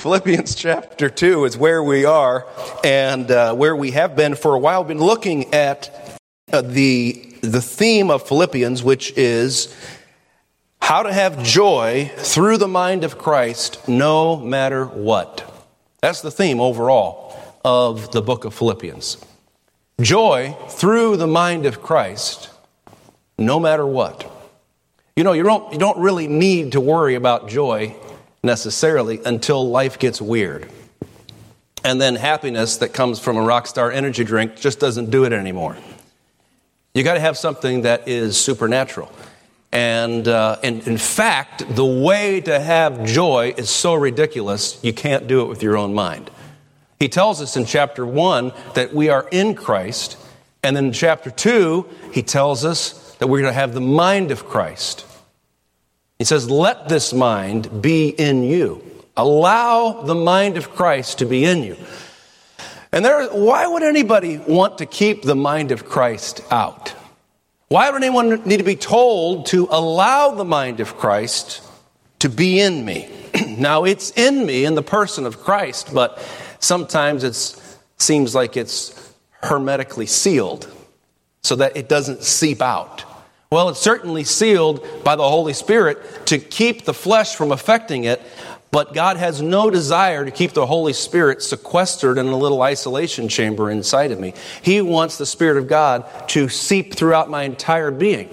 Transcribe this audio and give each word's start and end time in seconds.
Philippians 0.00 0.54
chapter 0.54 1.10
2 1.10 1.44
is 1.44 1.58
where 1.58 1.82
we 1.82 2.06
are 2.06 2.46
and 2.82 3.30
uh, 3.30 3.54
where 3.54 3.76
we 3.76 3.90
have 3.90 4.16
been 4.16 4.34
for 4.34 4.54
a 4.54 4.58
while. 4.58 4.82
Been 4.82 4.96
looking 4.96 5.52
at 5.52 6.18
uh, 6.50 6.62
the, 6.62 7.36
the 7.42 7.60
theme 7.60 8.10
of 8.10 8.26
Philippians, 8.26 8.82
which 8.82 9.12
is 9.18 9.76
how 10.80 11.02
to 11.02 11.12
have 11.12 11.42
joy 11.42 12.10
through 12.16 12.56
the 12.56 12.66
mind 12.66 13.04
of 13.04 13.18
Christ 13.18 13.86
no 13.86 14.38
matter 14.38 14.86
what. 14.86 15.68
That's 16.00 16.22
the 16.22 16.30
theme 16.30 16.60
overall 16.60 17.38
of 17.62 18.10
the 18.10 18.22
book 18.22 18.46
of 18.46 18.54
Philippians. 18.54 19.18
Joy 20.00 20.56
through 20.70 21.18
the 21.18 21.26
mind 21.26 21.66
of 21.66 21.82
Christ 21.82 22.48
no 23.36 23.60
matter 23.60 23.84
what. 23.84 24.34
You 25.14 25.24
know, 25.24 25.32
you 25.32 25.42
don't, 25.42 25.70
you 25.74 25.78
don't 25.78 25.98
really 25.98 26.26
need 26.26 26.72
to 26.72 26.80
worry 26.80 27.16
about 27.16 27.50
joy 27.50 27.94
necessarily 28.42 29.20
until 29.24 29.68
life 29.68 29.98
gets 29.98 30.20
weird. 30.20 30.70
And 31.84 32.00
then 32.00 32.16
happiness 32.16 32.78
that 32.78 32.92
comes 32.92 33.18
from 33.18 33.36
a 33.36 33.40
Rockstar 33.40 33.92
energy 33.92 34.24
drink 34.24 34.56
just 34.56 34.80
doesn't 34.80 35.10
do 35.10 35.24
it 35.24 35.32
anymore. 35.32 35.76
You 36.94 37.04
got 37.04 37.14
to 37.14 37.20
have 37.20 37.38
something 37.38 37.82
that 37.82 38.08
is 38.08 38.38
supernatural. 38.38 39.10
And, 39.72 40.26
uh, 40.26 40.58
and 40.62 40.86
in 40.86 40.98
fact, 40.98 41.64
the 41.74 41.84
way 41.84 42.40
to 42.40 42.58
have 42.58 43.04
joy 43.04 43.54
is 43.56 43.70
so 43.70 43.94
ridiculous, 43.94 44.82
you 44.82 44.92
can't 44.92 45.26
do 45.28 45.42
it 45.42 45.48
with 45.48 45.62
your 45.62 45.76
own 45.76 45.94
mind. 45.94 46.30
He 46.98 47.08
tells 47.08 47.40
us 47.40 47.56
in 47.56 47.64
chapter 47.64 48.04
1 48.04 48.52
that 48.74 48.92
we 48.92 49.08
are 49.08 49.26
in 49.30 49.54
Christ. 49.54 50.18
And 50.62 50.76
then 50.76 50.86
in 50.86 50.92
chapter 50.92 51.30
2, 51.30 51.86
he 52.12 52.22
tells 52.22 52.64
us 52.64 53.14
that 53.18 53.28
we're 53.28 53.40
going 53.40 53.52
to 53.52 53.58
have 53.58 53.72
the 53.72 53.80
mind 53.80 54.30
of 54.30 54.44
Christ. 54.46 55.06
He 56.20 56.24
says, 56.26 56.50
Let 56.50 56.90
this 56.90 57.14
mind 57.14 57.80
be 57.80 58.10
in 58.10 58.42
you. 58.42 58.84
Allow 59.16 60.02
the 60.02 60.14
mind 60.14 60.58
of 60.58 60.70
Christ 60.70 61.20
to 61.20 61.24
be 61.24 61.46
in 61.46 61.62
you. 61.62 61.78
And 62.92 63.02
there, 63.02 63.26
why 63.28 63.66
would 63.66 63.82
anybody 63.82 64.36
want 64.36 64.76
to 64.78 64.86
keep 64.86 65.22
the 65.22 65.34
mind 65.34 65.72
of 65.72 65.86
Christ 65.86 66.42
out? 66.50 66.94
Why 67.68 67.88
would 67.90 68.02
anyone 68.02 68.46
need 68.46 68.58
to 68.58 68.64
be 68.64 68.76
told 68.76 69.46
to 69.46 69.66
allow 69.70 70.32
the 70.32 70.44
mind 70.44 70.80
of 70.80 70.98
Christ 70.98 71.62
to 72.18 72.28
be 72.28 72.60
in 72.60 72.84
me? 72.84 73.08
now, 73.56 73.84
it's 73.84 74.10
in 74.10 74.44
me 74.44 74.66
in 74.66 74.74
the 74.74 74.82
person 74.82 75.24
of 75.24 75.40
Christ, 75.40 75.94
but 75.94 76.22
sometimes 76.58 77.24
it 77.24 77.34
seems 77.96 78.34
like 78.34 78.58
it's 78.58 79.14
hermetically 79.42 80.04
sealed 80.04 80.70
so 81.42 81.56
that 81.56 81.78
it 81.78 81.88
doesn't 81.88 82.24
seep 82.24 82.60
out. 82.60 83.06
Well, 83.52 83.70
it's 83.70 83.80
certainly 83.80 84.22
sealed 84.22 84.86
by 85.02 85.16
the 85.16 85.28
Holy 85.28 85.54
Spirit 85.54 85.98
to 86.26 86.38
keep 86.38 86.84
the 86.84 86.94
flesh 86.94 87.34
from 87.34 87.50
affecting 87.50 88.04
it, 88.04 88.22
but 88.70 88.94
God 88.94 89.16
has 89.16 89.42
no 89.42 89.70
desire 89.70 90.24
to 90.24 90.30
keep 90.30 90.52
the 90.52 90.66
Holy 90.66 90.92
Spirit 90.92 91.42
sequestered 91.42 92.16
in 92.16 92.28
a 92.28 92.36
little 92.36 92.62
isolation 92.62 93.28
chamber 93.28 93.68
inside 93.68 94.12
of 94.12 94.20
me. 94.20 94.34
He 94.62 94.80
wants 94.80 95.18
the 95.18 95.26
Spirit 95.26 95.56
of 95.56 95.66
God 95.66 96.28
to 96.28 96.48
seep 96.48 96.94
throughout 96.94 97.28
my 97.28 97.42
entire 97.42 97.90
being. 97.90 98.30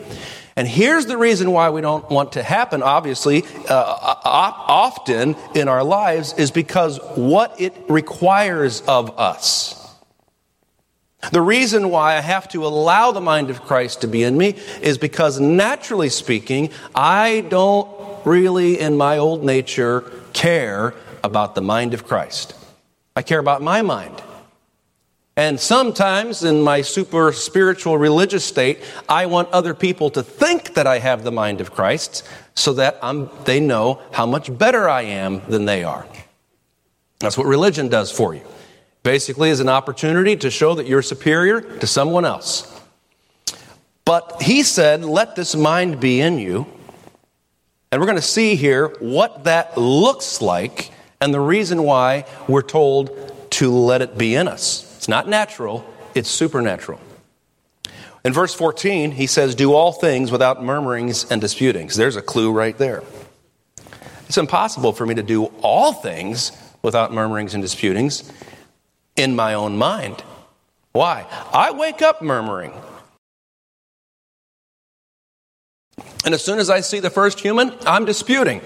And 0.56 0.68
here's 0.68 1.08
the 1.08 1.18
reason 1.18 1.50
why 1.50 1.72
we 1.72 1.82
don't 1.82 2.08
want 2.12 2.34
to 2.34 2.44
happen, 2.44 2.84
obviously, 2.84 3.44
uh, 3.68 3.74
often 4.24 5.36
in 5.56 5.68
our 5.68 5.84
lives, 5.84 6.34
is 6.34 6.52
because 6.52 7.00
what 7.16 7.60
it 7.60 7.74
requires 7.90 8.82
of 8.82 9.18
us. 9.18 9.87
The 11.32 11.42
reason 11.42 11.90
why 11.90 12.16
I 12.16 12.22
have 12.22 12.48
to 12.50 12.66
allow 12.66 13.12
the 13.12 13.22
mind 13.22 13.50
of 13.50 13.62
Christ 13.62 14.02
to 14.02 14.08
be 14.08 14.24
in 14.24 14.38
me 14.38 14.56
is 14.82 14.98
because, 14.98 15.40
naturally 15.40 16.10
speaking, 16.10 16.70
I 16.96 17.46
don't 17.50 17.90
really, 18.26 18.80
in 18.80 18.98
my 18.98 19.18
old 19.18 19.44
nature, 19.44 20.02
care 20.34 20.94
about 21.24 21.56
the 21.56 21.62
mind 21.62 21.94
of 21.94 22.06
Christ. 22.06 22.54
I 23.16 23.22
care 23.22 23.40
about 23.40 23.62
my 23.62 23.82
mind. 23.82 24.22
And 25.36 25.60
sometimes 25.60 26.44
in 26.44 26.62
my 26.62 26.82
super 26.82 27.32
spiritual 27.32 27.98
religious 27.98 28.44
state, 28.44 28.80
I 29.08 29.28
want 29.28 29.50
other 29.50 29.76
people 29.76 30.10
to 30.12 30.24
think 30.24 30.74
that 30.74 30.88
I 30.88 30.98
have 30.98 31.24
the 31.24 31.32
mind 31.32 31.62
of 31.62 31.72
Christ 31.72 32.28
so 32.56 32.74
that 32.74 32.98
I'm, 33.04 33.30
they 33.46 33.60
know 33.60 34.02
how 34.12 34.26
much 34.26 34.56
better 34.58 34.90
I 34.90 35.04
am 35.04 35.44
than 35.48 35.66
they 35.66 35.84
are. 35.84 36.08
That's 37.20 37.38
what 37.38 37.46
religion 37.46 37.88
does 37.88 38.12
for 38.12 38.34
you 38.34 38.42
basically 39.08 39.50
is 39.50 39.62
an 39.62 39.70
opportunity 39.70 40.36
to 40.36 40.52
show 40.52 40.76
that 40.76 40.86
you're 40.86 41.02
superior 41.02 41.62
to 41.62 41.88
someone 41.88 42.26
else. 42.26 42.78
But 44.04 44.42
he 44.42 44.64
said, 44.64 45.06
Let 45.06 45.34
this 45.34 45.56
mind 45.56 46.02
be 46.02 46.20
in 46.20 46.38
you. 46.38 46.68
And 47.90 48.02
we're 48.02 48.06
going 48.06 48.18
to 48.18 48.22
see 48.22 48.56
here 48.56 48.90
what 49.00 49.46
that 49.46 49.78
looks 49.78 50.42
like 50.42 50.92
and 51.22 51.34
the 51.34 51.40
reason 51.40 51.84
why 51.84 52.26
we're 52.50 52.62
told 52.62 53.50
to 53.52 53.72
let 53.72 54.02
it 54.02 54.18
be 54.18 54.36
in 54.36 54.46
us. 54.50 54.94
It's 54.98 55.08
not 55.08 55.30
natural, 55.30 55.86
it's 56.14 56.30
supernatural. 56.30 57.00
In 58.26 58.34
verse 58.34 58.54
14, 58.54 59.12
he 59.12 59.26
says, 59.26 59.56
Do 59.56 59.74
all 59.74 59.94
things 59.94 60.34
without 60.34 60.62
murmurings 60.62 61.32
and 61.32 61.40
disputings. 61.40 61.96
There's 61.96 62.18
a 62.18 62.22
clue 62.22 62.52
right 62.52 62.78
there. 62.78 63.04
It's 64.26 64.38
impossible 64.38 64.92
for 64.92 65.06
me 65.06 65.16
to 65.16 65.24
do 65.24 65.46
all 65.62 65.94
things 65.94 66.52
without 66.82 67.14
murmurings 67.14 67.54
and 67.54 67.64
disputings 67.64 68.30
in 69.18 69.36
my 69.36 69.54
own 69.54 69.78
mind. 69.78 70.24
Why? 70.94 71.26
I 71.52 71.72
wake 71.72 72.02
up 72.02 72.22
murmuring. 72.22 72.74
And 76.24 76.34
as 76.34 76.44
soon 76.44 76.60
as 76.60 76.70
I 76.70 76.82
see 76.82 77.00
the 77.00 77.10
first 77.10 77.40
human, 77.40 77.74
I'm 77.86 78.06
disputing. 78.06 78.62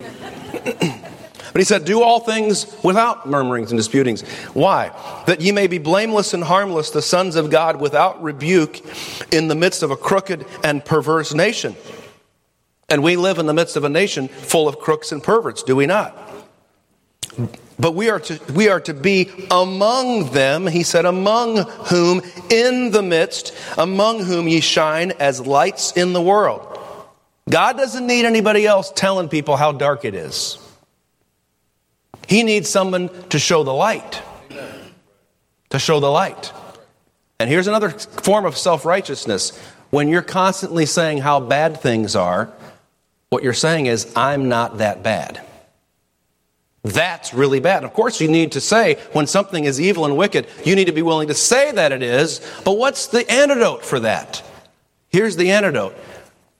But 1.56 1.60
he 1.62 1.64
said, 1.64 1.86
Do 1.86 2.02
all 2.02 2.20
things 2.20 2.66
without 2.84 3.26
murmurings 3.26 3.70
and 3.70 3.78
disputings. 3.78 4.20
Why? 4.52 4.90
That 5.26 5.40
ye 5.40 5.52
may 5.52 5.68
be 5.68 5.78
blameless 5.78 6.34
and 6.34 6.44
harmless, 6.44 6.90
the 6.90 7.00
sons 7.00 7.34
of 7.34 7.48
God, 7.48 7.80
without 7.80 8.22
rebuke, 8.22 8.82
in 9.32 9.48
the 9.48 9.54
midst 9.54 9.82
of 9.82 9.90
a 9.90 9.96
crooked 9.96 10.44
and 10.62 10.84
perverse 10.84 11.32
nation. 11.32 11.74
And 12.90 13.02
we 13.02 13.16
live 13.16 13.38
in 13.38 13.46
the 13.46 13.54
midst 13.54 13.74
of 13.76 13.84
a 13.84 13.88
nation 13.88 14.28
full 14.28 14.68
of 14.68 14.78
crooks 14.80 15.12
and 15.12 15.22
perverts, 15.22 15.62
do 15.62 15.74
we 15.74 15.86
not? 15.86 16.14
But 17.78 17.92
we 17.92 18.08
are 18.08 18.20
to, 18.20 18.40
we 18.52 18.68
are 18.68 18.80
to 18.80 18.94
be 18.94 19.30
among 19.50 20.30
them, 20.30 20.66
he 20.66 20.82
said, 20.82 21.04
among 21.04 21.58
whom, 21.58 22.22
in 22.48 22.90
the 22.90 23.02
midst, 23.02 23.54
among 23.76 24.24
whom 24.24 24.48
ye 24.48 24.60
shine 24.60 25.12
as 25.12 25.46
lights 25.46 25.92
in 25.92 26.12
the 26.14 26.22
world. 26.22 26.78
God 27.48 27.76
doesn't 27.76 28.06
need 28.06 28.24
anybody 28.24 28.66
else 28.66 28.90
telling 28.94 29.28
people 29.28 29.56
how 29.56 29.72
dark 29.72 30.04
it 30.04 30.14
is. 30.14 30.58
He 32.26 32.42
needs 32.42 32.68
someone 32.68 33.08
to 33.28 33.38
show 33.38 33.62
the 33.62 33.74
light. 33.74 34.22
To 35.70 35.78
show 35.78 36.00
the 36.00 36.10
light. 36.10 36.52
And 37.38 37.50
here's 37.50 37.66
another 37.66 37.90
form 37.90 38.46
of 38.46 38.56
self 38.56 38.84
righteousness. 38.84 39.56
When 39.90 40.08
you're 40.08 40.22
constantly 40.22 40.86
saying 40.86 41.18
how 41.18 41.40
bad 41.40 41.80
things 41.80 42.16
are, 42.16 42.50
what 43.28 43.42
you're 43.42 43.52
saying 43.52 43.86
is, 43.86 44.12
I'm 44.16 44.48
not 44.48 44.78
that 44.78 45.02
bad. 45.02 45.40
That's 46.86 47.34
really 47.34 47.58
bad. 47.58 47.82
Of 47.82 47.92
course, 47.92 48.20
you 48.20 48.28
need 48.28 48.52
to 48.52 48.60
say 48.60 48.94
when 49.12 49.26
something 49.26 49.64
is 49.64 49.80
evil 49.80 50.04
and 50.04 50.16
wicked, 50.16 50.46
you 50.64 50.76
need 50.76 50.84
to 50.84 50.92
be 50.92 51.02
willing 51.02 51.26
to 51.26 51.34
say 51.34 51.72
that 51.72 51.90
it 51.90 52.00
is. 52.00 52.40
But 52.64 52.78
what's 52.78 53.08
the 53.08 53.28
antidote 53.28 53.84
for 53.84 53.98
that? 54.00 54.44
Here's 55.08 55.34
the 55.34 55.50
antidote 55.50 55.96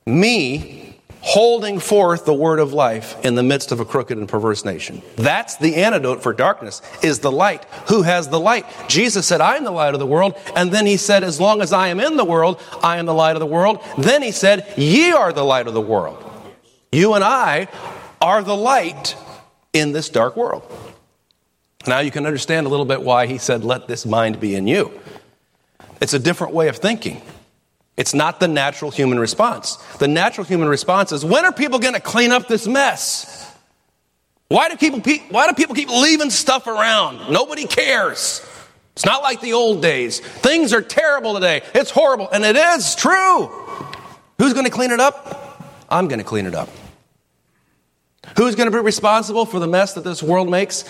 me 0.05 0.99
holding 1.21 1.79
forth 1.79 2.25
the 2.25 2.35
word 2.35 2.59
of 2.59 2.73
life 2.73 3.25
in 3.25 3.37
the 3.37 3.43
midst 3.45 3.71
of 3.71 3.79
a 3.79 3.85
crooked 3.85 4.19
and 4.19 4.29
perverse 4.29 4.65
nation. 4.65 5.01
That's 5.15 5.57
the 5.57 5.77
antidote 5.77 6.25
for 6.25 6.33
darkness, 6.33 6.83
is 7.03 7.21
the 7.21 7.31
light. 7.31 7.65
Who 7.89 8.03
has 8.03 8.29
the 8.29 8.41
light? 8.41 8.67
Jesus 8.89 9.29
said, 9.29 9.41
I 9.41 9.57
am 9.57 9.65
the 9.65 9.71
light 9.71 9.95
of 9.95 10.01
the 10.01 10.07
world. 10.07 10.37
And 10.57 10.73
then 10.73 10.87
he 10.87 10.97
said, 10.97 11.23
As 11.23 11.41
long 11.41 11.63
as 11.63 11.73
I 11.73 11.89
am 11.89 12.01
in 12.01 12.17
the 12.17 12.25
world, 12.25 12.61
I 12.83 12.97
am 12.97 13.07
the 13.07 13.15
light 13.15 13.37
of 13.37 13.41
the 13.41 13.47
world. 13.47 13.81
Then 13.97 14.23
he 14.23 14.33
said, 14.33 14.73
Ye 14.77 15.13
are 15.13 15.33
the 15.33 15.45
light 15.45 15.69
of 15.69 15.75
the 15.75 15.81
world. 15.81 16.25
You 16.91 17.15
and 17.15 17.23
I 17.23 17.69
are 18.21 18.43
the 18.43 18.57
light 18.57 19.17
in 19.79 19.93
this 19.93 20.09
dark 20.09 20.37
world. 20.37 20.63
Now 21.87 22.01
you 22.01 22.11
can 22.11 22.27
understand 22.27 22.67
a 22.67 22.71
little 22.71 22.87
bit 22.87 23.03
why 23.03 23.27
he 23.27 23.39
said, 23.39 23.65
Let 23.65 23.87
this 23.89 24.07
mind 24.07 24.41
be 24.41 24.55
in 24.55 24.67
you. 24.67 24.99
It's 26.01 26.15
a 26.15 26.19
different 26.19 26.53
way 26.53 26.69
of 26.69 26.77
thinking. 26.77 27.23
It's 27.97 28.13
not 28.13 28.41
the 28.41 28.49
natural 28.49 28.91
human 28.91 29.19
response. 29.19 29.77
The 29.99 30.09
natural 30.09 30.45
human 30.45 30.69
response 30.69 31.13
is, 31.13 31.25
When 31.25 31.45
are 31.45 31.53
people 31.53 31.79
going 31.79 31.95
to 31.95 32.01
clean 32.01 32.33
up 32.33 32.49
this 32.49 32.67
mess? 32.67 33.43
Why 34.49 34.69
do, 34.69 34.77
people, 34.77 35.01
why 35.31 35.49
do 35.49 35.55
people 35.55 35.75
keep 35.75 35.89
leaving 35.89 36.31
stuff 36.31 36.67
around? 36.69 37.33
Nobody 37.33 37.67
cares. 37.67 38.47
It's 38.93 39.05
not 39.05 39.23
like 39.23 39.41
the 39.41 39.55
old 39.55 39.83
days. 39.83 40.21
Things 40.21 40.73
are 40.73 40.83
terrible 40.83 41.35
today. 41.35 41.63
It's 41.75 41.91
horrible. 41.91 42.31
And 42.31 42.45
it 42.45 42.57
is 42.57 42.95
true. 42.95 43.47
Who's 44.39 44.53
going 44.53 44.65
to 44.65 44.71
clean 44.71 44.93
it 44.93 45.01
up? 45.01 45.85
I'm 45.91 46.07
going 46.07 46.19
to 46.21 46.25
clean 46.25 46.47
it 46.47 46.55
up. 46.55 46.69
Who's 48.37 48.55
going 48.55 48.71
to 48.71 48.77
be 48.77 48.83
responsible 48.83 49.47
for 49.47 49.59
the 49.61 49.67
mess 49.67 49.95
that 49.95 50.05
this 50.05 50.23
world 50.23 50.51
makes? 50.51 50.85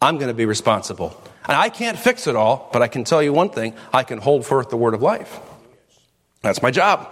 I'm 0.00 0.18
going 0.18 0.28
to 0.28 0.34
be 0.34 0.46
responsible. 0.46 1.20
And 1.46 1.56
I 1.56 1.68
can't 1.68 1.98
fix 1.98 2.26
it 2.26 2.36
all, 2.36 2.68
but 2.72 2.82
I 2.82 2.88
can 2.88 3.04
tell 3.04 3.22
you 3.22 3.32
one 3.32 3.50
thing 3.50 3.74
I 3.92 4.02
can 4.02 4.18
hold 4.18 4.46
forth 4.46 4.70
the 4.70 4.76
word 4.76 4.94
of 4.94 5.02
life. 5.02 5.40
That's 6.42 6.62
my 6.62 6.70
job. 6.70 7.10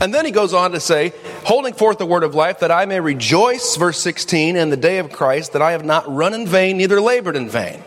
And 0.00 0.14
then 0.14 0.24
he 0.24 0.30
goes 0.30 0.54
on 0.54 0.72
to 0.72 0.80
say, 0.80 1.12
holding 1.44 1.74
forth 1.74 1.98
the 1.98 2.06
word 2.06 2.22
of 2.22 2.34
life, 2.34 2.60
that 2.60 2.70
I 2.70 2.86
may 2.86 3.00
rejoice, 3.00 3.76
verse 3.76 4.00
16, 4.00 4.56
in 4.56 4.70
the 4.70 4.76
day 4.76 4.98
of 4.98 5.12
Christ, 5.12 5.52
that 5.52 5.62
I 5.62 5.72
have 5.72 5.84
not 5.84 6.12
run 6.12 6.32
in 6.32 6.46
vain, 6.46 6.78
neither 6.78 7.00
labored 7.00 7.36
in 7.36 7.48
vain. 7.48 7.82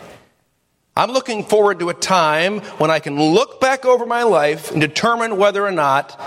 I'm 0.96 1.12
looking 1.12 1.44
forward 1.44 1.80
to 1.80 1.90
a 1.90 1.94
time 1.94 2.60
when 2.78 2.92
I 2.92 3.00
can 3.00 3.20
look 3.20 3.62
back 3.62 3.86
over 3.86 4.06
my 4.06 4.24
life 4.24 4.72
and 4.72 4.82
determine 4.82 5.38
whether 5.38 5.66
or 5.66 5.72
not 5.72 6.20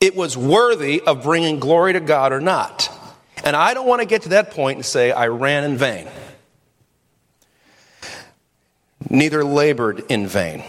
it 0.00 0.16
was 0.16 0.36
worthy 0.36 1.00
of 1.00 1.22
bringing 1.22 1.58
glory 1.58 1.92
to 1.92 2.00
God 2.00 2.32
or 2.32 2.40
not. 2.40 2.89
And 3.44 3.56
I 3.56 3.74
don't 3.74 3.86
want 3.86 4.00
to 4.00 4.06
get 4.06 4.22
to 4.22 4.30
that 4.30 4.50
point 4.50 4.76
and 4.76 4.84
say, 4.84 5.12
I 5.12 5.28
ran 5.28 5.64
in 5.64 5.76
vain. 5.76 6.08
Neither 9.08 9.42
labored 9.42 10.04
in 10.08 10.26
vain. 10.26 10.62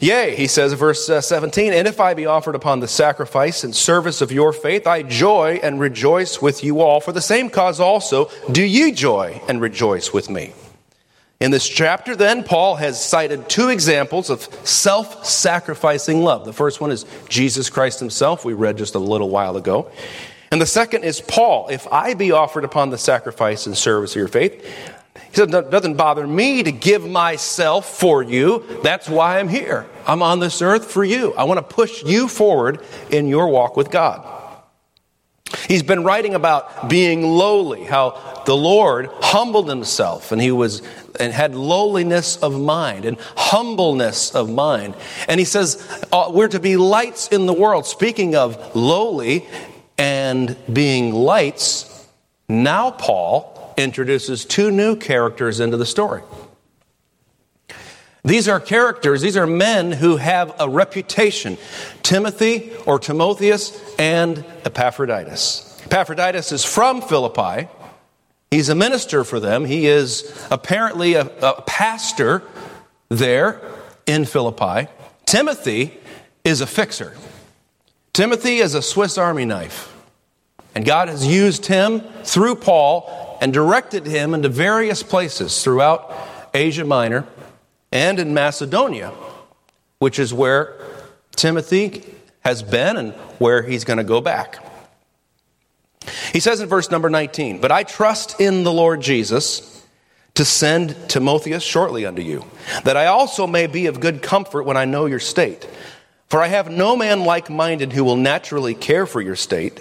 Yea, 0.00 0.34
he 0.34 0.46
says, 0.46 0.72
verse 0.72 1.10
uh, 1.10 1.20
17, 1.20 1.74
and 1.74 1.86
if 1.86 2.00
I 2.00 2.14
be 2.14 2.24
offered 2.24 2.54
upon 2.54 2.80
the 2.80 2.88
sacrifice 2.88 3.64
and 3.64 3.74
service 3.74 4.22
of 4.22 4.32
your 4.32 4.52
faith, 4.52 4.86
I 4.86 5.02
joy 5.02 5.60
and 5.62 5.78
rejoice 5.78 6.40
with 6.40 6.64
you 6.64 6.80
all. 6.80 7.00
For 7.00 7.12
the 7.12 7.20
same 7.20 7.50
cause 7.50 7.80
also 7.80 8.30
do 8.50 8.62
ye 8.62 8.92
joy 8.92 9.42
and 9.46 9.60
rejoice 9.60 10.12
with 10.12 10.30
me. 10.30 10.54
In 11.40 11.50
this 11.50 11.68
chapter, 11.68 12.14
then, 12.14 12.44
Paul 12.44 12.76
has 12.76 13.02
cited 13.02 13.48
two 13.48 13.68
examples 13.68 14.30
of 14.30 14.42
self 14.66 15.26
sacrificing 15.26 16.22
love. 16.22 16.44
The 16.44 16.52
first 16.52 16.80
one 16.80 16.90
is 16.90 17.04
Jesus 17.28 17.68
Christ 17.68 17.98
himself, 17.98 18.44
we 18.44 18.52
read 18.52 18.78
just 18.78 18.94
a 18.94 18.98
little 18.98 19.28
while 19.28 19.56
ago. 19.56 19.90
And 20.50 20.60
the 20.60 20.66
second 20.66 21.04
is 21.04 21.20
Paul. 21.20 21.68
If 21.68 21.86
I 21.92 22.14
be 22.14 22.32
offered 22.32 22.64
upon 22.64 22.90
the 22.90 22.98
sacrifice 22.98 23.66
and 23.66 23.76
service 23.76 24.12
of 24.12 24.16
your 24.16 24.28
faith, 24.28 24.64
he 25.30 25.36
said, 25.36 25.54
It 25.54 25.70
doesn't 25.70 25.94
bother 25.94 26.26
me 26.26 26.64
to 26.64 26.72
give 26.72 27.06
myself 27.06 27.98
for 27.98 28.22
you. 28.22 28.64
That's 28.82 29.08
why 29.08 29.38
I'm 29.38 29.48
here. 29.48 29.86
I'm 30.06 30.22
on 30.22 30.40
this 30.40 30.60
earth 30.60 30.90
for 30.90 31.04
you. 31.04 31.34
I 31.34 31.44
want 31.44 31.58
to 31.58 31.74
push 31.74 32.02
you 32.02 32.26
forward 32.26 32.84
in 33.10 33.28
your 33.28 33.46
walk 33.46 33.76
with 33.76 33.92
God. 33.92 34.38
He's 35.68 35.82
been 35.82 36.04
writing 36.04 36.34
about 36.34 36.88
being 36.88 37.22
lowly, 37.22 37.84
how 37.84 38.42
the 38.46 38.56
Lord 38.56 39.08
humbled 39.20 39.68
himself 39.68 40.32
and 40.32 40.40
he 40.40 40.52
was 40.52 40.82
and 41.18 41.32
had 41.32 41.54
lowliness 41.54 42.36
of 42.36 42.58
mind 42.58 43.04
and 43.04 43.18
humbleness 43.36 44.34
of 44.34 44.48
mind. 44.48 44.94
And 45.28 45.38
he 45.38 45.44
says 45.44 46.06
uh, 46.12 46.30
we're 46.32 46.48
to 46.48 46.60
be 46.60 46.76
lights 46.76 47.28
in 47.28 47.46
the 47.46 47.52
world. 47.52 47.86
Speaking 47.86 48.36
of 48.36 48.74
lowly 48.76 49.46
and 50.00 50.56
being 50.72 51.12
lights, 51.12 52.08
now 52.48 52.90
Paul 52.90 53.74
introduces 53.76 54.46
two 54.46 54.70
new 54.70 54.96
characters 54.96 55.60
into 55.60 55.76
the 55.76 55.84
story. 55.84 56.22
These 58.24 58.48
are 58.48 58.58
characters, 58.60 59.20
these 59.20 59.36
are 59.36 59.46
men 59.46 59.92
who 59.92 60.16
have 60.16 60.54
a 60.58 60.70
reputation 60.70 61.58
Timothy 62.02 62.72
or 62.86 62.98
Timotheus 62.98 63.78
and 63.98 64.42
Epaphroditus. 64.64 65.82
Epaphroditus 65.84 66.50
is 66.50 66.64
from 66.64 67.02
Philippi. 67.02 67.68
He's 68.50 68.70
a 68.70 68.74
minister 68.74 69.22
for 69.22 69.38
them. 69.38 69.66
He 69.66 69.86
is 69.86 70.46
apparently 70.50 71.12
a, 71.14 71.30
a 71.42 71.60
pastor 71.62 72.42
there 73.10 73.60
in 74.06 74.24
Philippi. 74.24 74.88
Timothy 75.26 75.98
is 76.42 76.62
a 76.62 76.66
fixer. 76.66 77.14
Timothy 78.12 78.58
is 78.58 78.74
a 78.74 78.82
Swiss 78.82 79.18
Army 79.18 79.44
knife. 79.44 79.94
And 80.74 80.84
God 80.84 81.08
has 81.08 81.26
used 81.26 81.66
him 81.66 82.00
through 82.24 82.56
Paul 82.56 83.38
and 83.40 83.52
directed 83.52 84.06
him 84.06 84.34
into 84.34 84.48
various 84.48 85.02
places 85.02 85.62
throughout 85.62 86.14
Asia 86.54 86.84
Minor 86.84 87.26
and 87.90 88.18
in 88.18 88.34
Macedonia, 88.34 89.12
which 89.98 90.18
is 90.18 90.32
where 90.32 90.76
Timothy 91.34 92.04
has 92.40 92.62
been 92.62 92.96
and 92.96 93.12
where 93.38 93.62
he's 93.62 93.84
going 93.84 93.96
to 93.96 94.04
go 94.04 94.20
back. 94.20 94.64
He 96.32 96.40
says 96.40 96.60
in 96.60 96.68
verse 96.68 96.90
number 96.90 97.10
19, 97.10 97.60
But 97.60 97.72
I 97.72 97.82
trust 97.82 98.40
in 98.40 98.62
the 98.62 98.72
Lord 98.72 99.00
Jesus 99.00 99.84
to 100.34 100.44
send 100.44 100.96
Timotheus 101.08 101.62
shortly 101.62 102.06
unto 102.06 102.22
you, 102.22 102.44
that 102.84 102.96
I 102.96 103.06
also 103.06 103.46
may 103.46 103.66
be 103.66 103.86
of 103.86 104.00
good 104.00 104.22
comfort 104.22 104.62
when 104.62 104.76
I 104.76 104.84
know 104.84 105.06
your 105.06 105.18
state. 105.18 105.68
For 106.30 106.40
I 106.40 106.46
have 106.46 106.70
no 106.70 106.96
man 106.96 107.24
like 107.24 107.50
minded 107.50 107.92
who 107.92 108.04
will 108.04 108.16
naturally 108.16 108.74
care 108.74 109.04
for 109.04 109.20
your 109.20 109.36
state 109.36 109.80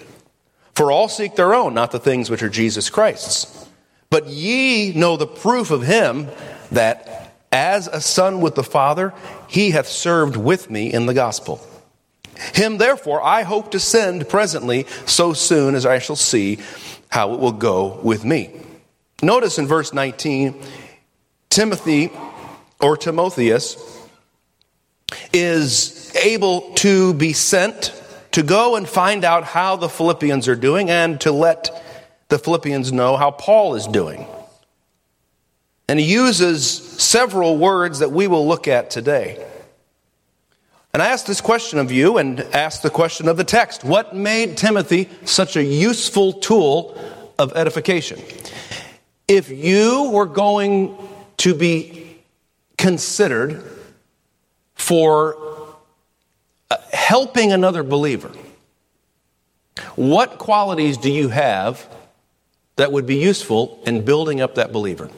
for 0.73 0.91
all 0.91 1.09
seek 1.09 1.35
their 1.35 1.53
own, 1.53 1.73
not 1.73 1.91
the 1.91 1.99
things 1.99 2.29
which 2.29 2.41
are 2.41 2.49
Jesus 2.49 2.89
Christ's. 2.89 3.67
But 4.09 4.27
ye 4.27 4.93
know 4.93 5.17
the 5.17 5.27
proof 5.27 5.71
of 5.71 5.83
him 5.83 6.29
that 6.71 7.35
as 7.51 7.87
a 7.87 7.99
son 7.99 8.41
with 8.41 8.55
the 8.55 8.63
Father, 8.63 9.13
he 9.47 9.71
hath 9.71 9.87
served 9.87 10.37
with 10.37 10.71
me 10.71 10.91
in 10.91 11.05
the 11.05 11.13
gospel. 11.13 11.59
Him 12.53 12.77
therefore 12.77 13.21
I 13.21 13.43
hope 13.43 13.71
to 13.71 13.79
send 13.79 14.29
presently, 14.29 14.87
so 15.05 15.33
soon 15.33 15.75
as 15.75 15.85
I 15.85 15.99
shall 15.99 16.15
see 16.15 16.59
how 17.09 17.33
it 17.33 17.39
will 17.41 17.51
go 17.51 17.99
with 18.01 18.23
me. 18.23 18.55
Notice 19.21 19.59
in 19.59 19.67
verse 19.67 19.91
19, 19.91 20.55
Timothy 21.49 22.09
or 22.79 22.95
Timotheus 22.95 24.07
is 25.33 25.98
able 26.15 26.73
to 26.75 27.13
be 27.13 27.33
sent 27.33 27.93
to 28.31 28.43
go 28.43 28.75
and 28.75 28.87
find 28.87 29.23
out 29.23 29.43
how 29.43 29.75
the 29.75 29.89
Philippians 29.89 30.47
are 30.47 30.55
doing 30.55 30.89
and 30.89 31.19
to 31.21 31.31
let 31.31 31.83
the 32.29 32.37
Philippians 32.37 32.91
know 32.91 33.17
how 33.17 33.31
Paul 33.31 33.75
is 33.75 33.87
doing. 33.87 34.27
And 35.87 35.99
he 35.99 36.05
uses 36.05 36.71
several 36.71 37.57
words 37.57 37.99
that 37.99 38.11
we 38.11 38.27
will 38.27 38.47
look 38.47 38.67
at 38.67 38.91
today. 38.91 39.43
And 40.93 41.01
I 41.01 41.07
ask 41.07 41.25
this 41.25 41.41
question 41.41 41.79
of 41.79 41.91
you 41.91 42.17
and 42.17 42.39
ask 42.39 42.81
the 42.81 42.89
question 42.89 43.27
of 43.27 43.37
the 43.37 43.43
text 43.43 43.83
What 43.83 44.15
made 44.15 44.57
Timothy 44.57 45.09
such 45.25 45.55
a 45.55 45.63
useful 45.63 46.33
tool 46.33 46.97
of 47.37 47.53
edification? 47.55 48.19
If 49.27 49.49
you 49.49 50.09
were 50.11 50.25
going 50.25 50.97
to 51.37 51.53
be 51.53 52.21
considered 52.77 53.63
for 54.75 55.48
Uh, 56.71 56.77
helping 56.93 57.51
another 57.51 57.83
believer, 57.83 58.31
what 59.95 60.37
qualities 60.37 60.97
do 60.97 61.11
you 61.11 61.29
have 61.29 61.87
that 62.75 62.91
would 62.91 63.05
be 63.05 63.17
useful 63.17 63.79
in 63.85 64.05
building 64.05 64.39
up 64.39 64.55
that 64.55 64.71
believer? 64.71 65.09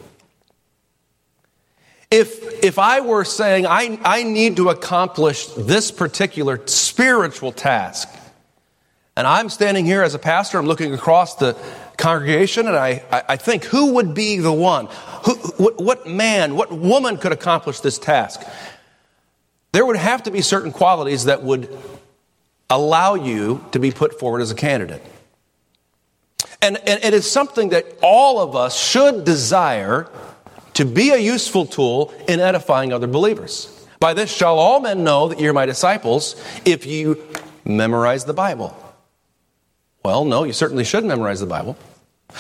If, 2.10 2.64
if 2.64 2.78
I 2.78 3.00
were 3.00 3.24
saying, 3.24 3.66
I, 3.66 4.00
I 4.04 4.24
need 4.24 4.58
to 4.58 4.70
accomplish 4.70 5.48
this 5.48 5.92
particular 5.92 6.66
spiritual 6.68 7.52
task, 7.52 8.10
and 9.16 9.26
I'm 9.28 9.50
standing 9.50 9.86
here 9.86 10.04
as 10.04 10.14
a 10.14 10.20
pastor, 10.20 10.58
I'm 10.58 10.66
looking 10.66 10.94
across 10.94 11.36
the 11.36 11.58
congregation, 11.98 12.68
and 12.68 12.76
I, 12.76 13.04
I, 13.12 13.24
I 13.30 13.36
think, 13.38 13.64
who 13.64 13.94
would 13.94 14.14
be 14.14 14.38
the 14.40 14.52
one? 14.52 14.88
Who, 15.26 15.36
what, 15.58 15.82
what 15.82 16.08
man, 16.08 16.56
what 16.56 16.72
woman 16.72 17.18
could 17.18 17.32
accomplish 17.32 17.80
this 17.80 17.98
task? 17.98 18.42
There 19.72 19.86
would 19.86 19.98
have 19.98 20.24
to 20.24 20.32
be 20.32 20.42
certain 20.42 20.72
qualities 20.72 21.26
that 21.26 21.44
would 21.44 21.78
allow 22.70 23.16
you 23.16 23.66
to 23.72 23.80
be 23.80 23.92
put 23.92 24.20
forward 24.20 24.42
as 24.42 24.52
a 24.52 24.56
candidate. 24.56 25.04
And, 26.62 26.78
and 26.78 27.04
it 27.04 27.14
is 27.14 27.30
something 27.30 27.70
that 27.70 27.86
all 28.02 28.40
of 28.40 28.56
us 28.56 28.80
should 28.80 29.26
desire 29.26 30.10
to 30.74 30.86
be 30.86 31.10
a 31.10 31.18
useful 31.18 31.66
tool 31.66 32.14
in 32.28 32.40
edifying 32.40 32.94
other 32.94 33.08
believers. 33.08 33.88
By 34.00 34.14
this 34.14 34.34
shall 34.34 34.58
all 34.58 34.80
men 34.80 35.04
know 35.04 35.28
that 35.28 35.40
you're 35.40 35.54
my 35.54 35.66
disciples 35.66 36.42
if 36.66 36.86
you 36.86 37.22
memorize 37.66 38.26
the 38.26 38.34
Bible. 38.34 38.76
Well, 40.04 40.26
no, 40.26 40.44
you 40.44 40.54
certainly 40.54 40.84
should 40.84 41.06
memorize 41.06 41.40
the 41.40 41.46
Bible. 41.46 41.78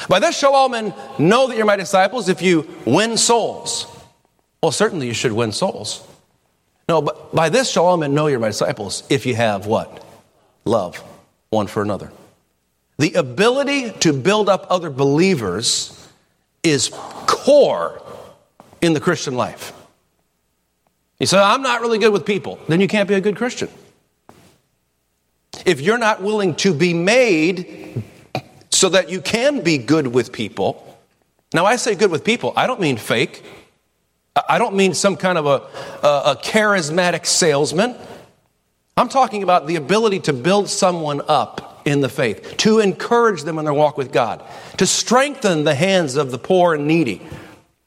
By 0.07 0.19
this 0.19 0.38
shall 0.38 0.55
all 0.55 0.69
men 0.69 0.93
know 1.19 1.47
that 1.47 1.57
you're 1.57 1.65
my 1.65 1.75
disciples 1.75 2.29
if 2.29 2.41
you 2.41 2.67
win 2.85 3.17
souls. 3.17 3.85
Well, 4.63 4.71
certainly 4.71 5.07
you 5.07 5.13
should 5.13 5.33
win 5.33 5.51
souls. 5.51 6.07
No, 6.91 7.01
but 7.01 7.33
by 7.33 7.48
this 7.48 7.71
shall 7.71 7.86
all 7.86 7.95
men 7.95 8.13
know 8.13 8.27
you're 8.27 8.38
my 8.38 8.50
disciples 8.50 9.03
if 9.10 9.25
you 9.25 9.33
have 9.33 9.65
what? 9.65 10.03
Love 10.65 10.98
one 11.50 11.67
for 11.67 11.81
another. 11.81 12.12
The 12.98 13.13
ability 13.13 13.91
to 14.01 14.12
build 14.12 14.50
up 14.50 14.67
other 14.69 14.89
believers 14.89 16.05
is 16.63 16.89
core 17.27 18.01
in 18.81 18.91
the 18.91 19.00
Christian 19.00 19.36
life. 19.36 19.71
You 21.17 21.27
say, 21.27 21.39
I'm 21.39 21.62
not 21.62 21.79
really 21.79 21.98
good 21.98 22.12
with 22.12 22.25
people. 22.25 22.60
Then 22.67 22.81
you 22.81 22.89
can't 22.89 23.07
be 23.07 23.15
a 23.15 23.21
good 23.21 23.38
Christian. 23.38 23.69
If 25.65 25.79
you're 25.79 25.98
not 25.98 26.21
willing 26.21 26.55
to 26.55 26.74
be 26.74 26.93
made 26.93 28.03
so 28.69 28.89
that 28.89 29.10
you 29.10 29.21
can 29.21 29.62
be 29.62 29.77
good 29.77 30.07
with 30.07 30.33
people, 30.33 31.00
now 31.53 31.65
I 31.65 31.77
say 31.77 31.95
good 31.95 32.12
with 32.12 32.25
people, 32.25 32.51
I 32.57 32.67
don't 32.67 32.81
mean 32.81 32.98
fake. 32.98 33.45
I 34.35 34.57
don't 34.57 34.75
mean 34.75 34.93
some 34.93 35.17
kind 35.17 35.38
of 35.38 35.45
a, 35.45 36.07
a, 36.07 36.35
charismatic 36.41 37.25
salesman. 37.25 37.95
I'm 38.95 39.09
talking 39.09 39.43
about 39.43 39.67
the 39.67 39.75
ability 39.75 40.19
to 40.21 40.33
build 40.33 40.69
someone 40.69 41.21
up 41.27 41.81
in 41.85 42.00
the 42.00 42.07
faith, 42.07 42.55
to 42.57 42.79
encourage 42.79 43.43
them 43.43 43.57
in 43.57 43.65
their 43.65 43.73
walk 43.73 43.97
with 43.97 44.11
God, 44.13 44.43
to 44.77 44.85
strengthen 44.85 45.63
the 45.63 45.75
hands 45.75 46.15
of 46.15 46.31
the 46.31 46.38
poor 46.38 46.75
and 46.75 46.88
needy, 46.88 47.21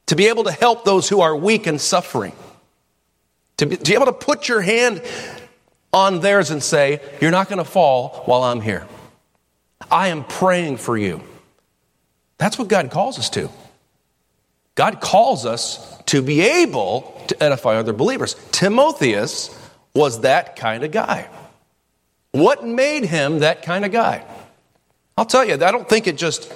to 0.06 0.16
be 0.16 0.26
able 0.26 0.44
to 0.44 0.52
help 0.52 0.84
those 0.84 1.08
who 1.08 1.20
are 1.20 1.34
weak 1.34 1.66
and 1.66 1.80
suffering, 1.80 2.32
to 3.56 3.66
be, 3.66 3.76
to 3.76 3.84
be 3.84 3.94
able 3.94 4.06
to 4.06 4.12
put 4.12 4.46
your 4.46 4.60
hand 4.60 5.02
on 5.94 6.20
theirs 6.20 6.50
and 6.50 6.62
say, 6.62 7.00
You're 7.22 7.30
not 7.30 7.48
going 7.48 7.58
to 7.58 7.64
fall 7.64 8.22
while 8.26 8.42
I'm 8.42 8.60
here. 8.60 8.86
I 9.90 10.08
am 10.08 10.24
praying 10.24 10.76
for 10.78 10.98
you. 10.98 11.22
That's 12.36 12.58
what 12.58 12.68
God 12.68 12.90
calls 12.90 13.18
us 13.18 13.30
to. 13.30 13.48
God 14.74 15.00
calls 15.00 15.46
us 15.46 16.02
to 16.06 16.22
be 16.22 16.40
able 16.40 17.22
to 17.28 17.42
edify 17.42 17.76
other 17.76 17.92
believers. 17.92 18.34
Timotheus 18.50 19.56
was 19.94 20.22
that 20.22 20.56
kind 20.56 20.84
of 20.84 20.90
guy. 20.90 21.28
What 22.32 22.66
made 22.66 23.04
him 23.04 23.40
that 23.40 23.62
kind 23.62 23.84
of 23.84 23.92
guy? 23.92 24.24
I'll 25.16 25.24
tell 25.24 25.44
you, 25.44 25.54
I 25.54 25.70
don't 25.70 25.88
think 25.88 26.08
it 26.08 26.16
just 26.16 26.52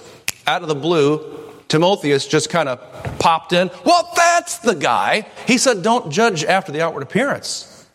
out 0.46 0.62
of 0.62 0.68
the 0.68 0.75
blue, 0.75 1.38
Timotheus 1.68 2.26
just 2.26 2.50
kind 2.50 2.68
of 2.68 2.80
popped 3.18 3.52
in. 3.52 3.70
Well, 3.84 4.10
that's 4.16 4.58
the 4.58 4.75
guy. 4.75 5.26
He 5.46 5.58
said, 5.58 5.82
Don't 5.82 6.10
judge 6.10 6.42
after 6.42 6.72
the 6.72 6.82
outward 6.82 7.02
appearance. 7.02 7.87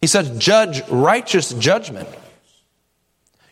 He 0.00 0.06
said, 0.06 0.38
Judge 0.40 0.88
righteous 0.88 1.52
judgment. 1.52 2.08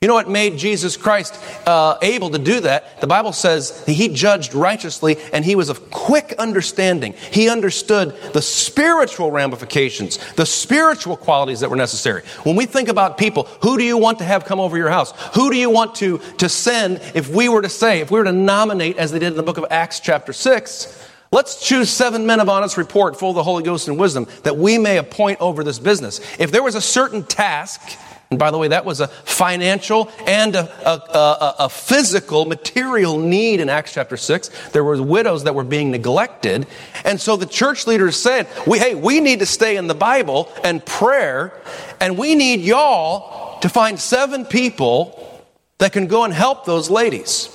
You 0.01 0.07
know 0.07 0.15
what 0.15 0.29
made 0.29 0.57
Jesus 0.57 0.97
Christ 0.97 1.35
uh, 1.67 1.99
able 2.03 2.31
to 2.31 2.39
do 2.39 2.61
that? 2.61 3.01
The 3.01 3.09
Bible 3.09 3.33
says 3.33 3.85
he 3.85 4.09
judged 4.09 4.55
righteously 4.55 5.17
and 5.33 5.45
he 5.45 5.57
was 5.57 5.71
of 5.71 5.91
quick 5.91 6.35
understanding. 6.39 7.15
He 7.33 7.49
understood 7.49 8.15
the 8.33 8.41
spiritual 8.41 9.33
ramifications, 9.33 10.19
the 10.35 10.47
spiritual 10.47 11.17
qualities 11.17 11.59
that 11.61 11.71
were 11.71 11.75
necessary. 11.75 12.23
When 12.45 12.55
we 12.55 12.65
think 12.65 12.89
about 12.89 13.19
people, 13.19 13.45
who 13.63 13.77
do 13.77 13.83
you 13.83 13.99
want 13.99 14.19
to 14.19 14.25
have 14.25 14.45
come 14.45 14.61
over 14.61 14.77
your 14.77 14.89
house? 14.89 15.11
Who 15.35 15.51
do 15.51 15.57
you 15.57 15.69
want 15.69 15.97
to, 15.97 16.19
to 16.37 16.49
send 16.49 17.01
if 17.17 17.29
we 17.29 17.49
were 17.49 17.63
to 17.63 17.69
say, 17.69 17.99
if 17.99 18.13
we 18.13 18.21
were 18.21 18.25
to 18.25 18.33
nominate, 18.33 18.99
as 18.99 19.11
they 19.11 19.19
did 19.19 19.33
in 19.33 19.37
the 19.37 19.43
book 19.43 19.59
of 19.59 19.67
Acts, 19.69 19.99
chapter 19.99 20.33
6, 20.33 21.07
Let's 21.31 21.61
choose 21.61 21.91
seven 21.91 22.25
men 22.25 22.41
of 22.41 22.49
honest 22.49 22.79
report, 22.79 23.19
full 23.19 23.31
of 23.31 23.35
the 23.35 23.43
Holy 23.43 23.63
Ghost 23.63 23.87
and 23.87 23.99
wisdom, 23.99 24.27
that 24.45 24.57
we 24.57 24.79
may 24.79 24.97
appoint 24.97 25.39
over 25.43 25.63
this 25.63 25.79
business. 25.79 26.21
If 26.39 26.51
there 26.51 26.63
was 26.63 26.75
a 26.75 26.81
certain 26.81 27.23
task 27.23 27.83
and 28.31 28.39
by 28.39 28.51
the 28.51 28.59
way, 28.59 28.69
that 28.69 28.85
was 28.85 29.01
a 29.01 29.09
financial 29.09 30.11
and 30.27 30.55
a, 30.55 30.69
a, 30.87 30.91
a, 30.91 31.55
a, 31.61 31.69
physical, 31.71 32.45
material 32.45 33.19
need 33.19 33.59
in 33.59 33.71
Acts 33.71 33.95
chapter 33.95 34.19
6. 34.19 34.51
There 34.73 34.85
were 34.85 35.03
widows 35.03 35.45
that 35.45 35.55
were 35.55 35.65
being 35.65 35.91
neglected. 35.91 36.67
And 37.07 37.19
so 37.19 37.37
the 37.37 37.47
church 37.47 37.87
leaders 37.87 38.17
said, 38.17 38.47
we, 38.67 38.79
hey, 38.79 38.95
we 38.95 39.21
need 39.21 39.39
to 39.39 39.47
stay 39.47 39.79
in 39.79 39.87
the 39.87 39.95
Bible 39.95 40.53
and 40.63 40.85
prayer, 40.85 41.59
and 42.01 42.19
we 42.19 42.35
need 42.35 42.61
y'all 42.61 43.61
to 43.61 43.69
find 43.71 43.99
seven 43.99 44.45
people 44.45 45.43
that 45.79 45.93
can 45.93 46.07
go 46.07 46.25
and 46.25 46.35
help 46.35 46.67
those 46.67 46.91
ladies. 46.91 47.49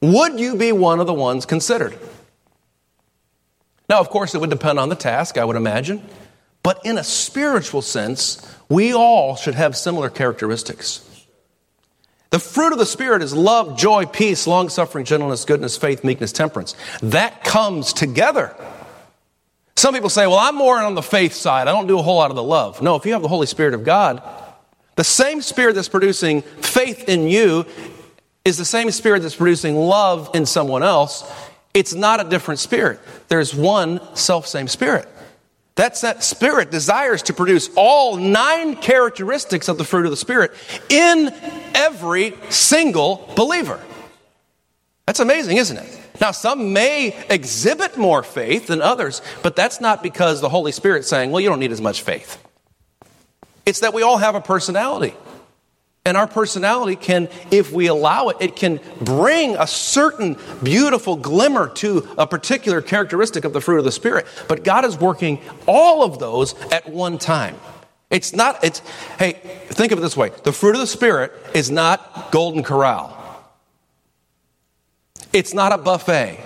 Would 0.00 0.40
you 0.40 0.56
be 0.56 0.72
one 0.72 0.98
of 0.98 1.06
the 1.06 1.14
ones 1.14 1.46
considered? 1.46 1.96
Now, 3.88 4.00
of 4.00 4.10
course, 4.10 4.34
it 4.34 4.40
would 4.40 4.50
depend 4.50 4.80
on 4.80 4.88
the 4.88 4.96
task, 4.96 5.38
I 5.38 5.44
would 5.44 5.54
imagine. 5.54 6.02
But 6.62 6.84
in 6.84 6.96
a 6.96 7.04
spiritual 7.04 7.82
sense, 7.82 8.46
we 8.72 8.94
all 8.94 9.36
should 9.36 9.54
have 9.54 9.76
similar 9.76 10.08
characteristics. 10.08 11.08
The 12.30 12.38
fruit 12.38 12.72
of 12.72 12.78
the 12.78 12.86
Spirit 12.86 13.22
is 13.22 13.34
love, 13.34 13.76
joy, 13.76 14.06
peace, 14.06 14.46
long 14.46 14.70
suffering, 14.70 15.04
gentleness, 15.04 15.44
goodness, 15.44 15.76
faith, 15.76 16.02
meekness, 16.02 16.32
temperance. 16.32 16.74
That 17.02 17.44
comes 17.44 17.92
together. 17.92 18.56
Some 19.76 19.92
people 19.92 20.08
say, 20.08 20.26
well, 20.26 20.38
I'm 20.38 20.54
more 20.54 20.78
on 20.78 20.94
the 20.94 21.02
faith 21.02 21.34
side. 21.34 21.68
I 21.68 21.72
don't 21.72 21.86
do 21.86 21.98
a 21.98 22.02
whole 22.02 22.16
lot 22.16 22.30
of 22.30 22.36
the 22.36 22.42
love. 22.42 22.80
No, 22.80 22.96
if 22.96 23.04
you 23.04 23.12
have 23.12 23.20
the 23.20 23.28
Holy 23.28 23.46
Spirit 23.46 23.74
of 23.74 23.84
God, 23.84 24.22
the 24.96 25.04
same 25.04 25.42
Spirit 25.42 25.74
that's 25.74 25.90
producing 25.90 26.40
faith 26.40 27.08
in 27.08 27.26
you 27.26 27.66
is 28.46 28.56
the 28.56 28.64
same 28.64 28.90
Spirit 28.90 29.20
that's 29.20 29.36
producing 29.36 29.76
love 29.76 30.30
in 30.32 30.46
someone 30.46 30.82
else. 30.82 31.30
It's 31.74 31.92
not 31.92 32.24
a 32.24 32.28
different 32.28 32.60
Spirit. 32.60 33.00
There's 33.28 33.54
one 33.54 34.00
self 34.16 34.46
same 34.46 34.68
Spirit. 34.68 35.08
That's 35.74 36.02
that 36.02 36.22
spirit 36.22 36.70
desires 36.70 37.22
to 37.22 37.32
produce 37.32 37.70
all 37.76 38.16
nine 38.16 38.76
characteristics 38.76 39.68
of 39.68 39.78
the 39.78 39.84
fruit 39.84 40.04
of 40.04 40.10
the 40.10 40.16
spirit 40.16 40.52
in 40.90 41.34
every 41.74 42.34
single 42.50 43.28
believer. 43.36 43.80
That's 45.06 45.20
amazing, 45.20 45.56
isn't 45.56 45.76
it? 45.78 46.00
Now, 46.20 46.30
some 46.30 46.72
may 46.72 47.16
exhibit 47.28 47.96
more 47.96 48.22
faith 48.22 48.66
than 48.66 48.82
others, 48.82 49.22
but 49.42 49.56
that's 49.56 49.80
not 49.80 50.02
because 50.02 50.40
the 50.40 50.48
Holy 50.48 50.72
Spirit's 50.72 51.08
saying, 51.08 51.30
well, 51.30 51.40
you 51.40 51.48
don't 51.48 51.58
need 51.58 51.72
as 51.72 51.80
much 51.80 52.02
faith. 52.02 52.42
It's 53.64 53.80
that 53.80 53.94
we 53.94 54.02
all 54.02 54.18
have 54.18 54.34
a 54.34 54.40
personality. 54.40 55.14
And 56.04 56.16
our 56.16 56.26
personality 56.26 56.96
can, 56.96 57.28
if 57.52 57.70
we 57.70 57.86
allow 57.86 58.28
it, 58.28 58.38
it 58.40 58.56
can 58.56 58.80
bring 59.00 59.56
a 59.56 59.68
certain 59.68 60.36
beautiful 60.62 61.14
glimmer 61.14 61.68
to 61.74 62.08
a 62.18 62.26
particular 62.26 62.82
characteristic 62.82 63.44
of 63.44 63.52
the 63.52 63.60
fruit 63.60 63.78
of 63.78 63.84
the 63.84 63.92
Spirit. 63.92 64.26
But 64.48 64.64
God 64.64 64.84
is 64.84 64.98
working 64.98 65.40
all 65.66 66.02
of 66.02 66.18
those 66.18 66.54
at 66.72 66.88
one 66.88 67.18
time. 67.18 67.54
It's 68.10 68.34
not, 68.34 68.62
it's, 68.64 68.80
hey, 69.18 69.32
think 69.68 69.92
of 69.92 69.98
it 69.98 70.02
this 70.02 70.16
way 70.16 70.32
the 70.42 70.52
fruit 70.52 70.74
of 70.74 70.80
the 70.80 70.86
Spirit 70.86 71.32
is 71.54 71.70
not 71.70 72.30
Golden 72.32 72.62
Corral, 72.62 73.16
it's 75.32 75.54
not 75.54 75.72
a 75.72 75.78
buffet 75.78 76.44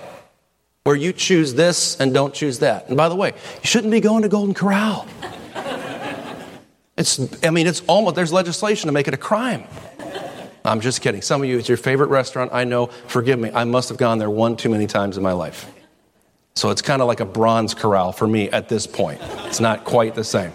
where 0.85 0.95
you 0.95 1.13
choose 1.13 1.55
this 1.55 1.99
and 1.99 2.15
don't 2.15 2.33
choose 2.33 2.61
that. 2.61 2.87
And 2.87 2.97
by 2.97 3.09
the 3.09 3.17
way, 3.17 3.31
you 3.31 3.67
shouldn't 3.67 3.91
be 3.91 4.01
going 4.01 4.23
to 4.23 4.29
Golden 4.29 4.55
Corral. 4.55 5.09
It's, 6.97 7.45
I 7.45 7.51
mean, 7.51 7.67
it's 7.67 7.83
almost, 7.87 8.17
there's 8.17 8.33
legislation 8.33 8.89
to 8.89 8.93
make 8.93 9.07
it 9.07 9.15
a 9.15 9.19
crime. 9.19 9.65
I'm 10.65 10.81
just 10.81 11.01
kidding. 11.01 11.23
Some 11.23 11.43
of 11.43 11.49
you, 11.49 11.59
it's 11.59 11.69
your 11.69 11.77
favorite 11.77 12.09
restaurant. 12.09 12.53
I 12.53 12.65
know, 12.65 12.87
forgive 13.07 13.39
me. 13.39 13.51
I 13.53 13.65
must 13.65 13.89
have 13.89 13.99
gone 13.99 14.19
there 14.19 14.31
one 14.31 14.57
too 14.57 14.69
many 14.69 14.87
times 14.87 15.17
in 15.17 15.23
my 15.23 15.33
life. 15.33 15.71
So 16.55 16.71
it's 16.71 16.83
kind 16.83 17.03
of 17.03 17.09
like 17.09 17.21
a 17.21 17.25
bronze 17.27 17.75
corral 17.75 18.13
for 18.13 18.27
me 18.27 18.49
at 18.51 18.69
this 18.69 18.87
point. 18.87 19.21
It's 19.45 19.61
not 19.61 19.85
quite 19.85 20.15
the 20.15 20.25
same. 20.25 20.53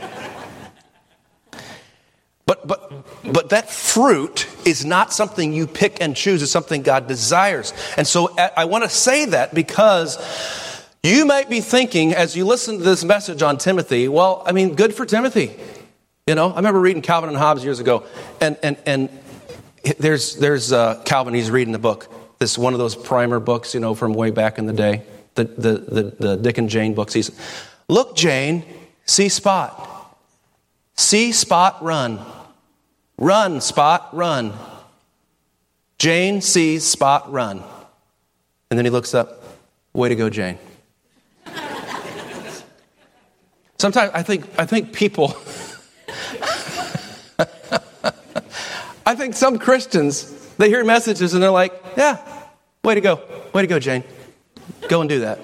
But, 2.47 2.67
but, 2.67 3.05
but 3.31 3.49
that 3.49 3.69
fruit 3.69 4.47
is 4.65 4.83
not 4.83 5.13
something 5.13 5.53
you 5.53 5.67
pick 5.67 6.01
and 6.01 6.15
choose, 6.15 6.41
it's 6.41 6.51
something 6.51 6.81
God 6.81 7.07
desires. 7.07 7.73
And 7.95 8.05
so 8.05 8.35
uh, 8.35 8.49
I 8.57 8.65
want 8.65 8.83
to 8.83 8.89
say 8.89 9.25
that 9.25 9.53
because 9.53 10.17
you 11.03 11.25
might 11.25 11.49
be 11.49 11.61
thinking 11.61 12.13
as 12.13 12.35
you 12.35 12.45
listen 12.45 12.79
to 12.79 12.83
this 12.83 13.03
message 13.03 13.41
on 13.41 13.57
Timothy, 13.57 14.07
well, 14.07 14.43
I 14.45 14.51
mean, 14.51 14.75
good 14.75 14.93
for 14.93 15.05
Timothy. 15.05 15.55
You 16.31 16.35
know, 16.35 16.49
I 16.49 16.55
remember 16.55 16.79
reading 16.79 17.01
Calvin 17.01 17.27
and 17.27 17.37
Hobbes 17.37 17.61
years 17.61 17.81
ago, 17.81 18.05
and, 18.39 18.57
and, 18.63 18.77
and 18.85 19.09
there's, 19.99 20.37
there's 20.37 20.71
uh, 20.71 21.01
Calvin, 21.03 21.33
he's 21.33 21.51
reading 21.51 21.73
the 21.73 21.77
book. 21.77 22.07
This 22.39 22.57
one 22.57 22.71
of 22.71 22.79
those 22.79 22.95
primer 22.95 23.41
books, 23.41 23.73
you 23.73 23.81
know, 23.81 23.93
from 23.95 24.13
way 24.13 24.31
back 24.31 24.57
in 24.57 24.65
the 24.65 24.71
day, 24.71 25.01
the, 25.35 25.43
the, 25.43 25.73
the, 25.73 26.15
the 26.17 26.37
Dick 26.37 26.57
and 26.57 26.69
Jane 26.69 26.93
books. 26.93 27.11
He's, 27.11 27.31
look, 27.89 28.15
Jane, 28.15 28.63
see 29.05 29.27
Spot. 29.27 30.15
See 30.95 31.33
Spot 31.33 31.83
run. 31.83 32.21
Run, 33.17 33.59
Spot, 33.59 34.07
run. 34.13 34.53
Jane 35.97 36.39
sees 36.39 36.85
Spot 36.85 37.29
run. 37.29 37.61
And 38.69 38.77
then 38.77 38.85
he 38.85 38.89
looks 38.89 39.13
up. 39.13 39.43
Way 39.91 40.07
to 40.07 40.15
go, 40.15 40.29
Jane. 40.29 40.57
Sometimes 43.77 44.11
I 44.13 44.23
think, 44.23 44.45
I 44.57 44.65
think 44.65 44.93
people 44.93 45.35
I 49.05 49.15
think 49.15 49.35
some 49.35 49.59
Christians, 49.59 50.29
they 50.57 50.69
hear 50.69 50.83
messages 50.83 51.33
and 51.33 51.41
they're 51.41 51.49
like, 51.49 51.73
yeah, 51.97 52.17
way 52.83 52.95
to 52.95 53.01
go. 53.01 53.21
Way 53.53 53.63
to 53.63 53.67
go, 53.67 53.79
Jane. 53.79 54.03
Go 54.87 55.01
and 55.01 55.09
do 55.09 55.21
that. 55.21 55.39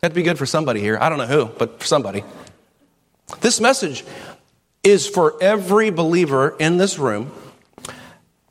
That'd 0.00 0.14
be 0.14 0.22
good 0.22 0.38
for 0.38 0.46
somebody 0.46 0.80
here. 0.80 0.98
I 1.00 1.08
don't 1.08 1.18
know 1.18 1.26
who, 1.26 1.46
but 1.46 1.80
for 1.80 1.86
somebody. 1.86 2.24
This 3.40 3.60
message 3.60 4.04
is 4.82 5.08
for 5.08 5.34
every 5.42 5.90
believer 5.90 6.54
in 6.58 6.76
this 6.76 6.98
room. 6.98 7.32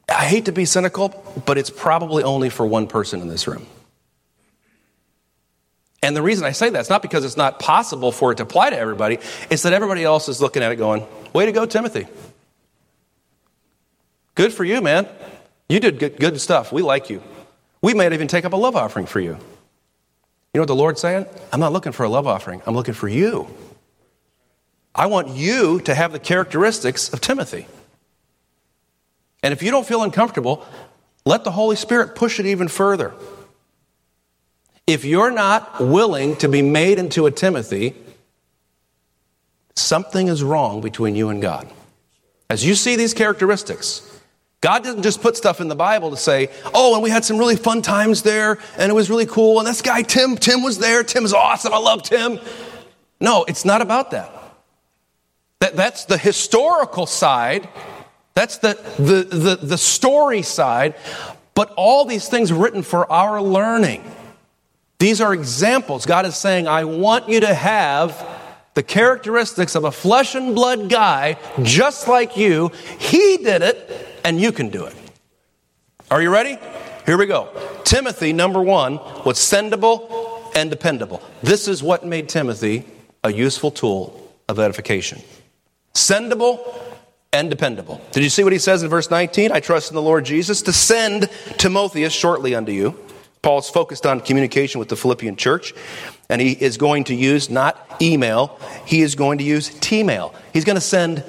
I 0.09 0.25
hate 0.25 0.45
to 0.45 0.51
be 0.51 0.65
cynical, 0.65 1.09
but 1.45 1.57
it's 1.57 1.69
probably 1.69 2.23
only 2.23 2.49
for 2.49 2.65
one 2.65 2.87
person 2.87 3.21
in 3.21 3.27
this 3.27 3.47
room. 3.47 3.65
And 6.05 6.15
the 6.15 6.21
reason 6.21 6.45
I 6.45 6.51
say 6.51 6.69
that 6.69 6.79
is 6.79 6.89
not 6.91 7.01
because 7.01 7.25
it's 7.25 7.35
not 7.35 7.57
possible 7.57 8.11
for 8.11 8.31
it 8.31 8.35
to 8.35 8.43
apply 8.43 8.69
to 8.69 8.77
everybody, 8.77 9.17
it's 9.49 9.63
that 9.63 9.73
everybody 9.73 10.03
else 10.03 10.29
is 10.29 10.39
looking 10.39 10.61
at 10.61 10.71
it 10.71 10.75
going, 10.75 11.03
Way 11.33 11.47
to 11.47 11.51
go, 11.51 11.65
Timothy. 11.65 12.05
Good 14.35 14.53
for 14.53 14.63
you, 14.63 14.81
man. 14.81 15.07
You 15.67 15.79
did 15.79 15.97
good, 15.97 16.19
good 16.19 16.39
stuff. 16.39 16.71
We 16.71 16.83
like 16.83 17.09
you. 17.09 17.23
We 17.81 17.95
might 17.95 18.13
even 18.13 18.27
take 18.27 18.45
up 18.45 18.53
a 18.53 18.55
love 18.55 18.75
offering 18.75 19.07
for 19.07 19.19
you. 19.19 19.31
You 19.31 19.39
know 20.53 20.61
what 20.61 20.67
the 20.67 20.75
Lord's 20.75 21.01
saying? 21.01 21.25
I'm 21.51 21.59
not 21.59 21.73
looking 21.73 21.91
for 21.91 22.03
a 22.03 22.09
love 22.09 22.27
offering, 22.27 22.61
I'm 22.67 22.75
looking 22.75 22.93
for 22.93 23.07
you. 23.07 23.47
I 24.93 25.07
want 25.07 25.29
you 25.29 25.79
to 25.81 25.95
have 25.95 26.11
the 26.11 26.19
characteristics 26.19 27.11
of 27.11 27.19
Timothy. 27.19 27.65
And 29.41 29.53
if 29.53 29.63
you 29.63 29.71
don't 29.71 29.87
feel 29.87 30.03
uncomfortable, 30.03 30.63
let 31.25 31.43
the 31.43 31.51
Holy 31.51 31.75
Spirit 31.75 32.13
push 32.13 32.39
it 32.39 32.45
even 32.45 32.67
further. 32.67 33.15
If 34.87 35.03
you're 35.03 35.31
not 35.31 35.81
willing 35.81 36.35
to 36.37 36.47
be 36.47 36.61
made 36.61 36.99
into 36.99 37.25
a 37.25 37.31
Timothy, 37.31 37.95
something 39.75 40.27
is 40.27 40.43
wrong 40.43 40.81
between 40.81 41.15
you 41.15 41.29
and 41.29 41.41
God. 41.41 41.67
As 42.49 42.63
you 42.63 42.75
see 42.75 42.95
these 42.95 43.13
characteristics, 43.13 44.21
God 44.61 44.83
didn't 44.83 45.03
just 45.03 45.21
put 45.21 45.35
stuff 45.35 45.59
in 45.59 45.67
the 45.67 45.75
Bible 45.75 46.11
to 46.11 46.17
say, 46.17 46.49
oh, 46.73 46.93
and 46.93 47.03
we 47.03 47.09
had 47.09 47.25
some 47.25 47.37
really 47.37 47.55
fun 47.55 47.81
times 47.81 48.21
there, 48.21 48.59
and 48.77 48.91
it 48.91 48.95
was 48.95 49.09
really 49.09 49.25
cool, 49.25 49.59
and 49.59 49.67
this 49.67 49.81
guy, 49.81 50.01
Tim, 50.01 50.37
Tim 50.37 50.61
was 50.63 50.77
there, 50.77 51.03
Tim's 51.03 51.33
awesome, 51.33 51.73
I 51.73 51.77
love 51.77 52.03
Tim. 52.03 52.39
No, 53.19 53.43
it's 53.45 53.65
not 53.65 53.81
about 53.81 54.11
that. 54.11 54.31
that 55.59 55.75
that's 55.75 56.05
the 56.05 56.17
historical 56.17 57.05
side, 57.05 57.67
That's 58.35 58.57
the, 58.57 58.73
the, 58.97 59.23
the, 59.35 59.55
the 59.55 59.77
story 59.77 60.41
side. 60.41 60.95
But 61.55 61.73
all 61.77 62.03
these 62.03 62.27
things 62.27 62.51
written 62.51 62.83
for 62.83 63.09
our 63.09 63.41
learning. 63.41 64.03
These 64.99 65.21
are 65.21 65.33
examples. 65.33 66.05
God 66.05 66.25
is 66.25 66.35
saying, 66.35 66.67
I 66.67 66.85
want 66.85 67.27
you 67.29 67.41
to 67.41 67.53
have 67.53 68.25
the 68.75 68.83
characteristics 68.83 69.75
of 69.75 69.83
a 69.83 69.91
flesh 69.91 70.35
and 70.35 70.55
blood 70.55 70.89
guy 70.89 71.37
just 71.63 72.07
like 72.07 72.37
you. 72.37 72.71
He 72.99 73.37
did 73.37 73.61
it, 73.61 74.19
and 74.23 74.39
you 74.39 74.51
can 74.51 74.69
do 74.69 74.85
it. 74.85 74.95
Are 76.11 76.21
you 76.21 76.29
ready? 76.29 76.57
Here 77.05 77.17
we 77.17 77.25
go. 77.25 77.49
Timothy, 77.83 78.33
number 78.33 78.61
one, 78.61 78.95
was 79.25 79.37
sendable 79.37 80.51
and 80.55 80.69
dependable. 80.69 81.21
This 81.43 81.67
is 81.67 81.83
what 81.83 82.05
made 82.05 82.29
Timothy 82.29 82.85
a 83.23 83.31
useful 83.31 83.71
tool 83.71 84.31
of 84.47 84.59
edification. 84.59 85.21
Sendable 85.93 86.59
and 87.33 87.49
dependable. 87.49 88.01
Did 88.11 88.23
you 88.23 88.29
see 88.29 88.43
what 88.43 88.53
he 88.53 88.59
says 88.59 88.83
in 88.83 88.89
verse 88.89 89.09
19? 89.09 89.51
I 89.51 89.59
trust 89.59 89.91
in 89.91 89.95
the 89.95 90.01
Lord 90.01 90.25
Jesus 90.25 90.61
to 90.63 90.73
send 90.73 91.29
Timotheus 91.57 92.13
shortly 92.13 92.55
unto 92.55 92.71
you. 92.71 92.97
Paul's 93.45 93.69
focused 93.69 94.07
on 94.07 94.21
communication 94.21 94.79
with 94.79 94.89
the 94.89 94.95
Philippian 94.95 95.35
church, 95.35 95.75
and 96.31 96.41
he 96.41 96.53
is 96.53 96.77
going 96.77 97.03
to 97.03 97.13
use 97.13 97.47
not 97.47 98.01
email, 98.01 98.59
he 98.87 99.03
is 99.03 99.13
going 99.13 99.37
to 99.37 99.43
use 99.43 99.69
T-mail. 99.69 100.33
He's 100.51 100.65
going 100.65 100.77
to 100.77 100.81
send. 100.81 101.23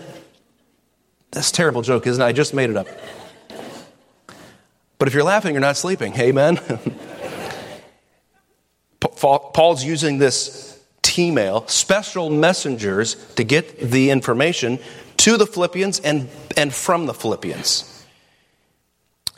That's 1.32 1.50
a 1.50 1.52
terrible 1.52 1.82
joke, 1.82 2.06
isn't 2.06 2.22
it? 2.22 2.24
I 2.24 2.32
just 2.32 2.54
made 2.54 2.70
it 2.70 2.76
up. 2.78 2.86
But 4.96 5.08
if 5.08 5.12
you're 5.12 5.24
laughing, 5.24 5.52
you're 5.52 5.60
not 5.60 5.76
sleeping. 5.76 6.14
Amen. 6.18 6.58
Paul's 9.00 9.84
using 9.84 10.16
this 10.16 10.82
T-mail, 11.02 11.68
special 11.68 12.30
messengers 12.30 13.16
to 13.34 13.44
get 13.44 13.78
the 13.78 14.08
information 14.08 14.78
to 15.18 15.36
the 15.36 15.46
Philippians 15.46 16.00
and, 16.00 16.30
and 16.56 16.72
from 16.72 17.04
the 17.04 17.12
Philippians. 17.12 18.06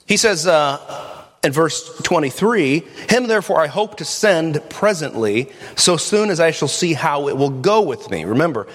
He 0.07 0.17
says 0.17 0.47
uh, 0.47 1.18
in 1.45 1.53
verse 1.53 1.97
23 2.03 2.81
Him 3.09 3.27
therefore 3.27 3.61
I 3.61 3.67
hope 3.67 3.97
to 3.99 4.05
send 4.05 4.63
presently, 4.71 5.51
so 5.77 5.97
soon 5.97 6.31
as 6.31 6.41
I 6.41 6.51
shall 6.51 6.69
see 6.69 6.95
how 6.95 7.29
it 7.29 7.37
will 7.37 7.51
go 7.51 7.83
with 7.83 8.11
me. 8.11 8.25
Remember, 8.25 8.67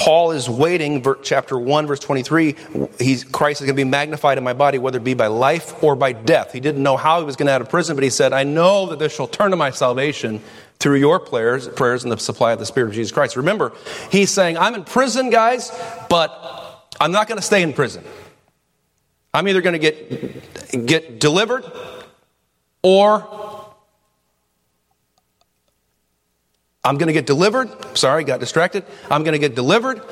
Paul 0.00 0.30
is 0.30 0.48
waiting, 0.48 1.04
chapter 1.22 1.58
1, 1.58 1.86
verse 1.86 2.00
23. 2.00 2.56
He's, 2.98 3.22
Christ 3.22 3.60
is 3.60 3.66
going 3.66 3.76
to 3.76 3.84
be 3.84 3.88
magnified 3.88 4.38
in 4.38 4.44
my 4.44 4.54
body, 4.54 4.78
whether 4.78 4.96
it 4.96 5.04
be 5.04 5.12
by 5.12 5.26
life 5.26 5.84
or 5.84 5.94
by 5.94 6.12
death. 6.12 6.54
He 6.54 6.60
didn't 6.60 6.82
know 6.82 6.96
how 6.96 7.18
he 7.20 7.26
was 7.26 7.36
going 7.36 7.48
to 7.48 7.52
out 7.52 7.60
of 7.60 7.68
prison, 7.68 7.96
but 7.96 8.02
he 8.02 8.08
said, 8.08 8.32
I 8.32 8.44
know 8.44 8.86
that 8.86 8.98
this 8.98 9.14
shall 9.14 9.28
turn 9.28 9.50
to 9.50 9.58
my 9.58 9.70
salvation 9.70 10.40
through 10.78 10.96
your 10.96 11.20
prayers, 11.20 11.68
prayers 11.68 12.02
and 12.02 12.10
the 12.10 12.16
supply 12.16 12.52
of 12.52 12.58
the 12.58 12.64
Spirit 12.64 12.88
of 12.88 12.94
Jesus 12.94 13.12
Christ. 13.12 13.36
Remember, 13.36 13.74
he's 14.10 14.30
saying, 14.30 14.56
I'm 14.56 14.74
in 14.74 14.84
prison, 14.84 15.28
guys, 15.28 15.70
but 16.08 16.88
I'm 16.98 17.12
not 17.12 17.28
going 17.28 17.38
to 17.38 17.44
stay 17.44 17.62
in 17.62 17.74
prison. 17.74 18.02
I'm 19.32 19.46
either 19.46 19.60
going 19.60 19.74
to 19.74 19.78
get, 19.78 20.86
get 20.86 21.20
delivered 21.20 21.64
or 22.82 23.70
I'm 26.82 26.96
going 26.98 27.08
to 27.08 27.12
get 27.12 27.26
delivered. 27.26 27.96
Sorry, 27.96 28.24
got 28.24 28.40
distracted. 28.40 28.84
I'm 29.10 29.22
going 29.22 29.32
to 29.32 29.38
get 29.38 29.54
delivered 29.54 30.02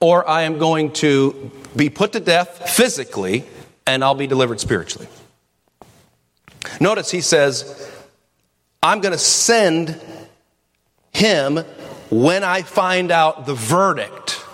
or 0.00 0.28
I 0.28 0.42
am 0.42 0.58
going 0.58 0.92
to 0.94 1.50
be 1.76 1.90
put 1.90 2.12
to 2.12 2.20
death 2.20 2.70
physically 2.70 3.44
and 3.86 4.02
I'll 4.02 4.14
be 4.14 4.26
delivered 4.26 4.60
spiritually. 4.60 5.08
Notice 6.80 7.10
he 7.10 7.20
says, 7.20 7.90
I'm 8.82 9.00
going 9.00 9.12
to 9.12 9.18
send 9.18 10.00
him 11.12 11.58
when 12.10 12.44
I 12.44 12.62
find 12.62 13.10
out 13.10 13.46
the 13.46 13.54
verdict 13.54 14.44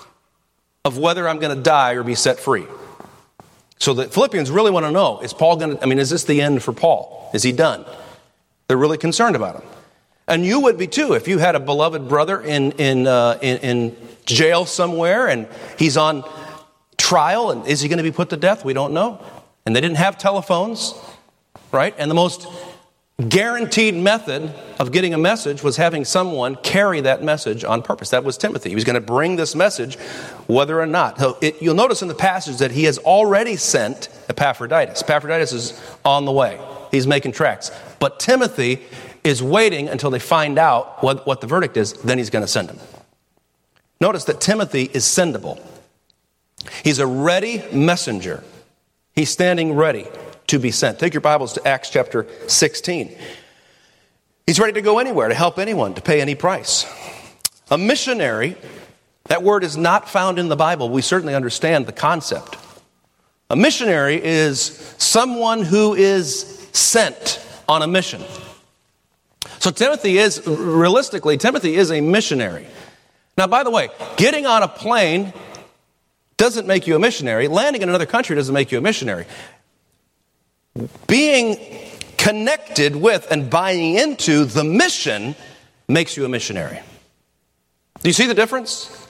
of 0.84 0.98
whether 0.98 1.28
I'm 1.28 1.38
going 1.38 1.56
to 1.56 1.62
die 1.62 1.92
or 1.92 2.02
be 2.02 2.14
set 2.14 2.38
free. 2.38 2.66
So 3.80 3.94
the 3.94 4.04
Philippians 4.04 4.50
really 4.50 4.70
want 4.70 4.86
to 4.86 4.92
know 4.92 5.20
is 5.20 5.32
Paul 5.32 5.56
going 5.56 5.76
to, 5.76 5.82
I 5.82 5.86
mean, 5.86 5.98
is 5.98 6.10
this 6.10 6.24
the 6.24 6.40
end 6.40 6.62
for 6.62 6.72
Paul? 6.72 7.30
Is 7.32 7.42
he 7.42 7.50
done? 7.50 7.84
They're 8.68 8.76
really 8.76 8.98
concerned 8.98 9.34
about 9.34 9.56
him. 9.56 9.68
And 10.28 10.44
you 10.44 10.60
would 10.60 10.78
be 10.78 10.86
too 10.86 11.14
if 11.14 11.26
you 11.26 11.38
had 11.38 11.56
a 11.56 11.60
beloved 11.60 12.08
brother 12.08 12.40
in, 12.40 12.72
in, 12.72 13.06
uh, 13.06 13.38
in, 13.40 13.58
in 13.58 13.96
jail 14.26 14.66
somewhere 14.66 15.28
and 15.28 15.48
he's 15.78 15.96
on 15.96 16.24
trial 16.98 17.50
and 17.50 17.66
is 17.66 17.80
he 17.80 17.88
going 17.88 17.96
to 17.96 18.04
be 18.04 18.12
put 18.12 18.30
to 18.30 18.36
death? 18.36 18.64
We 18.64 18.74
don't 18.74 18.92
know. 18.92 19.20
And 19.64 19.74
they 19.74 19.80
didn't 19.80 19.96
have 19.96 20.18
telephones, 20.18 20.94
right? 21.72 21.94
And 21.98 22.10
the 22.10 22.14
most 22.14 22.46
guaranteed 23.28 23.94
method 23.94 24.52
of 24.78 24.92
getting 24.92 25.14
a 25.14 25.18
message 25.18 25.62
was 25.62 25.76
having 25.76 26.04
someone 26.04 26.56
carry 26.56 27.00
that 27.00 27.22
message 27.22 27.64
on 27.64 27.82
purpose. 27.82 28.10
That 28.10 28.24
was 28.24 28.38
Timothy. 28.38 28.70
He 28.70 28.74
was 28.74 28.84
going 28.84 28.94
to 28.94 29.00
bring 29.00 29.36
this 29.36 29.54
message 29.54 29.96
whether 30.46 30.80
or 30.80 30.86
not. 30.86 31.18
So 31.18 31.36
it, 31.40 31.60
you'll 31.60 31.74
notice 31.74 32.02
in 32.02 32.08
the 32.08 32.14
passage 32.14 32.58
that 32.58 32.70
he 32.70 32.84
has 32.84 32.98
already 32.98 33.56
sent 33.56 34.08
Epaphroditus. 34.28 35.02
Epaphroditus 35.02 35.52
is 35.52 35.96
on 36.04 36.24
the 36.24 36.32
way, 36.32 36.60
he's 36.90 37.06
making 37.06 37.32
tracks. 37.32 37.70
But 37.98 38.20
Timothy 38.20 38.82
is 39.22 39.42
waiting 39.42 39.88
until 39.88 40.10
they 40.10 40.18
find 40.18 40.58
out 40.58 41.02
what, 41.02 41.26
what 41.26 41.40
the 41.40 41.46
verdict 41.46 41.76
is, 41.76 41.92
then 41.92 42.18
he's 42.18 42.30
going 42.30 42.44
to 42.44 42.48
send 42.48 42.70
him. 42.70 42.78
Notice 44.00 44.24
that 44.24 44.40
Timothy 44.40 44.90
is 44.94 45.04
sendable. 45.04 45.60
He's 46.82 46.98
a 46.98 47.06
ready 47.06 47.62
messenger. 47.72 48.42
He's 49.14 49.28
standing 49.28 49.74
ready 49.74 50.06
to 50.48 50.58
be 50.58 50.70
sent. 50.70 50.98
Take 50.98 51.14
your 51.14 51.20
Bibles 51.20 51.52
to 51.54 51.66
Acts 51.66 51.90
chapter 51.90 52.26
16. 52.46 53.16
He's 54.46 54.58
ready 54.58 54.72
to 54.72 54.82
go 54.82 54.98
anywhere, 54.98 55.28
to 55.28 55.34
help 55.34 55.58
anyone, 55.58 55.94
to 55.94 56.02
pay 56.02 56.20
any 56.20 56.34
price. 56.34 56.84
A 57.70 57.78
missionary, 57.78 58.56
that 59.26 59.42
word 59.42 59.62
is 59.62 59.76
not 59.76 60.08
found 60.08 60.38
in 60.38 60.48
the 60.48 60.56
Bible. 60.56 60.90
We 60.90 61.02
certainly 61.02 61.34
understand 61.34 61.86
the 61.86 61.92
concept. 61.92 62.56
A 63.48 63.56
missionary 63.56 64.20
is 64.22 64.94
someone 64.98 65.62
who 65.62 65.94
is 65.94 66.68
sent 66.72 67.44
on 67.68 67.82
a 67.82 67.86
mission. 67.86 68.22
So 69.60 69.70
Timothy 69.70 70.18
is, 70.18 70.44
realistically, 70.46 71.36
Timothy 71.36 71.76
is 71.76 71.92
a 71.92 72.00
missionary. 72.00 72.66
Now, 73.36 73.46
by 73.46 73.62
the 73.62 73.70
way, 73.70 73.88
getting 74.16 74.46
on 74.46 74.62
a 74.62 74.68
plane 74.68 75.32
doesn't 76.36 76.66
make 76.66 76.86
you 76.86 76.96
a 76.96 76.98
missionary. 76.98 77.46
Landing 77.46 77.82
in 77.82 77.88
another 77.88 78.06
country 78.06 78.34
doesn't 78.34 78.54
make 78.54 78.72
you 78.72 78.78
a 78.78 78.80
missionary 78.80 79.26
being 81.06 81.58
connected 82.16 82.94
with 82.94 83.30
and 83.30 83.50
buying 83.50 83.94
into 83.94 84.44
the 84.44 84.64
mission 84.64 85.34
makes 85.88 86.16
you 86.16 86.24
a 86.24 86.28
missionary. 86.28 86.80
Do 88.02 88.08
you 88.08 88.12
see 88.12 88.26
the 88.26 88.34
difference? 88.34 89.08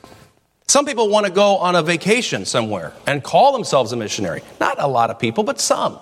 Some 0.66 0.86
people 0.86 1.08
want 1.08 1.26
to 1.26 1.32
go 1.32 1.56
on 1.56 1.74
a 1.74 1.82
vacation 1.82 2.44
somewhere 2.44 2.92
and 3.06 3.22
call 3.22 3.52
themselves 3.52 3.92
a 3.92 3.96
missionary. 3.96 4.42
Not 4.60 4.80
a 4.80 4.86
lot 4.86 5.10
of 5.10 5.18
people, 5.18 5.42
but 5.42 5.60
some. 5.60 5.98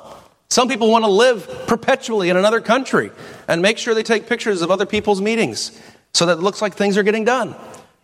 Some 0.51 0.69
people 0.69 0.91
want 0.91 1.05
to 1.05 1.11
live 1.11 1.67
perpetually 1.67 2.31
in 2.31 2.37
another 2.37 2.61
country 2.61 3.11
and 3.49 3.63
make 3.63 3.79
sure 3.79 3.95
they 3.95 4.03
take 4.03 4.27
pictures 4.27 4.63
of 4.63 4.71
other 4.71 4.87
people's 4.87 5.21
meetings 5.21 5.79
so 6.15 6.27
that 6.27 6.39
it 6.39 6.43
looks 6.43 6.63
like 6.63 6.75
things 6.75 6.97
are 6.97 7.03
getting 7.03 7.25
done. 7.25 7.55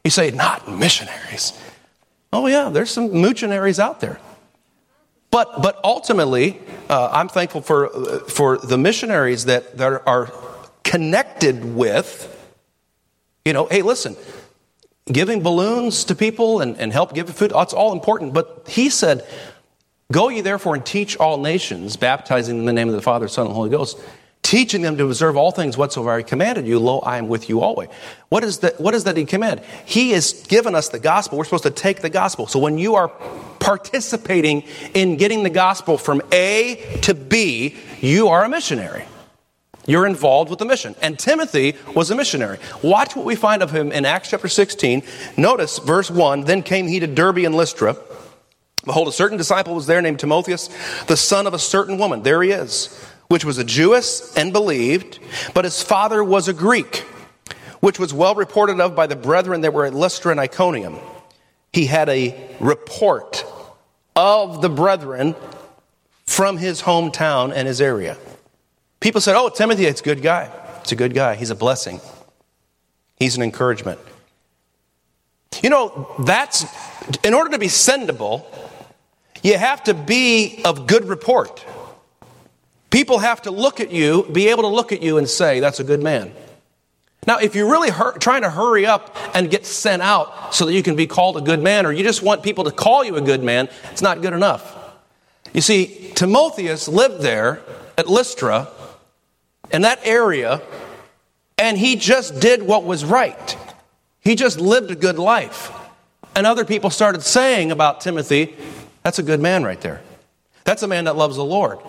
You 0.04 0.10
say, 0.10 0.30
not 0.30 0.70
missionaries. 0.70 1.58
Oh, 2.32 2.46
yeah, 2.46 2.68
there's 2.68 2.90
some 2.90 3.10
moochinaries 3.10 3.78
out 3.78 4.00
there. 4.00 4.18
But, 5.34 5.62
but 5.62 5.80
ultimately, 5.82 6.60
uh, 6.88 7.08
I'm 7.10 7.28
thankful 7.28 7.60
for, 7.60 7.92
uh, 7.92 8.20
for 8.20 8.56
the 8.56 8.78
missionaries 8.78 9.46
that, 9.46 9.78
that 9.78 10.06
are 10.06 10.32
connected 10.84 11.74
with, 11.74 12.30
you 13.44 13.52
know, 13.52 13.66
hey, 13.66 13.82
listen, 13.82 14.14
giving 15.06 15.42
balloons 15.42 16.04
to 16.04 16.14
people 16.14 16.60
and, 16.60 16.78
and 16.78 16.92
help 16.92 17.14
give 17.14 17.28
food, 17.30 17.50
that's 17.50 17.74
all 17.74 17.92
important. 17.92 18.32
But 18.32 18.66
he 18.68 18.88
said, 18.88 19.26
Go 20.12 20.28
ye 20.28 20.40
therefore 20.40 20.76
and 20.76 20.86
teach 20.86 21.16
all 21.16 21.36
nations, 21.36 21.96
baptizing 21.96 22.58
in 22.58 22.64
the 22.64 22.72
name 22.72 22.88
of 22.88 22.94
the 22.94 23.02
Father, 23.02 23.26
Son, 23.26 23.46
and 23.46 23.54
Holy 23.56 23.70
Ghost, 23.70 23.98
teaching 24.54 24.82
them 24.82 24.96
to 24.96 25.04
observe 25.04 25.36
all 25.36 25.50
things 25.50 25.76
whatsoever 25.76 26.12
I 26.12 26.22
commanded 26.22 26.64
you. 26.64 26.78
Lo, 26.78 27.00
I 27.00 27.18
am 27.18 27.26
with 27.26 27.48
you 27.48 27.60
always. 27.60 27.88
What 28.28 28.44
is 28.44 28.60
that? 28.60 28.80
What 28.80 28.94
is 28.94 29.02
that 29.02 29.16
He 29.16 29.24
command? 29.24 29.60
He 29.84 30.12
has 30.12 30.32
given 30.46 30.76
us 30.76 30.90
the 30.90 31.00
gospel. 31.00 31.36
We're 31.38 31.44
supposed 31.44 31.64
to 31.64 31.72
take 31.72 32.02
the 32.02 32.08
gospel. 32.08 32.46
So 32.46 32.60
when 32.60 32.78
you 32.78 32.94
are 32.94 33.08
participating 33.58 34.62
in 34.94 35.16
getting 35.16 35.42
the 35.42 35.50
gospel 35.50 35.98
from 35.98 36.22
A 36.30 37.00
to 37.02 37.14
B, 37.14 37.74
you 38.00 38.28
are 38.28 38.44
a 38.44 38.48
missionary. 38.48 39.04
You're 39.88 40.06
involved 40.06 40.50
with 40.50 40.60
the 40.60 40.66
mission. 40.66 40.94
And 41.02 41.18
Timothy 41.18 41.74
was 41.92 42.12
a 42.12 42.14
missionary. 42.14 42.58
Watch 42.80 43.16
what 43.16 43.24
we 43.24 43.34
find 43.34 43.60
of 43.60 43.72
him 43.72 43.90
in 43.90 44.04
Acts 44.04 44.30
chapter 44.30 44.46
16. 44.46 45.02
Notice 45.36 45.80
verse 45.80 46.12
1 46.12 46.42
Then 46.42 46.62
came 46.62 46.86
he 46.86 47.00
to 47.00 47.08
Derbe 47.08 47.38
and 47.38 47.56
Lystra. 47.56 47.96
Behold, 48.84 49.08
a 49.08 49.12
certain 49.12 49.36
disciple 49.36 49.74
was 49.74 49.86
there 49.86 50.00
named 50.00 50.20
Timotheus, 50.20 50.68
the 51.06 51.16
son 51.16 51.48
of 51.48 51.54
a 51.54 51.58
certain 51.58 51.98
woman. 51.98 52.22
There 52.22 52.42
he 52.42 52.50
is, 52.50 52.88
which 53.28 53.44
was 53.44 53.58
a 53.58 53.64
Jewess 53.64 54.36
and 54.36 54.52
believed, 54.52 55.18
but 55.54 55.64
his 55.64 55.82
father 55.82 56.22
was 56.22 56.48
a 56.48 56.52
Greek, 56.52 56.98
which 57.80 57.98
was 57.98 58.12
well 58.12 58.34
reported 58.34 58.80
of 58.80 58.94
by 58.94 59.06
the 59.06 59.16
brethren 59.16 59.62
that 59.62 59.72
were 59.72 59.86
at 59.86 59.94
Lystra 59.94 60.30
and 60.30 60.40
Iconium. 60.40 60.98
He 61.72 61.86
had 61.86 62.08
a 62.08 62.54
report 62.60 63.44
of 64.14 64.62
the 64.62 64.68
brethren 64.68 65.34
from 66.26 66.56
his 66.56 66.82
hometown 66.82 67.52
and 67.54 67.66
his 67.66 67.80
area. 67.80 68.16
People 69.00 69.20
said, 69.20 69.36
Oh, 69.36 69.48
Timothy, 69.48 69.86
it's 69.86 70.00
a 70.00 70.04
good 70.04 70.22
guy. 70.22 70.50
It's 70.80 70.92
a 70.92 70.96
good 70.96 71.14
guy. 71.14 71.34
He's 71.34 71.50
a 71.50 71.54
blessing. 71.54 72.00
He's 73.16 73.36
an 73.36 73.42
encouragement. 73.42 74.00
You 75.62 75.70
know, 75.70 76.14
that's, 76.20 76.64
in 77.24 77.34
order 77.34 77.50
to 77.50 77.58
be 77.58 77.66
sendable, 77.66 78.44
you 79.42 79.56
have 79.56 79.84
to 79.84 79.94
be 79.94 80.62
of 80.64 80.86
good 80.86 81.04
report. 81.06 81.64
People 82.94 83.18
have 83.18 83.42
to 83.42 83.50
look 83.50 83.80
at 83.80 83.90
you, 83.90 84.22
be 84.30 84.46
able 84.50 84.62
to 84.62 84.68
look 84.68 84.92
at 84.92 85.02
you 85.02 85.18
and 85.18 85.28
say, 85.28 85.58
that's 85.58 85.80
a 85.80 85.84
good 85.84 86.00
man. 86.00 86.32
Now, 87.26 87.38
if 87.38 87.56
you're 87.56 87.68
really 87.68 87.90
hur- 87.90 88.16
trying 88.18 88.42
to 88.42 88.50
hurry 88.50 88.86
up 88.86 89.16
and 89.34 89.50
get 89.50 89.66
sent 89.66 90.00
out 90.00 90.54
so 90.54 90.64
that 90.66 90.74
you 90.74 90.82
can 90.84 90.94
be 90.94 91.08
called 91.08 91.36
a 91.36 91.40
good 91.40 91.60
man, 91.60 91.86
or 91.86 91.92
you 91.92 92.04
just 92.04 92.22
want 92.22 92.44
people 92.44 92.62
to 92.62 92.70
call 92.70 93.02
you 93.02 93.16
a 93.16 93.20
good 93.20 93.42
man, 93.42 93.68
it's 93.90 94.00
not 94.00 94.22
good 94.22 94.32
enough. 94.32 94.78
You 95.52 95.60
see, 95.60 96.12
Timotheus 96.14 96.86
lived 96.86 97.20
there 97.20 97.62
at 97.98 98.08
Lystra, 98.08 98.68
in 99.72 99.82
that 99.82 99.98
area, 100.04 100.62
and 101.58 101.76
he 101.76 101.96
just 101.96 102.38
did 102.38 102.62
what 102.62 102.84
was 102.84 103.04
right. 103.04 103.58
He 104.20 104.36
just 104.36 104.60
lived 104.60 104.92
a 104.92 104.94
good 104.94 105.18
life. 105.18 105.72
And 106.36 106.46
other 106.46 106.64
people 106.64 106.90
started 106.90 107.22
saying 107.22 107.72
about 107.72 108.02
Timothy, 108.02 108.54
that's 109.02 109.18
a 109.18 109.24
good 109.24 109.40
man 109.40 109.64
right 109.64 109.80
there. 109.80 110.00
That's 110.62 110.84
a 110.84 110.86
man 110.86 111.06
that 111.06 111.16
loves 111.16 111.34
the 111.34 111.44
Lord. 111.44 111.80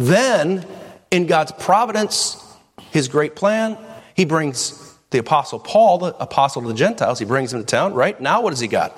Then, 0.00 0.64
in 1.10 1.26
God's 1.26 1.52
providence, 1.52 2.42
his 2.90 3.06
great 3.06 3.36
plan, 3.36 3.76
he 4.14 4.24
brings 4.24 4.96
the 5.10 5.18
Apostle 5.18 5.58
Paul, 5.58 5.98
the 5.98 6.16
apostle 6.22 6.62
to 6.62 6.68
the 6.68 6.74
Gentiles, 6.74 7.18
he 7.18 7.26
brings 7.26 7.52
him 7.52 7.60
to 7.60 7.66
town, 7.66 7.92
right? 7.92 8.18
Now, 8.18 8.40
what 8.40 8.54
has 8.54 8.60
he 8.60 8.66
got? 8.66 8.96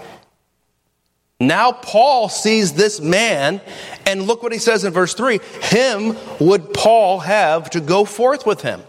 Now, 1.40 1.72
Paul 1.72 2.28
sees 2.28 2.74
this 2.74 3.00
man, 3.00 3.60
and 4.06 4.22
look 4.28 4.44
what 4.44 4.52
he 4.52 4.60
says 4.60 4.84
in 4.84 4.92
verse 4.92 5.12
3 5.14 5.40
Him 5.62 6.16
would 6.38 6.72
Paul 6.72 7.18
have 7.18 7.70
to 7.70 7.80
go 7.80 8.04
forth 8.04 8.46
with 8.46 8.60
him. 8.60 8.80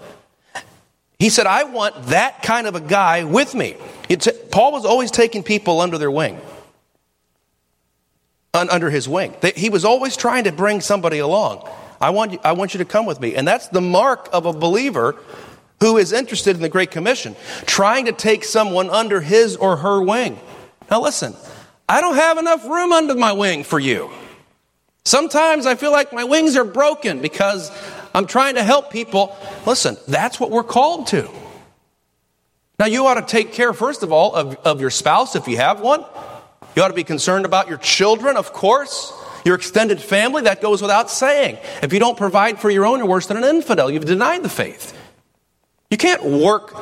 He 1.17 1.29
said, 1.29 1.47
I 1.47 1.63
want 1.63 1.95
that 2.07 2.43
kind 2.43 2.67
of 2.67 2.75
a 2.75 2.79
guy 2.79 3.23
with 3.23 3.55
me. 3.55 3.75
Paul 4.51 4.71
was 4.71 4.85
always 4.85 5.09
taking 5.09 5.41
people 5.41 5.81
under 5.81 5.97
their 5.97 6.11
wing, 6.11 6.39
under 8.53 8.91
his 8.91 9.09
wing. 9.09 9.33
He 9.55 9.71
was 9.71 9.83
always 9.83 10.15
trying 10.15 10.43
to 10.43 10.51
bring 10.51 10.79
somebody 10.79 11.17
along. 11.17 11.67
I 12.03 12.09
want, 12.09 12.33
you, 12.33 12.39
I 12.43 12.51
want 12.51 12.73
you 12.73 12.79
to 12.79 12.85
come 12.85 13.05
with 13.05 13.21
me. 13.21 13.33
And 13.33 13.47
that's 13.47 13.69
the 13.69 13.79
mark 13.79 14.27
of 14.33 14.45
a 14.45 14.51
believer 14.51 15.15
who 15.79 15.95
is 15.95 16.11
interested 16.11 16.53
in 16.53 16.61
the 16.61 16.67
Great 16.67 16.91
Commission, 16.91 17.33
trying 17.65 18.05
to 18.05 18.11
take 18.11 18.43
someone 18.43 18.89
under 18.89 19.21
his 19.21 19.55
or 19.55 19.77
her 19.77 20.01
wing. 20.01 20.37
Now, 20.91 20.99
listen, 20.99 21.33
I 21.87 22.01
don't 22.01 22.15
have 22.15 22.37
enough 22.37 22.65
room 22.65 22.91
under 22.91 23.15
my 23.15 23.31
wing 23.31 23.63
for 23.63 23.79
you. 23.79 24.11
Sometimes 25.05 25.65
I 25.65 25.75
feel 25.75 25.93
like 25.93 26.11
my 26.11 26.25
wings 26.25 26.57
are 26.57 26.65
broken 26.65 27.21
because 27.21 27.71
I'm 28.13 28.27
trying 28.27 28.55
to 28.55 28.63
help 28.63 28.91
people. 28.91 29.33
Listen, 29.65 29.95
that's 30.05 30.41
what 30.41 30.51
we're 30.51 30.63
called 30.63 31.07
to. 31.07 31.29
Now, 32.79 32.87
you 32.87 33.07
ought 33.07 33.13
to 33.13 33.25
take 33.25 33.53
care, 33.53 33.71
first 33.71 34.03
of 34.03 34.11
all, 34.11 34.35
of, 34.35 34.55
of 34.57 34.81
your 34.81 34.89
spouse 34.89 35.37
if 35.37 35.47
you 35.47 35.55
have 35.55 35.79
one. 35.79 36.03
You 36.75 36.83
ought 36.83 36.89
to 36.89 36.93
be 36.93 37.05
concerned 37.05 37.45
about 37.45 37.69
your 37.69 37.77
children, 37.77 38.35
of 38.35 38.51
course. 38.51 39.13
Your 39.45 39.55
extended 39.55 40.01
family, 40.01 40.43
that 40.43 40.61
goes 40.61 40.81
without 40.81 41.11
saying. 41.11 41.57
If 41.81 41.93
you 41.93 41.99
don't 41.99 42.17
provide 42.17 42.59
for 42.59 42.69
your 42.69 42.85
own, 42.85 42.99
you're 42.99 43.07
worse 43.07 43.27
than 43.27 43.37
an 43.37 43.43
infidel. 43.43 43.91
You've 43.91 44.05
denied 44.05 44.43
the 44.43 44.49
faith. 44.49 44.97
You 45.89 45.97
can't 45.97 46.23
work 46.23 46.75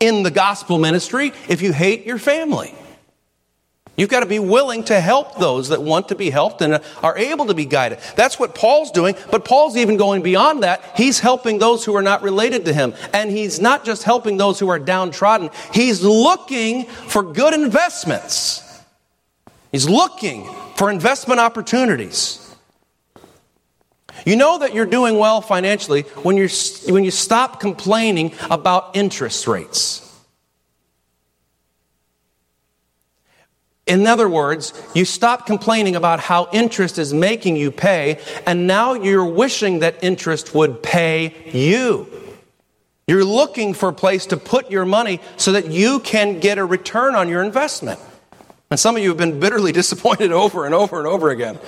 in 0.00 0.22
the 0.22 0.30
gospel 0.30 0.78
ministry 0.78 1.32
if 1.48 1.60
you 1.60 1.72
hate 1.72 2.06
your 2.06 2.18
family. 2.18 2.74
You've 3.96 4.10
got 4.10 4.20
to 4.20 4.26
be 4.26 4.40
willing 4.40 4.82
to 4.84 5.00
help 5.00 5.38
those 5.38 5.68
that 5.68 5.80
want 5.80 6.08
to 6.08 6.16
be 6.16 6.30
helped 6.30 6.62
and 6.62 6.80
are 7.02 7.16
able 7.16 7.46
to 7.46 7.54
be 7.54 7.64
guided. 7.64 8.00
That's 8.16 8.40
what 8.40 8.54
Paul's 8.54 8.90
doing, 8.90 9.14
but 9.30 9.44
Paul's 9.44 9.76
even 9.76 9.96
going 9.96 10.22
beyond 10.22 10.64
that. 10.64 10.82
He's 10.96 11.20
helping 11.20 11.58
those 11.58 11.84
who 11.84 11.94
are 11.94 12.02
not 12.02 12.22
related 12.22 12.64
to 12.64 12.72
him. 12.72 12.94
And 13.12 13.30
he's 13.30 13.60
not 13.60 13.84
just 13.84 14.02
helping 14.02 14.36
those 14.36 14.58
who 14.58 14.68
are 14.68 14.80
downtrodden, 14.80 15.50
he's 15.72 16.02
looking 16.02 16.86
for 16.86 17.22
good 17.22 17.54
investments. 17.54 18.62
He's 19.70 19.88
looking 19.88 20.48
for 20.76 20.90
investment 20.90 21.40
opportunities. 21.40 22.40
You 24.24 24.36
know 24.36 24.58
that 24.58 24.74
you're 24.74 24.86
doing 24.86 25.18
well 25.18 25.40
financially 25.40 26.02
when, 26.22 26.36
you're, 26.36 26.48
when 26.88 27.04
you 27.04 27.10
stop 27.10 27.60
complaining 27.60 28.32
about 28.50 28.96
interest 28.96 29.46
rates. 29.46 30.00
In 33.86 34.06
other 34.06 34.28
words, 34.30 34.72
you 34.94 35.04
stop 35.04 35.44
complaining 35.46 35.94
about 35.94 36.18
how 36.18 36.48
interest 36.52 36.98
is 36.98 37.12
making 37.12 37.56
you 37.56 37.70
pay, 37.70 38.18
and 38.46 38.66
now 38.66 38.94
you're 38.94 39.26
wishing 39.26 39.80
that 39.80 40.02
interest 40.02 40.54
would 40.54 40.82
pay 40.82 41.34
you. 41.52 42.08
You're 43.06 43.26
looking 43.26 43.74
for 43.74 43.90
a 43.90 43.92
place 43.92 44.24
to 44.26 44.38
put 44.38 44.70
your 44.70 44.86
money 44.86 45.20
so 45.36 45.52
that 45.52 45.66
you 45.66 46.00
can 46.00 46.40
get 46.40 46.56
a 46.56 46.64
return 46.64 47.14
on 47.14 47.28
your 47.28 47.42
investment. 47.42 48.00
And 48.74 48.80
some 48.80 48.96
of 48.96 49.02
you 49.04 49.10
have 49.10 49.18
been 49.18 49.38
bitterly 49.38 49.70
disappointed 49.82 50.32
over 50.32 50.66
and 50.66 50.74
over 50.74 50.98
and 50.98 51.06
over 51.06 51.30
again. 51.30 51.60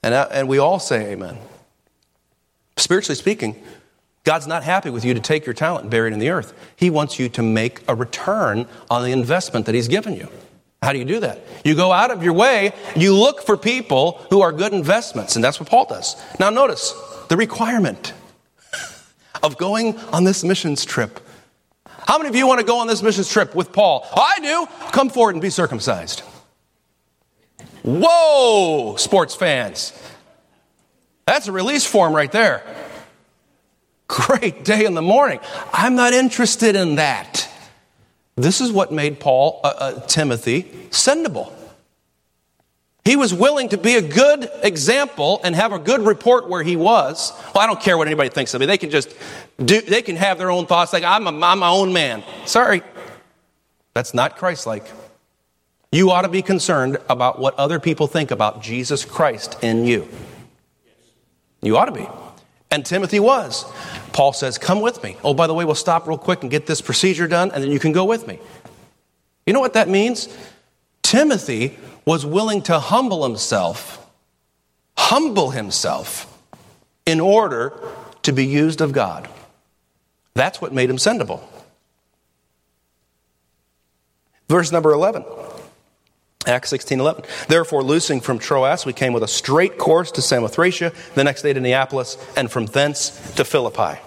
And, 0.00 0.14
uh, 0.14 0.28
and 0.30 0.46
we 0.46 0.58
all 0.58 0.78
say 0.78 1.10
amen. 1.10 1.36
Spiritually 2.76 3.16
speaking, 3.16 3.60
God's 4.22 4.46
not 4.46 4.62
happy 4.62 4.90
with 4.90 5.04
you 5.04 5.14
to 5.14 5.18
take 5.18 5.44
your 5.44 5.54
talent 5.54 5.82
and 5.82 5.90
bury 5.90 6.10
it 6.10 6.12
in 6.12 6.20
the 6.20 6.30
earth. 6.30 6.54
He 6.76 6.88
wants 6.88 7.18
you 7.18 7.28
to 7.30 7.42
make 7.42 7.80
a 7.88 7.96
return 7.96 8.68
on 8.88 9.02
the 9.02 9.10
investment 9.10 9.66
that 9.66 9.74
He's 9.74 9.88
given 9.88 10.14
you. 10.14 10.28
How 10.84 10.92
do 10.92 11.00
you 11.00 11.04
do 11.04 11.18
that? 11.18 11.40
You 11.64 11.74
go 11.74 11.90
out 11.90 12.12
of 12.12 12.22
your 12.22 12.34
way, 12.34 12.74
you 12.94 13.12
look 13.12 13.42
for 13.42 13.56
people 13.56 14.24
who 14.30 14.40
are 14.40 14.52
good 14.52 14.72
investments, 14.72 15.34
and 15.34 15.44
that's 15.44 15.58
what 15.58 15.68
Paul 15.68 15.86
does. 15.86 16.14
Now, 16.38 16.48
notice 16.48 16.94
the 17.26 17.36
requirement 17.36 18.12
of 19.42 19.58
going 19.58 19.98
on 20.12 20.22
this 20.22 20.44
missions 20.44 20.84
trip. 20.84 21.18
How 22.06 22.18
many 22.18 22.28
of 22.28 22.36
you 22.36 22.46
want 22.46 22.60
to 22.60 22.66
go 22.66 22.78
on 22.78 22.86
this 22.86 23.02
missions 23.02 23.30
trip 23.30 23.54
with 23.54 23.72
Paul? 23.72 24.06
I 24.14 24.38
do. 24.40 24.66
Come 24.92 25.08
forward 25.08 25.34
and 25.34 25.42
be 25.42 25.50
circumcised. 25.50 26.22
Whoa, 27.82 28.96
sports 28.96 29.34
fans. 29.34 29.92
That's 31.26 31.48
a 31.48 31.52
release 31.52 31.86
form 31.86 32.14
right 32.14 32.30
there. 32.30 32.62
Great 34.08 34.64
day 34.64 34.84
in 34.84 34.94
the 34.94 35.02
morning. 35.02 35.40
I'm 35.72 35.94
not 35.94 36.12
interested 36.12 36.76
in 36.76 36.96
that. 36.96 37.48
This 38.36 38.60
is 38.60 38.72
what 38.72 38.92
made 38.92 39.20
Paul, 39.20 39.60
uh, 39.64 39.68
uh, 39.68 40.00
Timothy, 40.06 40.64
sendable. 40.90 41.52
He 43.04 43.16
was 43.16 43.34
willing 43.34 43.68
to 43.68 43.76
be 43.76 43.96
a 43.96 44.02
good 44.02 44.50
example 44.62 45.40
and 45.44 45.54
have 45.54 45.72
a 45.72 45.78
good 45.78 46.00
report 46.00 46.48
where 46.48 46.62
he 46.62 46.74
was. 46.74 47.32
Well, 47.54 47.62
I 47.62 47.66
don't 47.66 47.80
care 47.80 47.98
what 47.98 48.06
anybody 48.06 48.30
thinks 48.30 48.54
of 48.54 48.60
me. 48.60 48.66
They 48.66 48.78
can 48.78 48.88
just 48.88 49.14
do, 49.62 49.82
they 49.82 50.00
can 50.00 50.16
have 50.16 50.38
their 50.38 50.50
own 50.50 50.66
thoughts 50.66 50.92
like, 50.92 51.04
I'm, 51.04 51.26
a, 51.26 51.46
I'm 51.46 51.58
my 51.58 51.68
own 51.68 51.92
man. 51.92 52.22
Sorry. 52.46 52.82
That's 53.92 54.14
not 54.14 54.36
Christ 54.36 54.66
like. 54.66 54.86
You 55.92 56.10
ought 56.10 56.22
to 56.22 56.28
be 56.28 56.42
concerned 56.42 56.96
about 57.10 57.38
what 57.38 57.54
other 57.56 57.78
people 57.78 58.06
think 58.06 58.30
about 58.30 58.62
Jesus 58.62 59.04
Christ 59.04 59.62
in 59.62 59.84
you. 59.84 60.08
You 61.62 61.76
ought 61.76 61.84
to 61.84 61.92
be. 61.92 62.08
And 62.70 62.84
Timothy 62.84 63.20
was. 63.20 63.64
Paul 64.12 64.32
says, 64.32 64.58
Come 64.58 64.80
with 64.80 65.02
me. 65.04 65.16
Oh, 65.22 65.34
by 65.34 65.46
the 65.46 65.54
way, 65.54 65.64
we'll 65.64 65.76
stop 65.76 66.08
real 66.08 66.18
quick 66.18 66.42
and 66.42 66.50
get 66.50 66.66
this 66.66 66.80
procedure 66.80 67.28
done, 67.28 67.52
and 67.52 67.62
then 67.62 67.70
you 67.70 67.78
can 67.78 67.92
go 67.92 68.04
with 68.04 68.26
me. 68.26 68.40
You 69.46 69.52
know 69.52 69.60
what 69.60 69.74
that 69.74 69.88
means? 69.88 70.34
Timothy 71.02 71.78
was 72.04 72.26
willing 72.26 72.62
to 72.62 72.78
humble 72.78 73.24
himself, 73.24 74.04
humble 74.96 75.50
himself, 75.50 76.30
in 77.06 77.20
order 77.20 77.72
to 78.22 78.32
be 78.32 78.46
used 78.46 78.80
of 78.80 78.92
God. 78.92 79.28
That's 80.34 80.60
what 80.60 80.72
made 80.72 80.90
him 80.90 80.96
sendable. 80.96 81.40
Verse 84.48 84.72
number 84.72 84.92
11. 84.92 85.24
Acts 86.46 86.68
16 86.70 87.00
11. 87.00 87.24
Therefore, 87.48 87.82
loosing 87.82 88.20
from 88.20 88.38
Troas, 88.38 88.84
we 88.84 88.92
came 88.92 89.12
with 89.12 89.22
a 89.22 89.28
straight 89.28 89.78
course 89.78 90.10
to 90.12 90.20
Samothracia, 90.20 90.94
the 91.14 91.24
next 91.24 91.42
day 91.42 91.52
to 91.52 91.60
Neapolis, 91.60 92.18
and 92.36 92.50
from 92.50 92.66
thence 92.66 93.32
to 93.36 93.44
Philippi, 93.44 93.98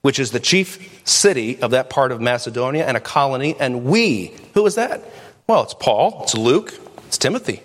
which 0.00 0.18
is 0.18 0.30
the 0.30 0.40
chief 0.40 1.02
city 1.04 1.60
of 1.60 1.72
that 1.72 1.90
part 1.90 2.12
of 2.12 2.20
Macedonia 2.20 2.86
and 2.86 2.96
a 2.96 3.00
colony. 3.00 3.56
And 3.60 3.84
we, 3.84 4.32
who 4.54 4.64
is 4.64 4.76
that? 4.76 5.04
Well, 5.46 5.62
it's 5.62 5.74
Paul, 5.74 6.20
it's 6.22 6.34
Luke, 6.34 6.72
it's 7.10 7.18
Timothy. 7.18 7.60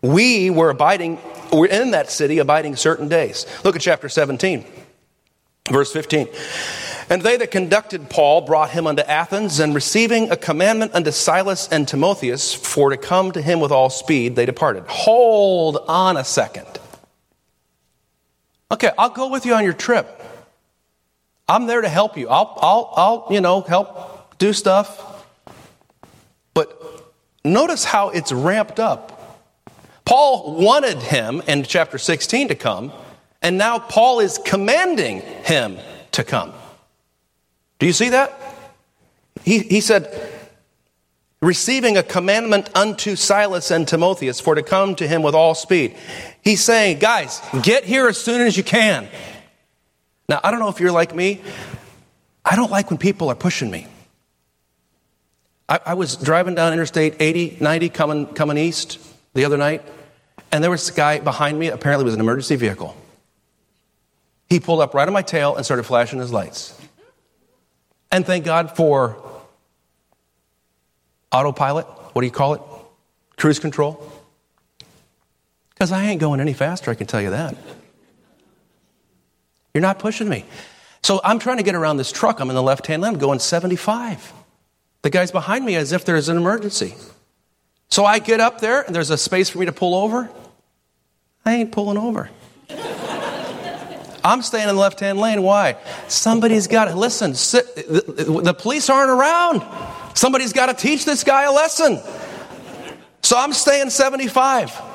We 0.00 0.48
were 0.48 0.70
abiding, 0.70 1.18
we're 1.52 1.66
in 1.66 1.90
that 1.90 2.08
city 2.08 2.38
abiding 2.38 2.76
certain 2.76 3.08
days. 3.08 3.46
Look 3.64 3.74
at 3.74 3.82
chapter 3.82 4.08
17, 4.08 4.64
verse 5.68 5.92
15. 5.92 6.28
And 7.10 7.22
they 7.22 7.36
that 7.36 7.50
conducted 7.50 8.10
Paul 8.10 8.42
brought 8.42 8.70
him 8.70 8.86
unto 8.86 9.02
Athens, 9.02 9.58
and 9.58 9.74
receiving 9.74 10.30
a 10.30 10.36
commandment 10.36 10.94
unto 10.94 11.10
Silas 11.10 11.66
and 11.72 11.88
Timotheus 11.88 12.54
for 12.54 12.90
to 12.90 12.96
come 12.96 13.32
to 13.32 13.42
him 13.42 13.58
with 13.58 13.72
all 13.72 13.90
speed, 13.90 14.36
they 14.36 14.46
departed. 14.46 14.84
Hold 14.86 15.78
on 15.88 16.16
a 16.16 16.22
second. 16.22 16.68
Okay, 18.70 18.92
I'll 18.96 19.10
go 19.10 19.30
with 19.30 19.46
you 19.46 19.54
on 19.54 19.64
your 19.64 19.72
trip. 19.72 20.22
I'm 21.48 21.66
there 21.66 21.80
to 21.80 21.88
help 21.88 22.16
you. 22.16 22.28
I'll, 22.28 22.56
I'll, 22.62 22.92
I'll 22.94 23.26
you 23.32 23.40
know, 23.40 23.62
help 23.62 24.38
do 24.38 24.52
stuff. 24.52 25.11
Notice 27.44 27.84
how 27.84 28.10
it's 28.10 28.32
ramped 28.32 28.78
up. 28.78 29.18
Paul 30.04 30.60
wanted 30.60 30.98
him 30.98 31.42
in 31.46 31.62
chapter 31.64 31.98
16 31.98 32.48
to 32.48 32.54
come, 32.54 32.92
and 33.40 33.58
now 33.58 33.78
Paul 33.78 34.20
is 34.20 34.38
commanding 34.38 35.20
him 35.20 35.78
to 36.12 36.24
come. 36.24 36.52
Do 37.78 37.86
you 37.86 37.92
see 37.92 38.10
that? 38.10 38.38
He, 39.42 39.58
he 39.58 39.80
said, 39.80 40.30
receiving 41.40 41.96
a 41.96 42.02
commandment 42.02 42.70
unto 42.76 43.16
Silas 43.16 43.70
and 43.70 43.86
Timotheus 43.86 44.40
for 44.40 44.54
to 44.54 44.62
come 44.62 44.94
to 44.96 45.08
him 45.08 45.22
with 45.22 45.34
all 45.34 45.54
speed. 45.54 45.96
He's 46.42 46.62
saying, 46.62 47.00
guys, 47.00 47.40
get 47.62 47.84
here 47.84 48.06
as 48.06 48.18
soon 48.18 48.40
as 48.40 48.56
you 48.56 48.62
can. 48.62 49.08
Now, 50.28 50.40
I 50.44 50.50
don't 50.50 50.60
know 50.60 50.68
if 50.68 50.78
you're 50.78 50.92
like 50.92 51.14
me. 51.14 51.40
I 52.44 52.56
don't 52.56 52.70
like 52.70 52.90
when 52.90 52.98
people 52.98 53.28
are 53.28 53.34
pushing 53.34 53.70
me. 53.70 53.86
I, 55.72 55.80
I 55.86 55.94
was 55.94 56.16
driving 56.16 56.54
down 56.54 56.74
Interstate 56.74 57.14
80, 57.18 57.56
90 57.58 57.88
coming, 57.88 58.26
coming 58.26 58.58
east 58.58 58.98
the 59.32 59.46
other 59.46 59.56
night, 59.56 59.82
and 60.50 60.62
there 60.62 60.70
was 60.70 60.86
a 60.90 60.92
guy 60.92 61.18
behind 61.18 61.58
me, 61.58 61.68
apparently 61.68 62.04
was 62.04 62.12
an 62.12 62.20
emergency 62.20 62.56
vehicle. 62.56 62.94
He 64.50 64.60
pulled 64.60 64.82
up 64.82 64.92
right 64.92 65.08
on 65.08 65.14
my 65.14 65.22
tail 65.22 65.56
and 65.56 65.64
started 65.64 65.84
flashing 65.84 66.18
his 66.18 66.30
lights. 66.30 66.78
And 68.10 68.26
thank 68.26 68.44
God 68.44 68.76
for 68.76 69.16
autopilot. 71.32 71.86
What 71.86 72.20
do 72.20 72.26
you 72.26 72.32
call 72.32 72.52
it? 72.52 72.60
Cruise 73.38 73.58
control. 73.58 74.12
Because 75.70 75.90
I 75.90 76.04
ain't 76.04 76.20
going 76.20 76.40
any 76.40 76.52
faster, 76.52 76.90
I 76.90 76.94
can 76.94 77.06
tell 77.06 77.22
you 77.22 77.30
that. 77.30 77.56
You're 79.72 79.80
not 79.80 79.98
pushing 79.98 80.28
me. 80.28 80.44
So 81.02 81.22
I'm 81.24 81.38
trying 81.38 81.56
to 81.56 81.62
get 81.62 81.74
around 81.74 81.96
this 81.96 82.12
truck. 82.12 82.40
I'm 82.40 82.50
in 82.50 82.56
the 82.56 82.62
left 82.62 82.86
hand 82.86 83.00
lane, 83.00 83.14
I'm 83.14 83.18
going 83.18 83.38
75. 83.38 84.34
The 85.02 85.10
guy's 85.10 85.30
behind 85.30 85.64
me 85.64 85.74
as 85.76 85.92
if 85.92 86.04
there's 86.04 86.28
an 86.28 86.36
emergency. 86.36 86.94
So 87.90 88.04
I 88.04 88.20
get 88.20 88.40
up 88.40 88.60
there 88.60 88.82
and 88.82 88.94
there's 88.94 89.10
a 89.10 89.18
space 89.18 89.50
for 89.50 89.58
me 89.58 89.66
to 89.66 89.72
pull 89.72 89.94
over. 89.94 90.30
I 91.44 91.54
ain't 91.54 91.72
pulling 91.72 91.98
over. 91.98 92.30
I'm 94.24 94.42
staying 94.42 94.68
in 94.68 94.74
the 94.74 94.80
left 94.80 95.00
hand 95.00 95.18
lane. 95.18 95.42
Why? 95.42 95.76
Somebody's 96.06 96.68
got 96.68 96.84
to 96.86 96.94
listen. 96.94 97.34
Sit, 97.34 97.74
the, 97.74 98.40
the 98.44 98.54
police 98.54 98.88
aren't 98.88 99.10
around. 99.10 99.62
Somebody's 100.16 100.52
got 100.52 100.66
to 100.66 100.74
teach 100.74 101.04
this 101.04 101.24
guy 101.24 101.42
a 101.42 101.52
lesson. 101.52 101.98
So 103.22 103.36
I'm 103.36 103.52
staying 103.52 103.90
75. 103.90 104.91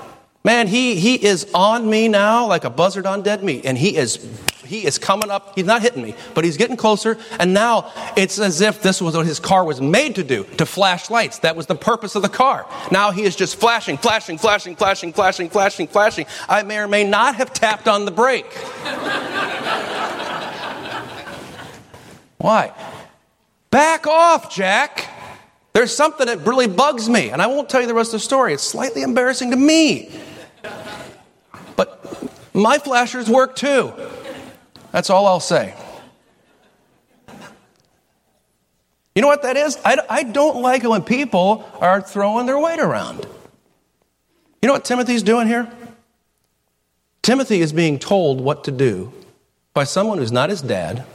Man, 0.47 0.67
he, 0.67 0.95
he 0.95 1.15
is 1.15 1.45
on 1.53 1.89
me 1.89 2.07
now 2.07 2.47
like 2.47 2.63
a 2.63 2.69
buzzard 2.69 3.05
on 3.05 3.21
dead 3.21 3.43
meat, 3.43 3.65
and 3.65 3.77
he 3.77 3.97
is 3.97 4.25
he 4.65 4.85
is 4.85 4.97
coming 4.97 5.29
up. 5.29 5.55
He's 5.55 5.65
not 5.65 5.81
hitting 5.81 6.01
me, 6.01 6.15
but 6.33 6.45
he's 6.45 6.55
getting 6.55 6.77
closer. 6.77 7.17
And 7.37 7.53
now 7.53 7.91
it's 8.15 8.39
as 8.39 8.61
if 8.61 8.81
this 8.81 9.01
was 9.01 9.13
what 9.17 9.25
his 9.25 9.41
car 9.41 9.65
was 9.65 9.81
made 9.81 10.15
to 10.15 10.23
do 10.23 10.45
to 10.55 10.65
flash 10.65 11.09
lights. 11.09 11.39
That 11.39 11.57
was 11.57 11.65
the 11.65 11.75
purpose 11.75 12.15
of 12.15 12.21
the 12.21 12.29
car. 12.29 12.65
Now 12.93 13.11
he 13.11 13.23
is 13.23 13.35
just 13.35 13.57
flashing, 13.57 13.97
flashing, 13.97 14.37
flashing, 14.37 14.77
flashing, 14.77 15.11
flashing, 15.11 15.49
flashing, 15.49 15.87
flashing. 15.87 16.25
I 16.47 16.63
may 16.63 16.77
or 16.77 16.87
may 16.87 17.03
not 17.03 17.35
have 17.35 17.51
tapped 17.51 17.89
on 17.89 18.05
the 18.05 18.11
brake. 18.11 18.53
Why? 22.37 22.71
Back 23.69 24.07
off, 24.07 24.55
Jack. 24.55 25.09
There's 25.73 25.93
something 25.93 26.27
that 26.27 26.47
really 26.47 26.67
bugs 26.67 27.09
me, 27.09 27.31
and 27.31 27.41
I 27.41 27.47
won't 27.47 27.67
tell 27.67 27.81
you 27.81 27.87
the 27.87 27.93
rest 27.93 28.13
of 28.13 28.21
the 28.21 28.23
story. 28.23 28.53
It's 28.53 28.63
slightly 28.63 29.01
embarrassing 29.01 29.51
to 29.51 29.57
me. 29.57 30.09
My 32.57 32.79
flashers 32.79 33.29
work 33.29 33.55
too. 33.55 33.93
That's 34.91 35.11
all 35.11 35.27
I'll 35.27 35.39
say. 35.39 35.75
You 39.13 39.21
know 39.21 39.27
what 39.27 39.43
that 39.43 39.57
is? 39.57 39.77
I, 39.85 39.99
I 40.09 40.23
don't 40.23 40.63
like 40.63 40.83
it 40.83 40.89
when 40.89 41.03
people 41.03 41.69
are 41.79 42.01
throwing 42.01 42.47
their 42.47 42.57
weight 42.57 42.79
around. 42.79 43.27
You 44.61 44.67
know 44.67 44.73
what 44.73 44.85
Timothy's 44.85 45.21
doing 45.21 45.47
here? 45.47 45.71
Timothy 47.21 47.61
is 47.61 47.73
being 47.73 47.99
told 47.99 48.41
what 48.41 48.63
to 48.63 48.71
do 48.71 49.13
by 49.75 49.83
someone 49.83 50.17
who's 50.17 50.31
not 50.31 50.49
his 50.49 50.63
dad, 50.63 51.05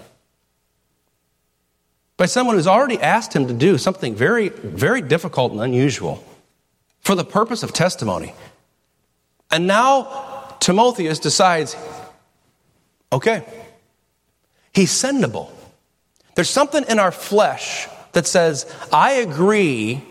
by 2.16 2.26
someone 2.26 2.54
who's 2.54 2.68
already 2.68 3.00
asked 3.00 3.34
him 3.34 3.48
to 3.48 3.54
do 3.54 3.78
something 3.78 4.14
very, 4.14 4.48
very 4.50 5.02
difficult 5.02 5.50
and 5.50 5.60
unusual 5.60 6.22
for 7.00 7.16
the 7.16 7.24
purpose 7.24 7.64
of 7.64 7.72
testimony. 7.72 8.32
And 9.50 9.66
now 9.66 10.31
Timotheus 10.62 11.18
decides, 11.18 11.76
okay, 13.12 13.44
He's 14.72 14.90
sendable. 14.90 15.50
There's 16.34 16.48
something 16.48 16.84
in 16.88 16.98
our 16.98 17.12
flesh 17.12 17.88
that 18.12 18.26
says, 18.26 18.72
I 18.92 19.14
agree 19.14 20.02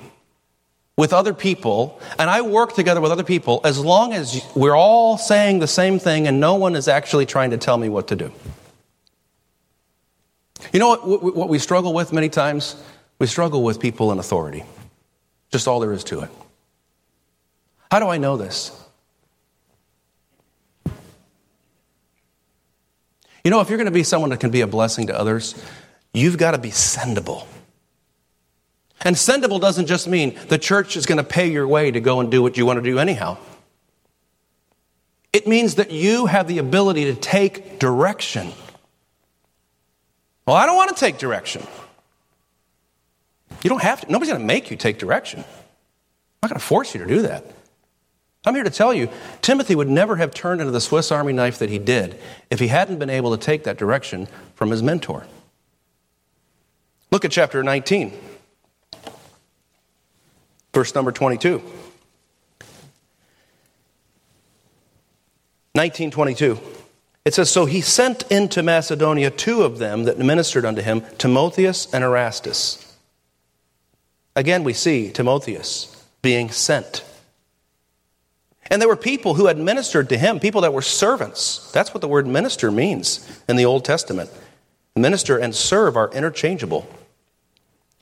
with 0.97 1.13
other 1.13 1.33
people 1.33 1.99
and 2.19 2.29
I 2.29 2.41
work 2.41 2.73
together 2.75 3.01
with 3.01 3.11
other 3.11 3.23
people 3.23 3.61
as 3.63 3.79
long 3.79 4.13
as 4.13 4.45
we're 4.53 4.75
all 4.75 5.17
saying 5.17 5.59
the 5.59 5.67
same 5.67 5.97
thing 5.97 6.27
and 6.27 6.39
no 6.39 6.55
one 6.55 6.75
is 6.75 6.87
actually 6.87 7.25
trying 7.25 7.51
to 7.51 7.57
tell 7.57 7.77
me 7.77 7.89
what 7.89 8.09
to 8.09 8.15
do. 8.15 8.31
You 10.73 10.79
know 10.79 10.95
what, 10.97 11.35
what 11.35 11.49
we 11.49 11.57
struggle 11.59 11.93
with 11.93 12.13
many 12.13 12.29
times? 12.29 12.75
We 13.19 13.25
struggle 13.25 13.63
with 13.63 13.79
people 13.79 14.11
in 14.11 14.19
authority. 14.19 14.63
Just 15.51 15.67
all 15.67 15.79
there 15.79 15.93
is 15.93 16.03
to 16.05 16.21
it. 16.21 16.29
How 17.89 17.99
do 17.99 18.09
I 18.09 18.17
know 18.17 18.37
this? 18.37 18.80
You 23.43 23.51
know, 23.51 23.61
if 23.61 23.69
you're 23.69 23.77
going 23.77 23.85
to 23.85 23.91
be 23.91 24.03
someone 24.03 24.29
that 24.29 24.39
can 24.39 24.51
be 24.51 24.61
a 24.61 24.67
blessing 24.67 25.07
to 25.07 25.17
others, 25.17 25.55
you've 26.13 26.37
got 26.37 26.51
to 26.51 26.57
be 26.57 26.69
sendable. 26.69 27.47
And 29.03 29.15
sendable 29.15 29.59
doesn't 29.59 29.87
just 29.87 30.07
mean 30.07 30.37
the 30.47 30.59
church 30.59 30.95
is 30.95 31.05
going 31.05 31.17
to 31.17 31.23
pay 31.23 31.51
your 31.51 31.67
way 31.67 31.89
to 31.89 31.99
go 31.99 32.19
and 32.19 32.29
do 32.29 32.41
what 32.41 32.55
you 32.57 32.65
want 32.65 32.77
to 32.77 32.83
do 32.83 32.99
anyhow. 32.99 33.37
It 35.33 35.47
means 35.47 35.75
that 35.75 35.91
you 35.91 36.27
have 36.27 36.47
the 36.47 36.59
ability 36.59 37.05
to 37.05 37.15
take 37.15 37.79
direction. 37.79 38.51
Well, 40.45 40.55
I 40.55 40.65
don't 40.65 40.75
want 40.75 40.89
to 40.89 40.99
take 40.99 41.17
direction. 41.17 41.65
You 43.63 43.69
don't 43.69 43.81
have 43.81 44.01
to. 44.01 44.11
Nobody's 44.11 44.29
going 44.29 44.41
to 44.41 44.47
make 44.47 44.69
you 44.69 44.77
take 44.77 44.99
direction. 44.99 45.39
I'm 45.39 45.45
not 46.43 46.49
going 46.49 46.59
to 46.59 46.65
force 46.65 46.93
you 46.93 47.01
to 47.01 47.07
do 47.07 47.21
that. 47.23 47.45
I'm 48.43 48.55
here 48.55 48.63
to 48.63 48.71
tell 48.71 48.93
you, 48.93 49.09
Timothy 49.41 49.75
would 49.75 49.89
never 49.89 50.15
have 50.15 50.33
turned 50.33 50.61
into 50.61 50.71
the 50.71 50.81
Swiss 50.81 51.11
Army 51.11 51.31
knife 51.31 51.59
that 51.59 51.69
he 51.69 51.77
did 51.77 52.19
if 52.49 52.59
he 52.59 52.67
hadn't 52.67 52.97
been 52.97 53.09
able 53.09 53.37
to 53.37 53.43
take 53.43 53.63
that 53.65 53.77
direction 53.77 54.27
from 54.55 54.71
his 54.71 54.81
mentor. 54.81 55.27
Look 57.11 57.23
at 57.23 57.31
chapter 57.31 57.61
19, 57.61 58.13
verse 60.73 60.95
number 60.95 61.11
22. 61.11 61.61
1922. 65.73 66.59
It 67.23 67.33
says, 67.33 67.49
So 67.49 67.65
he 67.65 67.81
sent 67.81 68.23
into 68.31 68.63
Macedonia 68.63 69.29
two 69.29 69.61
of 69.61 69.77
them 69.77 70.05
that 70.05 70.17
ministered 70.17 70.65
unto 70.65 70.81
him, 70.81 71.01
Timotheus 71.17 71.93
and 71.93 72.03
Erastus. 72.03 72.97
Again, 74.35 74.63
we 74.63 74.73
see 74.73 75.11
Timotheus 75.11 76.05
being 76.21 76.49
sent. 76.49 77.03
And 78.71 78.81
there 78.81 78.87
were 78.87 78.95
people 78.95 79.33
who 79.33 79.47
had 79.47 79.57
ministered 79.57 80.07
to 80.09 80.17
him, 80.17 80.39
people 80.39 80.61
that 80.61 80.73
were 80.73 80.81
servants. 80.81 81.69
That's 81.73 81.93
what 81.93 81.99
the 81.99 82.07
word 82.07 82.25
minister 82.25 82.71
means 82.71 83.41
in 83.49 83.57
the 83.57 83.65
Old 83.65 83.83
Testament. 83.83 84.31
Minister 84.95 85.37
and 85.37 85.53
serve 85.53 85.97
are 85.97 86.09
interchangeable. 86.11 86.87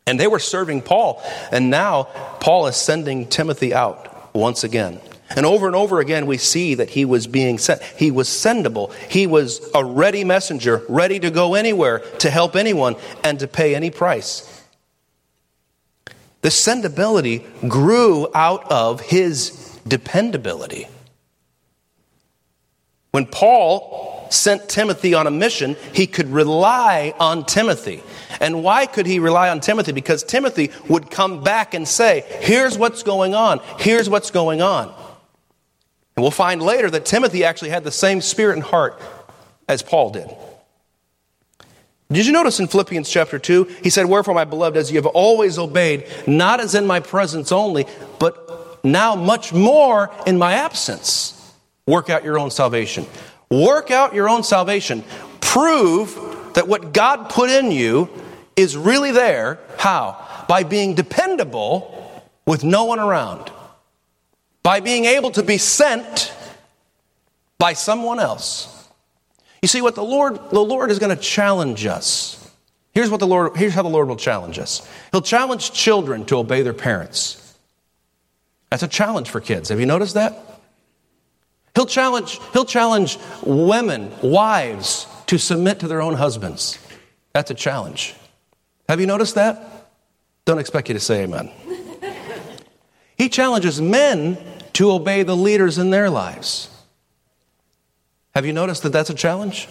And 0.05 0.19
they 0.19 0.27
were 0.27 0.37
serving 0.37 0.83
Paul. 0.83 1.23
And 1.51 1.71
now 1.71 2.03
Paul 2.39 2.67
is 2.67 2.75
sending 2.75 3.27
Timothy 3.27 3.73
out 3.73 4.33
once 4.35 4.63
again. 4.63 5.01
And 5.35 5.43
over 5.43 5.65
and 5.65 5.75
over 5.75 5.99
again, 5.99 6.27
we 6.27 6.37
see 6.37 6.75
that 6.75 6.91
he 6.91 7.03
was 7.03 7.25
being 7.25 7.57
sent. 7.57 7.81
He 7.81 8.11
was 8.11 8.29
sendable. 8.29 8.93
He 9.09 9.25
was 9.25 9.71
a 9.73 9.83
ready 9.83 10.23
messenger, 10.23 10.83
ready 10.87 11.19
to 11.19 11.31
go 11.31 11.55
anywhere, 11.55 11.99
to 12.19 12.29
help 12.29 12.55
anyone, 12.55 12.95
and 13.23 13.39
to 13.39 13.47
pay 13.47 13.73
any 13.73 13.89
price. 13.89 14.63
The 16.41 16.49
sendability 16.49 17.43
grew 17.67 18.27
out 18.33 18.71
of 18.71 19.01
his 19.01 19.58
dependability. 19.87 20.87
When 23.11 23.25
Paul 23.25 24.27
sent 24.29 24.69
Timothy 24.69 25.13
on 25.13 25.25
a 25.25 25.31
mission, 25.31 25.75
he 25.93 26.05
could 26.05 26.29
rely 26.29 27.13
on 27.19 27.45
Timothy. 27.45 28.03
And 28.39 28.63
why 28.63 28.85
could 28.85 29.07
he 29.07 29.19
rely 29.19 29.49
on 29.49 29.59
Timothy? 29.59 29.91
Because 29.91 30.23
Timothy 30.23 30.71
would 30.87 31.09
come 31.09 31.43
back 31.43 31.73
and 31.73 31.87
say, 31.87 32.23
Here's 32.41 32.77
what's 32.77 33.03
going 33.03 33.33
on. 33.33 33.61
Here's 33.79 34.09
what's 34.09 34.31
going 34.31 34.61
on. 34.61 34.87
And 36.15 36.23
we'll 36.23 36.31
find 36.31 36.61
later 36.61 36.89
that 36.91 37.05
Timothy 37.05 37.43
actually 37.43 37.69
had 37.69 37.83
the 37.83 37.91
same 37.91 38.21
spirit 38.21 38.55
and 38.55 38.63
heart 38.63 39.01
as 39.67 39.81
Paul 39.81 40.11
did. 40.11 40.29
Did 42.11 42.25
you 42.25 42.33
notice 42.33 42.59
in 42.59 42.67
Philippians 42.67 43.09
chapter 43.09 43.37
2? 43.37 43.65
He 43.83 43.91
said, 43.91 44.07
Wherefore, 44.07 44.33
my 44.33 44.43
beloved, 44.43 44.77
as 44.77 44.91
you 44.91 44.97
have 44.97 45.05
always 45.05 45.59
obeyed, 45.59 46.07
not 46.25 46.59
as 46.59 46.73
in 46.73 46.87
my 46.87 46.99
presence 46.99 47.51
only, 47.51 47.85
but 48.19 48.58
now 48.83 49.15
much 49.15 49.53
more 49.53 50.11
in 50.25 50.37
my 50.37 50.53
absence. 50.53 51.35
Work 51.85 52.09
out 52.09 52.23
your 52.23 52.39
own 52.39 52.51
salvation. 52.51 53.05
Work 53.49 53.91
out 53.91 54.13
your 54.13 54.29
own 54.29 54.43
salvation. 54.43 55.03
Prove 55.41 56.51
that 56.53 56.67
what 56.67 56.93
God 56.93 57.29
put 57.29 57.49
in 57.49 57.71
you 57.71 58.09
is 58.55 58.77
really 58.77 59.11
there. 59.11 59.59
How? 59.77 60.45
By 60.47 60.63
being 60.63 60.95
dependable 60.95 62.23
with 62.45 62.63
no 62.63 62.85
one 62.85 62.99
around. 62.99 63.51
By 64.63 64.79
being 64.79 65.05
able 65.05 65.31
to 65.31 65.43
be 65.43 65.57
sent 65.57 66.33
by 67.57 67.73
someone 67.73 68.19
else. 68.19 68.87
You 69.61 69.67
see 69.67 69.81
what 69.81 69.95
the 69.95 70.03
Lord 70.03 70.35
the 70.51 70.59
Lord 70.59 70.91
is 70.91 70.99
going 70.99 71.15
to 71.15 71.21
challenge 71.21 71.85
us 71.85 72.39
Here's 72.93 73.09
what 73.09 73.19
the 73.19 73.27
Lord 73.27 73.55
here's 73.55 73.73
how 73.73 73.83
the 73.83 73.89
Lord 73.89 74.07
will 74.07 74.15
challenge 74.15 74.59
us. 74.59 74.87
He'll 75.11 75.21
challenge 75.21 75.71
children 75.71 76.25
to 76.25 76.37
obey 76.37 76.63
their 76.63 76.73
parents. 76.73 77.48
That's 78.69 78.83
a 78.83 78.87
challenge 78.87 79.29
for 79.29 79.41
kids. 79.41 79.69
Have 79.69 79.79
you 79.79 79.85
noticed 79.85 80.13
that? 80.13 80.37
He'll 81.75 81.85
challenge, 81.85 82.39
he'll 82.53 82.65
challenge 82.65 83.17
women, 83.43 84.11
wives, 84.21 85.07
to 85.27 85.37
submit 85.37 85.79
to 85.79 85.87
their 85.87 86.01
own 86.01 86.15
husbands. 86.15 86.79
That's 87.33 87.51
a 87.51 87.53
challenge. 87.53 88.15
Have 88.87 88.99
you 88.99 89.07
noticed 89.07 89.35
that? 89.35 89.87
Don't 90.45 90.59
expect 90.59 90.87
you 90.89 90.95
to 90.95 90.99
say 90.99 91.23
amen. 91.23 91.51
he 93.17 93.29
challenges 93.29 93.79
men 93.79 94.37
to 94.73 94.91
obey 94.91 95.23
the 95.23 95.35
leaders 95.35 95.77
in 95.77 95.89
their 95.89 96.09
lives. 96.09 96.69
Have 98.33 98.45
you 98.45 98.53
noticed 98.53 98.83
that 98.83 98.91
that's 98.91 99.09
a 99.09 99.15
challenge? 99.15 99.67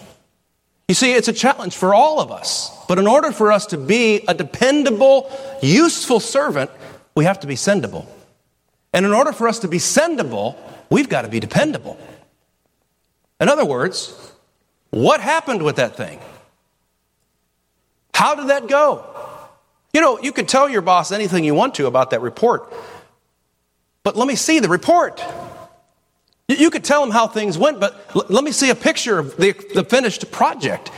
You 0.87 0.95
see, 0.95 1.13
it's 1.13 1.27
a 1.27 1.33
challenge 1.33 1.75
for 1.75 1.93
all 1.93 2.19
of 2.19 2.31
us. 2.31 2.71
But 2.87 2.97
in 2.97 3.07
order 3.07 3.31
for 3.31 3.51
us 3.51 3.67
to 3.67 3.77
be 3.77 4.23
a 4.27 4.33
dependable, 4.33 5.31
useful 5.61 6.19
servant, 6.19 6.71
we 7.13 7.25
have 7.25 7.41
to 7.41 7.47
be 7.47 7.55
sendable. 7.55 8.07
And 8.93 9.05
in 9.05 9.11
order 9.11 9.31
for 9.31 9.47
us 9.47 9.59
to 9.59 9.67
be 9.67 9.77
sendable, 9.77 10.55
we've 10.89 11.09
got 11.09 11.21
to 11.21 11.27
be 11.27 11.39
dependable. 11.39 11.97
In 13.39 13.47
other 13.47 13.65
words, 13.65 14.33
what 14.89 15.21
happened 15.21 15.61
with 15.61 15.77
that 15.77 15.95
thing? 15.95 16.19
How 18.13 18.35
did 18.35 18.47
that 18.47 18.67
go? 18.67 19.05
You 19.93 20.01
know, 20.01 20.19
you 20.19 20.31
can 20.31 20.45
tell 20.45 20.69
your 20.69 20.81
boss 20.81 21.11
anything 21.11 21.43
you 21.43 21.55
want 21.55 21.75
to 21.75 21.87
about 21.87 22.11
that 22.11 22.21
report, 22.21 22.73
but 24.03 24.15
let 24.15 24.27
me 24.27 24.35
see 24.35 24.59
the 24.59 24.69
report. 24.69 25.23
You 26.47 26.71
could 26.71 26.83
tell 26.83 27.03
him 27.03 27.11
how 27.11 27.27
things 27.27 27.57
went, 27.57 27.79
but 27.79 28.29
let 28.29 28.43
me 28.43 28.51
see 28.51 28.71
a 28.71 28.75
picture 28.75 29.19
of 29.19 29.37
the, 29.37 29.53
the 29.73 29.83
finished 29.83 30.31
project. 30.31 30.91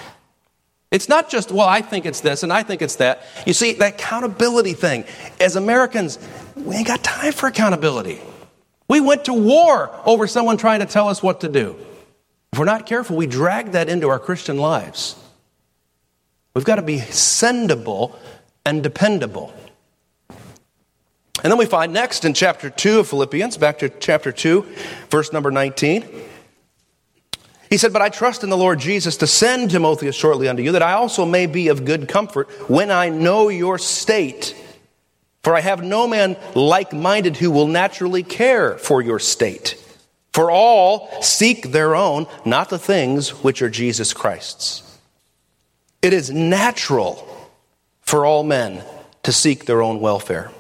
It's 0.92 1.08
not 1.08 1.30
just, 1.30 1.52
well, 1.52 1.68
I 1.68 1.82
think 1.82 2.06
it's 2.06 2.20
this 2.20 2.44
and 2.44 2.52
I 2.52 2.64
think 2.64 2.82
it's 2.82 2.98
that. 2.98 3.24
You 3.48 3.54
see, 3.54 3.74
that 3.74 3.94
accountability 3.96 4.74
thing. 4.74 5.06
As 5.40 5.56
Americans, 5.56 6.20
we 6.56 6.76
ain't 6.76 6.88
got 6.88 7.04
time 7.04 7.32
for 7.32 7.48
accountability. 7.48 8.20
We 8.90 9.00
went 9.00 9.26
to 9.26 9.34
war 9.34 9.90
over 10.06 10.28
someone 10.28 10.58
trying 10.58 10.82
to 10.82 10.86
tell 10.86 11.08
us 11.08 11.24
what 11.24 11.42
to 11.42 11.50
do. 11.50 11.78
If 12.52 12.60
we're 12.60 12.66
not 12.66 12.86
careful, 12.86 13.16
we 13.16 13.26
drag 13.26 13.72
that 13.72 13.88
into 13.88 14.10
our 14.10 14.20
Christian 14.20 14.58
lives. 14.58 15.16
We've 16.54 16.66
got 16.66 16.76
to 16.76 16.82
be 16.82 16.98
sendable 16.98 18.18
and 18.66 18.84
dependable. 18.84 19.54
And 21.44 21.50
then 21.50 21.58
we 21.58 21.66
find 21.66 21.94
next 21.94 22.26
in 22.26 22.34
chapter 22.34 22.70
2 22.70 23.00
of 23.00 23.08
Philippians, 23.08 23.56
back 23.56 23.80
to 23.80 23.88
chapter 23.88 24.34
2, 24.34 24.68
verse 25.10 25.32
number 25.32 25.50
19. 25.50 26.04
He 27.72 27.78
said, 27.78 27.94
But 27.94 28.02
I 28.02 28.10
trust 28.10 28.44
in 28.44 28.50
the 28.50 28.58
Lord 28.58 28.80
Jesus 28.80 29.16
to 29.18 29.28
send 29.28 29.72
Timotheus 29.72 30.14
shortly 30.16 30.50
unto 30.50 30.62
you, 30.62 30.74
that 30.74 30.84
I 30.84 30.92
also 30.92 31.26
may 31.26 31.46
be 31.46 31.70
of 31.70 31.86
good 31.86 32.10
comfort 32.10 32.50
when 32.70 32.92
I 32.92 33.08
know 33.08 33.48
your 33.48 33.78
state. 33.78 34.54
For 35.42 35.56
I 35.56 35.62
have 35.62 35.82
no 35.82 36.06
man 36.06 36.36
like 36.54 36.92
minded 36.92 37.38
who 37.38 37.50
will 37.50 37.68
naturally 37.68 38.24
care 38.24 38.78
for 38.78 39.02
your 39.02 39.20
state. 39.20 39.78
For 40.34 40.52
all 40.52 41.10
seek 41.22 41.72
their 41.72 41.96
own, 41.96 42.28
not 42.46 42.70
the 42.70 42.78
things 42.78 43.30
which 43.42 43.62
are 43.62 43.70
Jesus 43.70 44.14
Christ's. 44.14 44.84
It 46.02 46.12
is 46.12 46.30
natural 46.30 47.26
for 48.02 48.26
all 48.26 48.44
men 48.44 48.84
to 49.24 49.32
seek 49.32 49.66
their 49.66 49.82
own 49.82 50.02
welfare. 50.02 50.52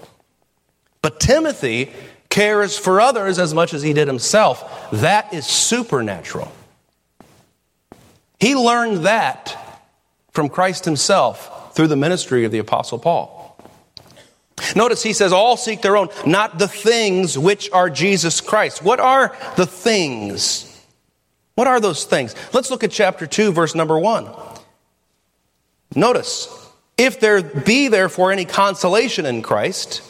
But 1.02 1.20
Timothy 1.20 1.92
cares 2.30 2.78
for 2.78 3.02
others 3.02 3.38
as 3.38 3.54
much 3.54 3.74
as 3.74 3.82
he 3.82 3.92
did 3.92 4.08
himself. 4.08 4.90
That 4.92 5.34
is 5.34 5.46
supernatural. 5.46 6.50
He 8.42 8.56
learned 8.56 9.06
that 9.06 9.56
from 10.32 10.50
Christ 10.50 10.84
himself 10.84 11.76
through 11.76 11.88
the 11.88 11.96
ministry 11.96 12.44
of 12.44 12.52
the 12.52 12.58
Apostle 12.58 12.98
Paul. 12.98 13.40
Notice 14.76 15.04
he 15.04 15.14
says, 15.14 15.32
All 15.32 15.56
seek 15.58 15.84
their 15.84 15.96
own, 15.96 16.10
not 16.26 16.58
the 16.58 16.68
things 16.68 17.38
which 17.38 17.72
are 17.72 17.90
Jesus 17.90 18.42
Christ. 18.42 18.84
What 18.84 19.00
are 19.00 19.38
the 19.58 19.68
things? 19.68 20.68
What 21.54 21.68
are 21.68 21.80
those 21.80 22.06
things? 22.06 22.34
Let's 22.52 22.72
look 22.72 22.84
at 22.84 22.90
chapter 22.90 23.28
2, 23.28 23.52
verse 23.52 23.76
number 23.76 23.98
1. 23.98 24.28
Notice, 25.96 26.50
if 26.98 27.20
there 27.20 27.44
be 27.44 27.90
therefore 27.90 28.32
any 28.32 28.46
consolation 28.46 29.26
in 29.28 29.44
Christ, 29.44 30.02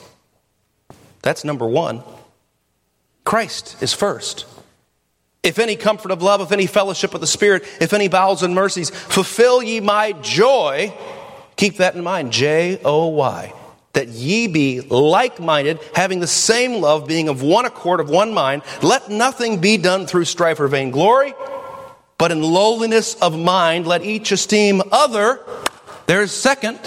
that's 1.22 1.44
number 1.44 1.68
one. 1.68 2.04
Christ 3.26 3.82
is 3.82 3.94
first. 3.94 4.46
If 5.44 5.58
any 5.58 5.76
comfort 5.76 6.12
of 6.12 6.22
love, 6.22 6.42
if 6.42 6.52
any 6.52 6.68
fellowship 6.68 7.16
of 7.16 7.22
the 7.22 7.28
Spirit, 7.28 7.64
if 7.82 7.94
any 7.94 8.08
bowels 8.08 8.44
and 8.44 8.54
mercies, 8.54 8.92
fulfill 8.92 9.64
ye 9.64 9.80
my 9.80 10.12
joy. 10.12 10.94
Keep 11.56 11.78
that 11.78 11.96
in 11.96 12.04
mind. 12.04 12.32
J 12.32 12.80
O 12.86 13.08
Y. 13.08 13.54
That 13.94 14.08
ye 14.08 14.48
be 14.48 14.82
like 14.82 15.40
minded, 15.40 15.80
having 15.94 16.20
the 16.20 16.28
same 16.28 16.80
love, 16.80 17.08
being 17.08 17.28
of 17.28 17.42
one 17.42 17.66
accord, 17.66 18.00
of 18.00 18.10
one 18.10 18.34
mind. 18.34 18.62
Let 18.82 19.10
nothing 19.10 19.60
be 19.60 19.78
done 19.78 20.06
through 20.06 20.26
strife 20.26 20.60
or 20.60 20.68
vainglory, 20.68 21.34
but 22.18 22.32
in 22.32 22.42
lowliness 22.42 23.16
of 23.16 23.38
mind, 23.38 23.88
let 23.88 24.06
each 24.06 24.32
esteem 24.32 24.82
other, 24.92 25.42
there's 26.06 26.32
second, 26.32 26.80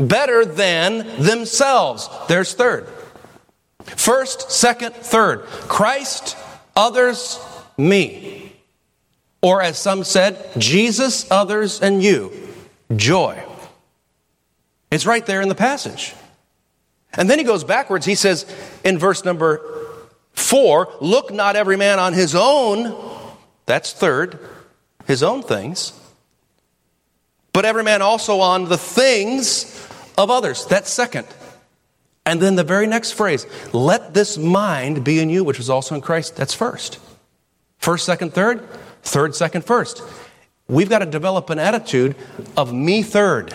better 0.00 0.44
than 0.44 1.22
themselves. 1.22 2.08
There's 2.28 2.54
third. 2.54 2.88
First, 3.84 4.50
second, 4.50 4.94
third. 4.94 5.44
Christ, 5.44 6.36
others, 6.76 7.38
me. 7.76 8.52
Or 9.40 9.60
as 9.60 9.78
some 9.78 10.04
said, 10.04 10.50
Jesus, 10.58 11.30
others, 11.30 11.80
and 11.80 12.02
you. 12.02 12.32
Joy. 12.94 13.42
It's 14.90 15.06
right 15.06 15.24
there 15.24 15.40
in 15.40 15.48
the 15.48 15.54
passage. 15.54 16.14
And 17.14 17.28
then 17.28 17.38
he 17.38 17.44
goes 17.44 17.64
backwards. 17.64 18.06
He 18.06 18.14
says 18.14 18.46
in 18.84 18.98
verse 18.98 19.24
number 19.24 19.60
four, 20.32 20.92
look 21.00 21.32
not 21.32 21.56
every 21.56 21.76
man 21.76 21.98
on 21.98 22.12
his 22.12 22.34
own. 22.34 22.96
That's 23.66 23.92
third, 23.92 24.38
his 25.06 25.22
own 25.22 25.42
things. 25.42 25.92
But 27.52 27.64
every 27.64 27.84
man 27.84 28.00
also 28.00 28.40
on 28.40 28.68
the 28.68 28.78
things 28.78 29.88
of 30.16 30.30
others. 30.30 30.66
That's 30.66 30.90
second. 30.90 31.26
And 32.24 32.40
then 32.40 32.54
the 32.54 32.64
very 32.64 32.86
next 32.86 33.12
phrase, 33.12 33.46
let 33.72 34.14
this 34.14 34.38
mind 34.38 35.04
be 35.04 35.18
in 35.18 35.28
you, 35.28 35.42
which 35.42 35.58
was 35.58 35.68
also 35.68 35.94
in 35.94 36.00
Christ. 36.00 36.36
That's 36.36 36.54
first. 36.54 36.98
First, 37.78 38.06
second, 38.06 38.32
third, 38.32 38.66
third, 39.02 39.34
second, 39.34 39.64
first. 39.64 40.02
We've 40.68 40.88
got 40.88 41.00
to 41.00 41.06
develop 41.06 41.50
an 41.50 41.58
attitude 41.58 42.14
of 42.56 42.72
me 42.72 43.02
third. 43.02 43.54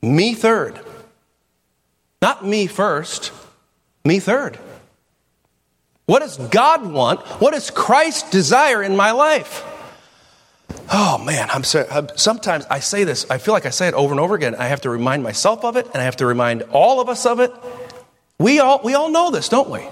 Me 0.00 0.34
third. 0.34 0.78
Not 2.22 2.44
me 2.44 2.66
first, 2.66 3.32
me 4.04 4.20
third. 4.20 4.58
What 6.06 6.20
does 6.20 6.36
God 6.36 6.90
want? 6.90 7.20
What 7.40 7.52
does 7.52 7.70
Christ 7.70 8.30
desire 8.30 8.82
in 8.82 8.96
my 8.96 9.10
life? 9.10 9.64
Oh 10.90 11.18
man, 11.18 11.48
I'm, 11.50 11.64
so, 11.64 12.06
sometimes 12.16 12.64
I 12.70 12.80
say 12.80 13.04
this. 13.04 13.30
I 13.30 13.38
feel 13.38 13.52
like 13.52 13.66
I 13.66 13.70
say 13.70 13.88
it 13.88 13.94
over 13.94 14.12
and 14.12 14.20
over 14.20 14.34
again. 14.34 14.54
I 14.54 14.68
have 14.68 14.80
to 14.82 14.90
remind 14.90 15.22
myself 15.22 15.64
of 15.64 15.76
it, 15.76 15.86
and 15.86 15.96
I 15.96 16.04
have 16.04 16.16
to 16.16 16.26
remind 16.26 16.62
all 16.70 17.00
of 17.00 17.08
us 17.08 17.26
of 17.26 17.40
it. 17.40 17.52
We 18.38 18.58
all 18.60 18.80
we 18.82 18.94
all 18.94 19.10
know 19.10 19.30
this, 19.30 19.48
don't 19.48 19.68
we? 19.68 19.86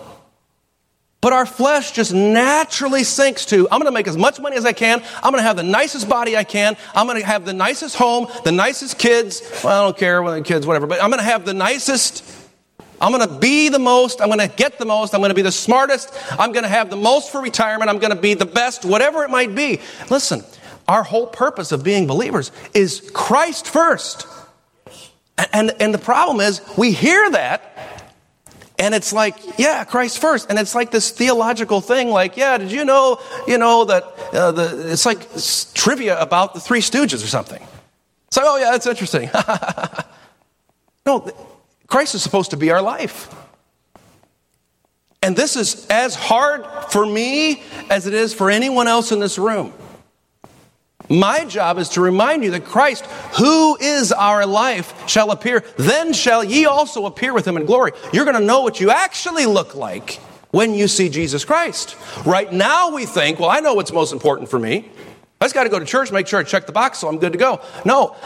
But 1.20 1.32
our 1.32 1.46
flesh 1.46 1.92
just 1.92 2.14
naturally 2.14 3.02
sinks 3.02 3.46
to 3.46 3.68
I'm 3.70 3.80
going 3.80 3.86
to 3.86 3.90
make 3.90 4.06
as 4.06 4.16
much 4.16 4.38
money 4.38 4.56
as 4.56 4.64
I 4.64 4.72
can. 4.72 5.02
I'm 5.16 5.32
going 5.32 5.42
to 5.42 5.46
have 5.46 5.56
the 5.56 5.64
nicest 5.64 6.08
body 6.08 6.36
I 6.36 6.44
can. 6.44 6.76
I'm 6.94 7.06
going 7.06 7.20
to 7.20 7.26
have 7.26 7.44
the 7.44 7.52
nicest 7.52 7.96
home, 7.96 8.28
the 8.44 8.52
nicest 8.52 8.98
kids. 8.98 9.42
Well, 9.64 9.82
I 9.82 9.84
don't 9.86 9.98
care 9.98 10.22
when 10.22 10.44
kids, 10.44 10.66
whatever. 10.66 10.86
But 10.86 11.02
I'm 11.02 11.10
going 11.10 11.18
to 11.18 11.28
have 11.28 11.44
the 11.44 11.54
nicest. 11.54 12.24
I'm 13.00 13.12
going 13.12 13.28
to 13.28 13.38
be 13.38 13.68
the 13.68 13.78
most. 13.78 14.20
I'm 14.20 14.28
going 14.28 14.38
to 14.38 14.54
get 14.54 14.78
the 14.78 14.86
most. 14.86 15.14
I'm 15.14 15.20
going 15.20 15.30
to 15.30 15.34
be 15.34 15.42
the 15.42 15.52
smartest. 15.52 16.12
I'm 16.38 16.52
going 16.52 16.62
to 16.62 16.68
have 16.68 16.90
the 16.90 16.96
most 16.96 17.32
for 17.32 17.40
retirement. 17.40 17.90
I'm 17.90 17.98
going 17.98 18.14
to 18.14 18.20
be 18.20 18.34
the 18.34 18.46
best, 18.46 18.84
whatever 18.84 19.24
it 19.24 19.30
might 19.30 19.54
be. 19.54 19.80
Listen, 20.08 20.44
our 20.88 21.02
whole 21.02 21.26
purpose 21.26 21.72
of 21.72 21.82
being 21.82 22.06
believers 22.06 22.52
is 22.74 23.10
Christ 23.12 23.66
first. 23.66 24.26
And, 25.52 25.72
and, 25.80 25.92
the 25.92 25.98
problem 25.98 26.40
is, 26.40 26.62
we 26.78 26.92
hear 26.92 27.30
that, 27.32 28.14
and 28.78 28.94
it's 28.94 29.12
like, 29.12 29.36
yeah, 29.58 29.84
Christ 29.84 30.18
first. 30.18 30.48
And 30.48 30.58
it's 30.58 30.74
like 30.74 30.90
this 30.90 31.10
theological 31.10 31.82
thing, 31.82 32.08
like, 32.08 32.38
yeah, 32.38 32.56
did 32.56 32.72
you 32.72 32.86
know, 32.86 33.20
you 33.46 33.58
know, 33.58 33.84
that 33.84 34.04
uh, 34.32 34.52
the, 34.52 34.92
it's 34.92 35.04
like 35.04 35.26
trivia 35.74 36.18
about 36.18 36.54
the 36.54 36.60
Three 36.60 36.80
Stooges 36.80 37.22
or 37.22 37.26
something. 37.26 37.62
It's 38.28 38.36
like, 38.36 38.46
oh, 38.48 38.56
yeah, 38.56 38.70
that's 38.70 38.86
interesting. 38.86 39.28
no, 41.06 41.30
Christ 41.86 42.14
is 42.14 42.22
supposed 42.22 42.50
to 42.50 42.56
be 42.56 42.70
our 42.70 42.82
life. 42.82 43.34
And 45.22 45.36
this 45.36 45.56
is 45.56 45.86
as 45.88 46.14
hard 46.14 46.64
for 46.90 47.04
me 47.04 47.62
as 47.90 48.06
it 48.06 48.14
is 48.14 48.32
for 48.32 48.50
anyone 48.50 48.88
else 48.88 49.12
in 49.12 49.20
this 49.20 49.38
room. 49.38 49.72
My 51.08 51.44
job 51.44 51.78
is 51.78 51.90
to 51.90 52.00
remind 52.00 52.44
you 52.44 52.50
that 52.52 52.64
Christ, 52.64 53.06
who 53.38 53.76
is 53.76 54.12
our 54.12 54.44
life, 54.46 55.08
shall 55.08 55.30
appear. 55.30 55.62
Then 55.76 56.12
shall 56.12 56.42
ye 56.42 56.66
also 56.66 57.06
appear 57.06 57.32
with 57.32 57.46
him 57.46 57.56
in 57.56 57.64
glory. 57.64 57.92
You're 58.12 58.24
going 58.24 58.38
to 58.38 58.44
know 58.44 58.62
what 58.62 58.80
you 58.80 58.90
actually 58.90 59.46
look 59.46 59.74
like 59.74 60.14
when 60.50 60.74
you 60.74 60.88
see 60.88 61.08
Jesus 61.08 61.44
Christ. 61.44 61.96
Right 62.24 62.52
now, 62.52 62.92
we 62.94 63.06
think, 63.06 63.38
well, 63.38 63.50
I 63.50 63.60
know 63.60 63.74
what's 63.74 63.92
most 63.92 64.12
important 64.12 64.48
for 64.48 64.58
me. 64.58 64.90
I 65.40 65.44
just 65.44 65.54
got 65.54 65.64
to 65.64 65.70
go 65.70 65.78
to 65.78 65.84
church, 65.84 66.10
make 66.10 66.26
sure 66.26 66.40
I 66.40 66.44
check 66.44 66.66
the 66.66 66.72
box 66.72 66.98
so 66.98 67.08
I'm 67.08 67.18
good 67.18 67.32
to 67.32 67.38
go. 67.38 67.60
No. 67.84 68.16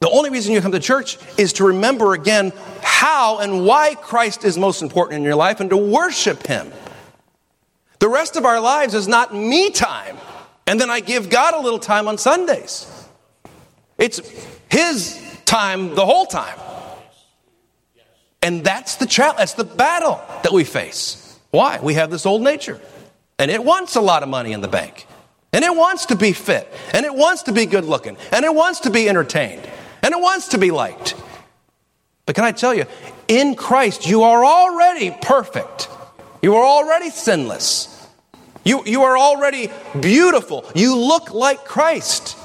The 0.00 0.08
only 0.08 0.30
reason 0.30 0.54
you 0.54 0.60
come 0.62 0.72
to 0.72 0.80
church 0.80 1.18
is 1.36 1.52
to 1.54 1.64
remember 1.64 2.14
again 2.14 2.52
how 2.82 3.40
and 3.40 3.66
why 3.66 3.94
Christ 3.96 4.44
is 4.44 4.56
most 4.56 4.80
important 4.80 5.18
in 5.18 5.24
your 5.24 5.34
life 5.34 5.60
and 5.60 5.68
to 5.70 5.76
worship 5.76 6.46
Him. 6.46 6.72
The 7.98 8.08
rest 8.08 8.36
of 8.36 8.46
our 8.46 8.60
lives 8.60 8.94
is 8.94 9.08
not 9.08 9.34
me 9.34 9.70
time, 9.70 10.16
and 10.70 10.80
then 10.80 10.88
I 10.88 11.00
give 11.00 11.30
God 11.30 11.54
a 11.54 11.58
little 11.58 11.80
time 11.80 12.06
on 12.06 12.16
Sundays. 12.16 12.86
It's 13.98 14.20
His 14.70 15.20
time 15.44 15.96
the 15.96 16.06
whole 16.06 16.26
time. 16.26 16.56
And 18.40 18.62
that's 18.62 18.94
the 18.94 19.06
challenge, 19.06 19.38
that's 19.38 19.54
the 19.54 19.64
battle 19.64 20.22
that 20.44 20.52
we 20.52 20.62
face. 20.62 21.36
Why? 21.50 21.80
We 21.82 21.94
have 21.94 22.12
this 22.12 22.24
old 22.24 22.42
nature, 22.42 22.80
and 23.36 23.50
it 23.50 23.64
wants 23.64 23.96
a 23.96 24.00
lot 24.00 24.22
of 24.22 24.28
money 24.28 24.52
in 24.52 24.60
the 24.60 24.68
bank. 24.68 25.08
And 25.52 25.64
it 25.64 25.74
wants 25.74 26.06
to 26.06 26.14
be 26.14 26.32
fit, 26.32 26.72
and 26.94 27.04
it 27.04 27.12
wants 27.12 27.42
to 27.44 27.52
be 27.52 27.66
good 27.66 27.84
looking, 27.84 28.16
and 28.30 28.44
it 28.44 28.54
wants 28.54 28.78
to 28.80 28.90
be 28.90 29.08
entertained, 29.08 29.68
and 30.04 30.14
it 30.14 30.20
wants 30.20 30.50
to 30.50 30.58
be 30.58 30.70
liked. 30.70 31.16
But 32.26 32.36
can 32.36 32.44
I 32.44 32.52
tell 32.52 32.72
you, 32.72 32.84
in 33.26 33.56
Christ, 33.56 34.06
you 34.06 34.22
are 34.22 34.44
already 34.44 35.10
perfect. 35.20 35.88
You 36.42 36.54
are 36.54 36.64
already 36.64 37.10
sinless. 37.10 37.99
You, 38.64 38.84
you 38.84 39.02
are 39.02 39.16
already 39.16 39.70
beautiful. 39.98 40.64
You 40.74 40.96
look 40.96 41.32
like 41.32 41.64
Christ. 41.64 42.36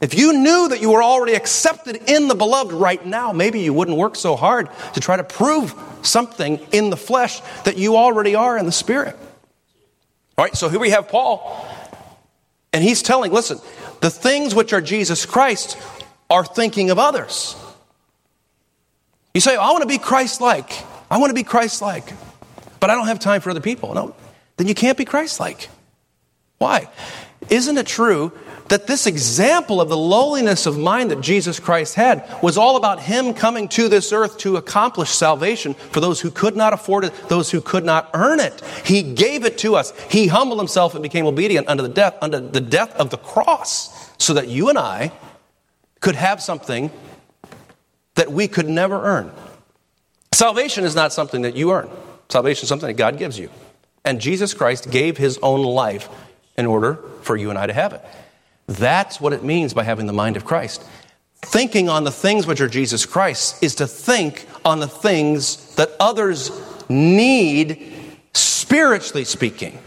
If 0.00 0.16
you 0.16 0.32
knew 0.32 0.68
that 0.68 0.80
you 0.80 0.90
were 0.90 1.02
already 1.02 1.34
accepted 1.34 1.96
in 2.08 2.28
the 2.28 2.34
beloved 2.36 2.72
right 2.72 3.04
now, 3.04 3.32
maybe 3.32 3.60
you 3.60 3.72
wouldn't 3.72 3.96
work 3.96 4.14
so 4.14 4.36
hard 4.36 4.68
to 4.94 5.00
try 5.00 5.16
to 5.16 5.24
prove 5.24 5.74
something 6.02 6.60
in 6.70 6.90
the 6.90 6.96
flesh 6.96 7.40
that 7.64 7.76
you 7.76 7.96
already 7.96 8.36
are 8.36 8.56
in 8.56 8.66
the 8.66 8.72
spirit. 8.72 9.16
All 10.36 10.44
right, 10.44 10.54
so 10.54 10.68
here 10.68 10.78
we 10.78 10.90
have 10.90 11.08
Paul, 11.08 11.66
and 12.72 12.84
he's 12.84 13.02
telling, 13.02 13.32
listen, 13.32 13.58
the 14.00 14.10
things 14.10 14.54
which 14.54 14.72
are 14.72 14.80
Jesus 14.80 15.26
Christ 15.26 15.76
are 16.30 16.44
thinking 16.44 16.90
of 16.90 16.98
others. 17.00 17.56
You 19.34 19.40
say, 19.40 19.56
oh, 19.56 19.60
I 19.60 19.72
want 19.72 19.82
to 19.82 19.88
be 19.88 19.98
Christ 19.98 20.40
like. 20.40 20.70
I 21.10 21.18
want 21.18 21.30
to 21.30 21.34
be 21.34 21.42
Christ 21.42 21.82
like, 21.82 22.12
but 22.78 22.88
I 22.88 22.94
don't 22.94 23.08
have 23.08 23.18
time 23.18 23.40
for 23.40 23.50
other 23.50 23.60
people. 23.60 23.94
No, 23.94 24.14
then 24.58 24.68
you 24.68 24.74
can't 24.74 24.98
be 24.98 25.06
Christ 25.06 25.40
like. 25.40 25.68
Why? 26.58 26.88
Isn't 27.48 27.78
it 27.78 27.86
true 27.86 28.32
that 28.68 28.86
this 28.86 29.06
example 29.06 29.80
of 29.80 29.88
the 29.88 29.96
lowliness 29.96 30.66
of 30.66 30.76
mind 30.76 31.10
that 31.10 31.20
Jesus 31.20 31.58
Christ 31.58 31.94
had 31.94 32.28
was 32.42 32.58
all 32.58 32.76
about 32.76 33.00
Him 33.00 33.32
coming 33.32 33.68
to 33.68 33.88
this 33.88 34.12
earth 34.12 34.36
to 34.38 34.56
accomplish 34.56 35.10
salvation 35.10 35.74
for 35.74 36.00
those 36.00 36.20
who 36.20 36.30
could 36.30 36.56
not 36.56 36.72
afford 36.72 37.04
it, 37.04 37.14
those 37.28 37.50
who 37.50 37.60
could 37.60 37.84
not 37.84 38.10
earn 38.12 38.40
it. 38.40 38.60
He 38.84 39.02
gave 39.02 39.44
it 39.44 39.56
to 39.58 39.76
us. 39.76 39.98
He 40.10 40.26
humbled 40.26 40.58
Himself 40.58 40.94
and 40.94 41.02
became 41.02 41.26
obedient 41.26 41.68
unto 41.68 41.82
the 41.82 41.88
death, 41.88 42.16
unto 42.20 42.40
the 42.40 42.60
death 42.60 42.94
of 42.96 43.10
the 43.10 43.16
cross, 43.16 44.12
so 44.18 44.34
that 44.34 44.48
you 44.48 44.68
and 44.68 44.78
I 44.78 45.12
could 46.00 46.16
have 46.16 46.42
something 46.42 46.90
that 48.16 48.30
we 48.30 48.48
could 48.48 48.68
never 48.68 49.02
earn. 49.02 49.32
Salvation 50.32 50.84
is 50.84 50.94
not 50.94 51.12
something 51.12 51.42
that 51.42 51.56
you 51.56 51.72
earn. 51.72 51.88
Salvation 52.28 52.64
is 52.64 52.68
something 52.68 52.88
that 52.88 52.98
God 52.98 53.16
gives 53.16 53.38
you. 53.38 53.48
And 54.04 54.20
Jesus 54.20 54.54
Christ 54.54 54.90
gave 54.90 55.16
His 55.16 55.38
own 55.42 55.62
life 55.62 56.08
in 56.56 56.66
order 56.66 56.98
for 57.22 57.36
you 57.36 57.50
and 57.50 57.58
I 57.58 57.66
to 57.66 57.72
have 57.72 57.92
it. 57.92 58.04
That's 58.66 59.20
what 59.20 59.32
it 59.32 59.42
means 59.42 59.72
by 59.74 59.84
having 59.84 60.06
the 60.06 60.12
mind 60.12 60.36
of 60.36 60.44
Christ. 60.44 60.84
Thinking 61.40 61.88
on 61.88 62.04
the 62.04 62.10
things 62.10 62.46
which 62.46 62.60
are 62.60 62.68
Jesus 62.68 63.06
Christ 63.06 63.62
is 63.62 63.76
to 63.76 63.86
think 63.86 64.46
on 64.64 64.80
the 64.80 64.88
things 64.88 65.74
that 65.76 65.90
others 66.00 66.50
need, 66.88 67.92
spiritually 68.34 69.24
speaking. 69.24 69.78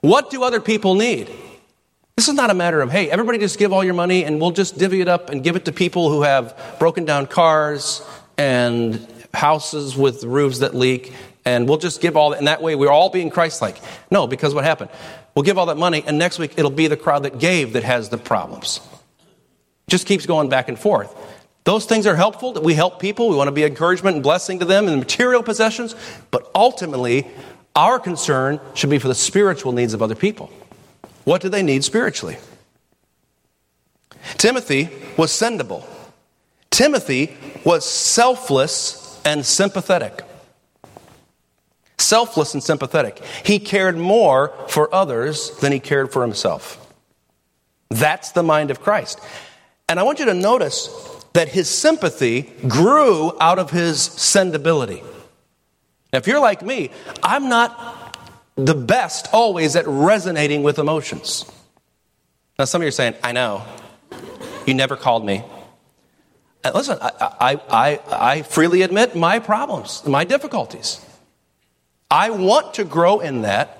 What 0.00 0.30
do 0.30 0.44
other 0.44 0.60
people 0.60 0.94
need? 0.94 1.30
This 2.16 2.28
is 2.28 2.34
not 2.34 2.50
a 2.50 2.54
matter 2.54 2.80
of, 2.80 2.90
hey, 2.90 3.10
everybody 3.10 3.38
just 3.38 3.58
give 3.58 3.72
all 3.72 3.84
your 3.84 3.94
money 3.94 4.24
and 4.24 4.40
we'll 4.40 4.50
just 4.50 4.76
divvy 4.76 5.00
it 5.00 5.08
up 5.08 5.30
and 5.30 5.42
give 5.42 5.56
it 5.56 5.64
to 5.64 5.72
people 5.72 6.10
who 6.10 6.22
have 6.22 6.76
broken 6.78 7.04
down 7.04 7.26
cars 7.26 8.06
and 8.36 9.06
houses 9.32 9.96
with 9.96 10.24
roofs 10.24 10.58
that 10.58 10.74
leak 10.74 11.12
and 11.44 11.68
we'll 11.68 11.78
just 11.78 12.00
give 12.00 12.16
all 12.16 12.30
that, 12.30 12.38
and 12.38 12.48
that 12.48 12.62
way 12.62 12.74
we're 12.74 12.90
all 12.90 13.10
being 13.10 13.30
Christ 13.30 13.62
like. 13.62 13.76
No, 14.10 14.26
because 14.26 14.54
what 14.54 14.64
happened? 14.64 14.90
We'll 15.34 15.44
give 15.44 15.58
all 15.58 15.66
that 15.66 15.76
money, 15.76 16.02
and 16.06 16.18
next 16.18 16.38
week 16.38 16.54
it'll 16.56 16.70
be 16.70 16.86
the 16.86 16.96
crowd 16.96 17.22
that 17.22 17.38
gave 17.38 17.72
that 17.74 17.84
has 17.84 18.08
the 18.08 18.18
problems. 18.18 18.80
Just 19.88 20.06
keeps 20.06 20.26
going 20.26 20.48
back 20.48 20.68
and 20.68 20.78
forth. 20.78 21.14
Those 21.64 21.84
things 21.86 22.06
are 22.06 22.16
helpful, 22.16 22.52
that 22.54 22.62
we 22.62 22.74
help 22.74 23.00
people. 23.00 23.28
We 23.28 23.36
want 23.36 23.48
to 23.48 23.52
be 23.52 23.64
encouragement 23.64 24.16
and 24.16 24.22
blessing 24.22 24.58
to 24.58 24.64
them 24.64 24.88
in 24.88 24.98
material 24.98 25.42
possessions, 25.42 25.94
but 26.30 26.50
ultimately, 26.54 27.26
our 27.76 27.98
concern 27.98 28.60
should 28.74 28.90
be 28.90 28.98
for 28.98 29.08
the 29.08 29.14
spiritual 29.14 29.72
needs 29.72 29.94
of 29.94 30.02
other 30.02 30.14
people. 30.14 30.50
What 31.24 31.40
do 31.40 31.48
they 31.48 31.62
need 31.62 31.84
spiritually? 31.84 32.38
Timothy 34.36 34.88
was 35.16 35.30
sendable. 35.30 35.84
Timothy 36.70 37.36
was 37.64 37.84
selfless 37.84 39.20
and 39.24 39.44
sympathetic 39.44 40.22
selfless 42.08 42.54
and 42.54 42.62
sympathetic. 42.62 43.22
He 43.44 43.58
cared 43.58 43.96
more 43.96 44.52
for 44.68 44.92
others 44.94 45.50
than 45.60 45.72
he 45.72 45.80
cared 45.80 46.12
for 46.12 46.22
himself. 46.22 46.84
That's 47.90 48.32
the 48.32 48.42
mind 48.42 48.70
of 48.70 48.80
Christ. 48.80 49.20
And 49.88 49.98
I 49.98 50.02
want 50.02 50.18
you 50.18 50.26
to 50.26 50.34
notice 50.34 50.88
that 51.32 51.48
his 51.48 51.68
sympathy 51.68 52.42
grew 52.66 53.32
out 53.40 53.58
of 53.58 53.70
his 53.70 53.98
sendability. 53.98 55.02
Now, 56.12 56.18
if 56.18 56.26
you're 56.26 56.40
like 56.40 56.62
me, 56.62 56.90
I'm 57.22 57.48
not 57.48 58.16
the 58.56 58.74
best 58.74 59.28
always 59.32 59.76
at 59.76 59.86
resonating 59.86 60.62
with 60.62 60.78
emotions. 60.78 61.44
Now, 62.58 62.64
some 62.64 62.80
of 62.80 62.84
you 62.84 62.88
are 62.88 62.92
saying, 62.92 63.14
I 63.22 63.32
know. 63.32 63.64
You 64.66 64.74
never 64.74 64.96
called 64.96 65.24
me. 65.24 65.44
And 66.64 66.74
listen, 66.74 66.98
I, 67.00 67.12
I, 67.20 67.60
I, 67.70 68.00
I 68.10 68.42
freely 68.42 68.82
admit 68.82 69.14
my 69.14 69.38
problems, 69.38 70.04
my 70.06 70.24
difficulties. 70.24 71.04
I 72.10 72.30
want 72.30 72.74
to 72.74 72.84
grow 72.84 73.20
in 73.20 73.42
that. 73.42 73.74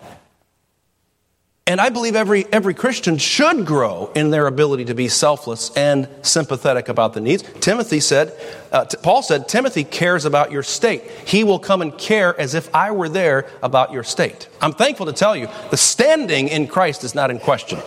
And 1.67 1.83
I 1.83 1.91
believe 1.91 2.17
every, 2.17 2.47
every 2.51 2.73
Christian 2.73 3.19
should 3.19 3.67
grow 3.67 4.11
in 4.15 4.31
their 4.31 4.47
ability 4.47 4.87
to 4.87 4.95
be 4.95 5.09
selfless 5.09 5.71
and 5.77 6.09
sympathetic 6.23 6.89
about 6.89 7.13
the 7.13 7.21
needs. 7.21 7.45
Timothy 7.61 8.01
said, 8.01 8.33
uh, 8.73 8.87
t- 8.87 8.97
Paul 9.03 9.23
said, 9.23 9.49
Timothy 9.49 9.85
cares 9.85 10.25
about 10.25 10.51
your 10.51 10.63
state. 10.63 11.03
He 11.27 11.45
will 11.45 11.59
come 11.59 11.83
and 11.83 11.97
care 11.99 12.39
as 12.41 12.55
if 12.55 12.75
I 12.75 12.91
were 12.93 13.11
there 13.11 13.47
about 13.63 13.93
your 13.93 14.03
state. 14.03 14.49
I'm 14.63 14.73
thankful 14.73 15.05
to 15.07 15.13
tell 15.13 15.37
you, 15.37 15.47
the 15.71 15.77
standing 15.77 16.49
in 16.49 16.69
Christ 16.69 17.05
is 17.05 17.15
not 17.15 17.31
in 17.31 17.39
question. 17.39 17.81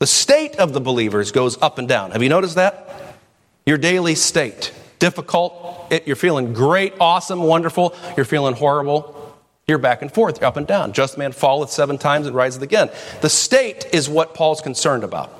The 0.00 0.08
state 0.08 0.56
of 0.56 0.72
the 0.72 0.80
believers 0.80 1.30
goes 1.30 1.56
up 1.62 1.78
and 1.78 1.88
down. 1.88 2.10
Have 2.10 2.24
you 2.24 2.28
noticed 2.28 2.56
that? 2.56 2.88
Your 3.66 3.78
daily 3.78 4.16
state. 4.16 4.74
Difficult, 4.98 5.86
it, 5.90 6.08
you're 6.08 6.16
feeling 6.16 6.54
great, 6.54 6.94
awesome, 6.98 7.40
wonderful, 7.40 7.94
you're 8.16 8.26
feeling 8.26 8.54
horrible, 8.54 9.13
you're 9.66 9.78
back 9.78 10.02
and 10.02 10.12
forth, 10.12 10.42
up 10.42 10.56
and 10.56 10.66
down. 10.66 10.92
Just 10.92 11.16
man 11.16 11.32
falleth 11.32 11.70
seven 11.70 11.96
times 11.96 12.26
and 12.26 12.36
riseth 12.36 12.62
again. 12.62 12.90
The 13.22 13.30
state 13.30 13.86
is 13.92 14.08
what 14.08 14.34
Paul's 14.34 14.60
concerned 14.60 15.04
about. 15.04 15.32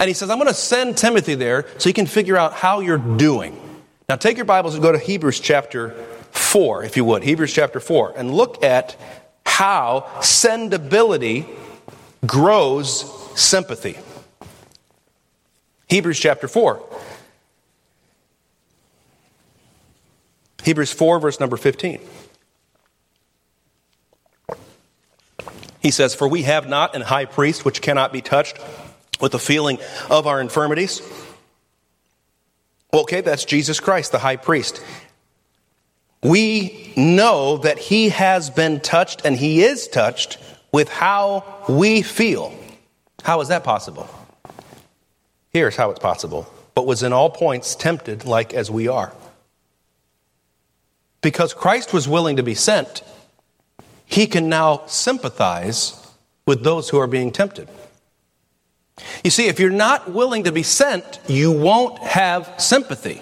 And 0.00 0.08
he 0.08 0.14
says, 0.14 0.30
I'm 0.30 0.38
going 0.38 0.48
to 0.48 0.54
send 0.54 0.96
Timothy 0.96 1.34
there 1.36 1.66
so 1.78 1.88
he 1.88 1.92
can 1.92 2.06
figure 2.06 2.36
out 2.36 2.52
how 2.52 2.80
you're 2.80 2.98
doing. 2.98 3.60
Now 4.08 4.16
take 4.16 4.36
your 4.36 4.46
Bibles 4.46 4.74
and 4.74 4.82
go 4.82 4.90
to 4.90 4.98
Hebrews 4.98 5.38
chapter 5.38 5.90
4, 6.32 6.84
if 6.84 6.96
you 6.96 7.04
would. 7.04 7.22
Hebrews 7.22 7.52
chapter 7.52 7.78
4. 7.78 8.14
And 8.16 8.34
look 8.34 8.64
at 8.64 8.96
how 9.44 10.06
sendability 10.18 11.46
grows 12.26 13.04
sympathy. 13.38 13.96
Hebrews 15.88 16.18
chapter 16.18 16.48
4. 16.48 16.82
Hebrews 20.64 20.92
4, 20.92 21.20
verse 21.20 21.38
number 21.38 21.56
15. 21.56 22.00
He 25.86 25.92
says, 25.92 26.16
For 26.16 26.26
we 26.26 26.42
have 26.42 26.68
not 26.68 26.96
an 26.96 27.02
high 27.02 27.26
priest 27.26 27.64
which 27.64 27.80
cannot 27.80 28.12
be 28.12 28.20
touched 28.20 28.58
with 29.20 29.30
the 29.30 29.38
feeling 29.38 29.78
of 30.10 30.26
our 30.26 30.40
infirmities. 30.40 31.00
Well, 32.92 33.02
Okay, 33.02 33.20
that's 33.20 33.44
Jesus 33.44 33.78
Christ, 33.78 34.10
the 34.10 34.18
high 34.18 34.34
priest. 34.34 34.82
We 36.24 36.92
know 36.96 37.58
that 37.58 37.78
he 37.78 38.08
has 38.08 38.50
been 38.50 38.80
touched 38.80 39.24
and 39.24 39.36
he 39.36 39.62
is 39.62 39.86
touched 39.86 40.38
with 40.72 40.88
how 40.88 41.44
we 41.68 42.02
feel. 42.02 42.52
How 43.22 43.40
is 43.40 43.46
that 43.46 43.62
possible? 43.62 44.10
Here's 45.50 45.76
how 45.76 45.90
it's 45.90 46.00
possible. 46.00 46.52
But 46.74 46.84
was 46.84 47.04
in 47.04 47.12
all 47.12 47.30
points 47.30 47.76
tempted 47.76 48.24
like 48.24 48.54
as 48.54 48.72
we 48.72 48.88
are. 48.88 49.12
Because 51.20 51.54
Christ 51.54 51.92
was 51.92 52.08
willing 52.08 52.38
to 52.38 52.42
be 52.42 52.56
sent, 52.56 53.04
he 54.06 54.26
can 54.26 54.48
now 54.48 54.82
sympathize 54.86 56.02
with 56.46 56.64
those 56.64 56.88
who 56.88 56.98
are 56.98 57.06
being 57.06 57.30
tempted. 57.32 57.68
You 59.22 59.30
see, 59.30 59.48
if 59.48 59.60
you're 59.60 59.70
not 59.70 60.10
willing 60.10 60.44
to 60.44 60.52
be 60.52 60.62
sent, 60.62 61.20
you 61.28 61.52
won't 61.52 61.98
have 61.98 62.54
sympathy. 62.56 63.20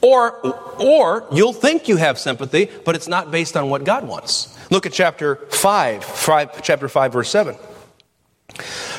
Or, 0.00 0.40
or 0.80 1.26
you'll 1.30 1.52
think 1.52 1.88
you 1.88 1.96
have 1.96 2.18
sympathy, 2.18 2.70
but 2.84 2.94
it's 2.94 3.08
not 3.08 3.30
based 3.30 3.56
on 3.56 3.68
what 3.68 3.84
God 3.84 4.08
wants. 4.08 4.56
Look 4.70 4.86
at 4.86 4.92
chapter 4.92 5.36
5, 5.36 6.04
5 6.04 6.62
chapter 6.62 6.88
5, 6.88 7.12
verse 7.12 7.28
7. 7.28 7.56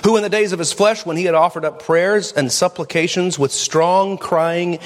who 0.03 0.17
in 0.17 0.23
the 0.23 0.29
days 0.29 0.51
of 0.51 0.59
his 0.59 0.73
flesh, 0.73 1.05
when 1.05 1.17
he 1.17 1.25
had 1.25 1.33
offered 1.35 1.65
up 1.65 1.81
prayers 1.81 2.33
and 2.33 2.51
supplications 2.51 3.39
with 3.39 3.51
strong 3.51 4.17
crying 4.17 4.79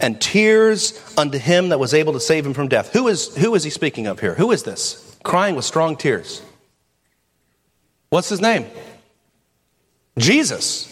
and 0.00 0.20
tears 0.20 1.00
unto 1.16 1.38
him 1.38 1.70
that 1.70 1.78
was 1.78 1.94
able 1.94 2.12
to 2.12 2.20
save 2.20 2.44
him 2.44 2.54
from 2.54 2.68
death. 2.68 2.92
Who 2.92 3.08
is, 3.08 3.34
who 3.36 3.54
is 3.54 3.64
he 3.64 3.70
speaking 3.70 4.06
of 4.06 4.20
here? 4.20 4.34
Who 4.34 4.50
is 4.52 4.62
this? 4.62 5.11
Crying 5.22 5.54
with 5.54 5.64
strong 5.64 5.96
tears. 5.96 6.42
What's 8.10 8.28
his 8.28 8.40
name? 8.40 8.66
Jesus. 10.18 10.88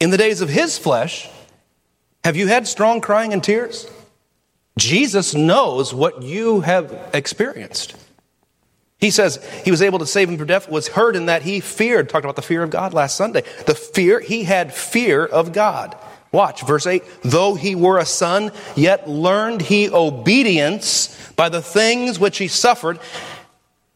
In 0.00 0.10
the 0.10 0.16
days 0.16 0.40
of 0.40 0.48
his 0.48 0.78
flesh, 0.78 1.28
have 2.24 2.36
you 2.36 2.46
had 2.46 2.68
strong 2.68 3.00
crying 3.00 3.32
and 3.32 3.42
tears? 3.42 3.88
Jesus 4.78 5.34
knows 5.34 5.92
what 5.92 6.22
you 6.22 6.60
have 6.60 7.10
experienced. 7.12 7.94
He 8.98 9.10
says 9.10 9.44
he 9.64 9.72
was 9.72 9.82
able 9.82 9.98
to 9.98 10.06
save 10.06 10.28
him 10.28 10.38
from 10.38 10.46
death, 10.46 10.70
was 10.70 10.88
heard 10.88 11.16
in 11.16 11.26
that 11.26 11.42
he 11.42 11.58
feared. 11.58 12.08
Talked 12.08 12.24
about 12.24 12.36
the 12.36 12.42
fear 12.42 12.62
of 12.62 12.70
God 12.70 12.94
last 12.94 13.16
Sunday. 13.16 13.42
The 13.66 13.74
fear, 13.74 14.20
he 14.20 14.44
had 14.44 14.72
fear 14.72 15.26
of 15.26 15.52
God. 15.52 15.96
Watch, 16.32 16.62
verse 16.62 16.86
8. 16.86 17.02
Though 17.22 17.54
he 17.54 17.74
were 17.74 17.98
a 17.98 18.06
son, 18.06 18.52
yet 18.74 19.08
learned 19.08 19.60
he 19.60 19.90
obedience 19.90 21.32
by 21.36 21.50
the 21.50 21.62
things 21.62 22.18
which 22.18 22.38
he 22.38 22.48
suffered. 22.48 22.98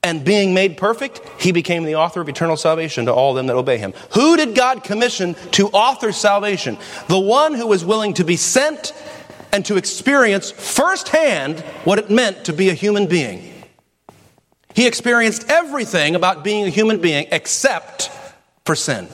And 0.03 0.25
being 0.25 0.55
made 0.55 0.77
perfect, 0.77 1.21
he 1.41 1.51
became 1.51 1.85
the 1.85 1.97
author 1.97 2.21
of 2.21 2.29
eternal 2.29 2.57
salvation 2.57 3.07
to 3.07 3.13
all 3.13 3.35
them 3.35 3.47
that 3.47 3.57
obey 3.57 3.79
him. 3.79 3.93
Who 4.13 4.37
did 4.37 4.55
God 4.55 4.85
commission 4.85 5.35
to 5.53 5.69
author 5.69 6.13
salvation? 6.13 6.79
The 7.09 7.19
one 7.19 7.55
who 7.55 7.67
was 7.67 7.85
willing 7.85 8.15
to 8.15 8.25
be 8.25 8.37
sent 8.37 8.93
and 9.51 9.65
to 9.65 9.77
experience 9.77 10.51
firsthand 10.51 11.61
what 11.85 11.99
it 11.99 12.11
meant 12.11 12.45
to 12.45 12.53
be 12.53 12.69
a 12.69 12.75
human 12.75 13.07
being. 13.07 13.53
He 14.75 14.87
experienced 14.87 15.47
everything 15.49 16.15
about 16.15 16.45
being 16.45 16.67
a 16.67 16.71
human 16.71 17.01
being 17.01 17.27
except 17.33 18.11
for 18.67 18.77
sin. 18.77 19.09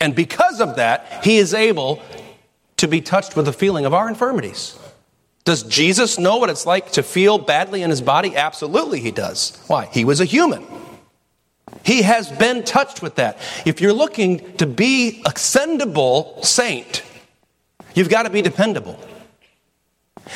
And 0.00 0.14
because 0.14 0.60
of 0.60 0.76
that, 0.76 1.24
he 1.24 1.38
is 1.38 1.54
able 1.54 2.02
to 2.76 2.86
be 2.86 3.00
touched 3.00 3.36
with 3.36 3.46
the 3.46 3.52
feeling 3.52 3.84
of 3.84 3.94
our 3.94 4.08
infirmities. 4.08 4.78
Does 5.44 5.62
Jesus 5.62 6.18
know 6.18 6.36
what 6.36 6.50
it's 6.50 6.66
like 6.66 6.92
to 6.92 7.02
feel 7.02 7.38
badly 7.38 7.82
in 7.82 7.90
his 7.90 8.00
body? 8.00 8.36
Absolutely, 8.36 9.00
he 9.00 9.10
does. 9.10 9.56
Why? 9.66 9.86
He 9.86 10.04
was 10.04 10.20
a 10.20 10.24
human. 10.24 10.64
He 11.84 12.02
has 12.02 12.30
been 12.30 12.64
touched 12.64 13.02
with 13.02 13.16
that. 13.16 13.38
If 13.64 13.80
you're 13.80 13.92
looking 13.92 14.56
to 14.58 14.66
be 14.66 15.22
a 15.24 15.30
sendable 15.30 16.44
saint, 16.44 17.02
you've 17.94 18.10
got 18.10 18.24
to 18.24 18.30
be 18.30 18.42
dependable. 18.42 18.98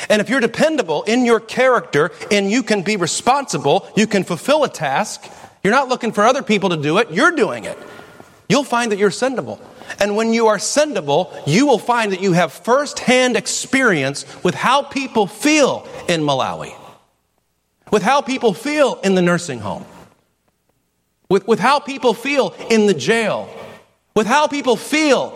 And 0.09 0.19
if 0.19 0.29
you're 0.29 0.39
dependable 0.39 1.03
in 1.03 1.25
your 1.25 1.39
character 1.39 2.11
and 2.31 2.49
you 2.49 2.63
can 2.63 2.81
be 2.81 2.97
responsible, 2.97 3.87
you 3.95 4.07
can 4.07 4.23
fulfill 4.23 4.63
a 4.63 4.69
task, 4.69 5.23
you're 5.63 5.73
not 5.73 5.89
looking 5.89 6.11
for 6.11 6.23
other 6.23 6.41
people 6.41 6.69
to 6.69 6.77
do 6.77 6.97
it, 6.97 7.11
you're 7.11 7.35
doing 7.35 7.65
it. 7.65 7.77
You'll 8.53 8.63
find 8.63 8.91
that 8.91 8.99
you're 8.99 9.09
sendable. 9.09 9.59
And 9.99 10.15
when 10.15 10.31
you 10.31 10.45
are 10.45 10.57
sendable, 10.57 11.33
you 11.47 11.65
will 11.65 11.79
find 11.79 12.11
that 12.11 12.21
you 12.21 12.33
have 12.33 12.53
firsthand 12.53 13.35
experience 13.35 14.27
with 14.43 14.53
how 14.53 14.83
people 14.83 15.25
feel 15.25 15.87
in 16.07 16.21
Malawi, 16.21 16.71
with 17.91 18.03
how 18.03 18.21
people 18.21 18.53
feel 18.53 18.99
in 19.03 19.15
the 19.15 19.23
nursing 19.23 19.57
home, 19.57 19.87
with, 21.29 21.47
with 21.47 21.57
how 21.57 21.79
people 21.79 22.13
feel 22.13 22.53
in 22.69 22.85
the 22.85 22.93
jail, 22.93 23.49
with 24.15 24.27
how 24.27 24.45
people 24.45 24.75
feel 24.75 25.31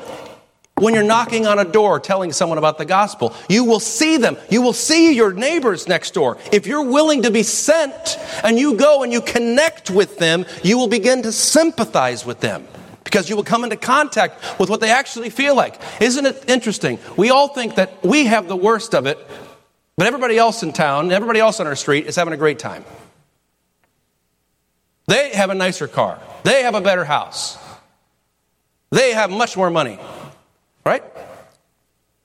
when 0.76 0.94
you're 0.94 1.02
knocking 1.02 1.48
on 1.48 1.58
a 1.58 1.66
door 1.66 2.00
telling 2.00 2.32
someone 2.32 2.60
about 2.60 2.78
the 2.78 2.86
gospel. 2.86 3.34
You 3.50 3.64
will 3.64 3.80
see 3.80 4.18
them. 4.18 4.38
You 4.52 4.62
will 4.62 4.74
see 4.74 5.16
your 5.16 5.34
neighbors 5.34 5.88
next 5.88 6.14
door. 6.14 6.38
If 6.52 6.68
you're 6.68 6.86
willing 6.86 7.24
to 7.24 7.32
be 7.32 7.42
sent 7.42 8.20
and 8.44 8.60
you 8.60 8.76
go 8.76 9.02
and 9.02 9.12
you 9.12 9.22
connect 9.22 9.90
with 9.90 10.20
them, 10.20 10.46
you 10.64 10.78
will 10.78 10.88
begin 10.88 11.24
to 11.24 11.32
sympathize 11.32 12.24
with 12.24 12.42
them 12.42 12.68
because 13.08 13.30
you 13.30 13.38
will 13.38 13.44
come 13.44 13.64
into 13.64 13.78
contact 13.78 14.60
with 14.60 14.70
what 14.70 14.82
they 14.82 14.92
actually 14.92 15.30
feel 15.30 15.56
like. 15.56 15.80
Isn't 16.02 16.26
it 16.26 16.44
interesting? 16.50 17.00
We 17.16 17.30
all 17.30 17.48
think 17.48 17.76
that 17.76 18.04
we 18.04 18.26
have 18.26 18.50
the 18.50 18.56
worst 18.58 18.94
of 18.94 19.06
it, 19.06 19.18
but 19.96 20.08
everybody 20.08 20.38
else 20.38 20.62
in 20.62 20.74
town, 20.74 21.14
everybody 21.14 21.40
else 21.40 21.62
on 21.62 21.68
our 21.68 21.76
street 21.78 22.06
is 22.06 22.18
having 22.18 22.34
a 22.34 22.38
great 22.38 22.60
time. 22.60 22.84
They 25.06 25.30
have 25.30 25.50
a 25.50 25.56
nicer 25.56 25.88
car. 25.88 26.20
They 26.44 26.64
have 26.64 26.76
a 26.76 26.82
better 26.82 27.06
house. 27.06 27.58
They 28.92 29.14
have 29.14 29.32
much 29.32 29.56
more 29.56 29.70
money. 29.70 29.98
Right? 30.86 31.04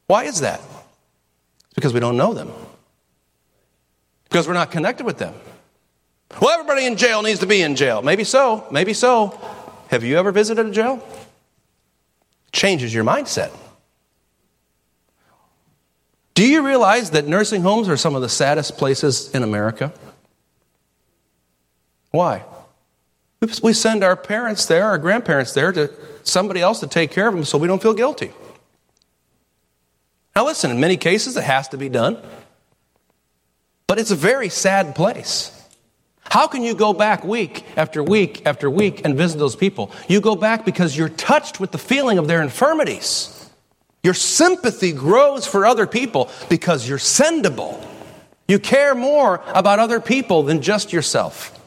Why 0.09 0.24
is 0.24 0.41
that? 0.41 0.59
It's 0.59 1.74
because 1.76 1.95
we 1.95 2.01
don't 2.01 2.16
know 2.16 2.35
them. 2.35 2.51
Because 4.24 4.49
we're 4.49 4.55
not 4.55 4.72
connected 4.72 5.07
with 5.07 5.18
them. 5.18 5.35
Well, 6.41 6.51
everybody 6.51 6.87
in 6.87 6.97
jail 6.97 7.22
needs 7.22 7.39
to 7.39 7.47
be 7.47 7.62
in 7.62 7.76
jail. 7.76 8.03
Maybe 8.03 8.24
so. 8.24 8.66
Maybe 8.72 8.95
so. 8.95 9.39
Have 9.93 10.03
you 10.05 10.16
ever 10.16 10.32
visited 10.32 10.64
a 10.64 10.70
jail? 10.70 11.07
Changes 12.51 12.95
your 12.95 13.05
mindset. 13.05 13.51
Do 16.32 16.49
you 16.49 16.66
realize 16.66 17.11
that 17.11 17.28
nursing 17.28 17.61
homes 17.61 17.90
are 17.90 17.99
some 17.99 18.14
of 18.14 18.22
the 18.22 18.28
saddest 18.30 18.78
places 18.78 19.30
in 19.34 19.43
America? 19.43 19.93
Why? 22.11 22.43
We 23.62 23.74
send 23.74 24.03
our 24.03 24.16
parents 24.16 24.64
there, 24.64 24.86
our 24.86 24.97
grandparents 24.97 25.53
there, 25.53 25.72
to 25.72 25.93
somebody 26.22 26.62
else 26.62 26.80
to 26.80 26.86
take 26.86 27.11
care 27.11 27.28
of 27.28 27.34
them 27.34 27.45
so 27.45 27.59
we 27.59 27.68
don't 27.68 27.82
feel 27.82 27.93
guilty. 27.93 28.32
Now, 30.34 30.47
listen, 30.47 30.70
in 30.70 30.80
many 30.80 30.97
cases 30.97 31.36
it 31.36 31.45
has 31.45 31.68
to 31.68 31.76
be 31.76 31.90
done, 31.90 32.16
but 33.86 33.99
it's 33.99 34.11
a 34.11 34.16
very 34.16 34.49
sad 34.49 34.95
place. 34.95 35.61
How 36.33 36.47
can 36.47 36.62
you 36.62 36.74
go 36.74 36.95
back 36.95 37.24
week 37.24 37.62
after 37.76 38.03
week 38.03 38.47
after 38.47 38.70
week 38.70 39.03
and 39.05 39.14
visit 39.14 39.37
those 39.37 39.55
people? 39.55 39.91
You 40.09 40.22
go 40.22 40.35
back 40.35 40.64
because 40.64 40.97
you're 40.97 41.11
touched 41.11 41.61
with 41.61 41.72
the 41.72 41.76
feeling 41.76 42.16
of 42.16 42.26
their 42.26 42.41
infirmities. 42.41 43.51
Your 44.03 44.14
sympathy 44.14 44.93
grows 44.93 45.47
for 45.47 45.66
other 45.66 45.87
people 45.87 46.30
because 46.49 46.89
you're 46.89 46.97
sendable. 46.97 47.87
You 48.49 48.59
care 48.59 48.95
more 48.95 49.43
about 49.49 49.78
other 49.78 50.01
people 50.01 50.43
than 50.45 50.62
just 50.62 50.91
yourself. 50.91 51.61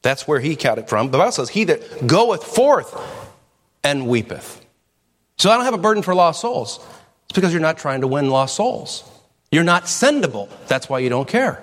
That's 0.00 0.26
where 0.26 0.40
he 0.40 0.56
got 0.56 0.78
it 0.78 0.88
from. 0.88 1.10
The 1.10 1.18
Bible 1.18 1.32
says, 1.32 1.50
He 1.50 1.64
that 1.64 2.06
goeth 2.06 2.44
forth 2.44 2.98
and 3.84 4.08
weepeth. 4.08 4.64
So 5.36 5.50
I 5.50 5.56
don't 5.56 5.66
have 5.66 5.74
a 5.74 5.78
burden 5.78 6.02
for 6.02 6.14
lost 6.14 6.40
souls. 6.40 6.80
It's 7.24 7.34
because 7.34 7.52
you're 7.52 7.60
not 7.60 7.76
trying 7.76 8.00
to 8.00 8.06
win 8.06 8.30
lost 8.30 8.56
souls. 8.56 9.04
You're 9.52 9.64
not 9.64 9.84
sendable. 9.84 10.48
That's 10.66 10.88
why 10.88 11.00
you 11.00 11.10
don't 11.10 11.28
care. 11.28 11.62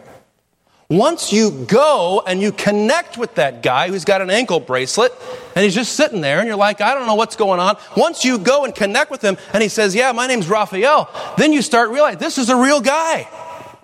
Once 0.94 1.34
you 1.34 1.50
go 1.66 2.22
and 2.28 2.40
you 2.40 2.52
connect 2.52 3.18
with 3.18 3.34
that 3.34 3.64
guy 3.64 3.88
who's 3.88 4.06
got 4.06 4.22
an 4.22 4.30
ankle 4.30 4.60
bracelet 4.60 5.12
and 5.56 5.66
he's 5.66 5.74
just 5.74 5.94
sitting 5.94 6.22
there 6.22 6.38
and 6.38 6.48
you're 6.48 6.56
like, 6.56 6.82
I 6.82 6.94
don't 6.94 7.08
know 7.08 7.16
what's 7.16 7.36
going 7.36 7.60
on. 7.60 7.78
Once 7.98 8.24
you 8.24 8.38
go 8.38 8.64
and 8.64 8.76
connect 8.76 9.10
with 9.10 9.24
him 9.24 9.36
and 9.54 9.64
he 9.64 9.70
says, 9.70 9.96
Yeah, 9.96 10.12
my 10.12 10.28
name's 10.28 10.48
Raphael, 10.48 11.10
then 11.36 11.52
you 11.52 11.64
start 11.64 11.90
realizing 11.90 12.20
this 12.20 12.38
is 12.38 12.50
a 12.50 12.56
real 12.56 12.80
guy 12.80 13.28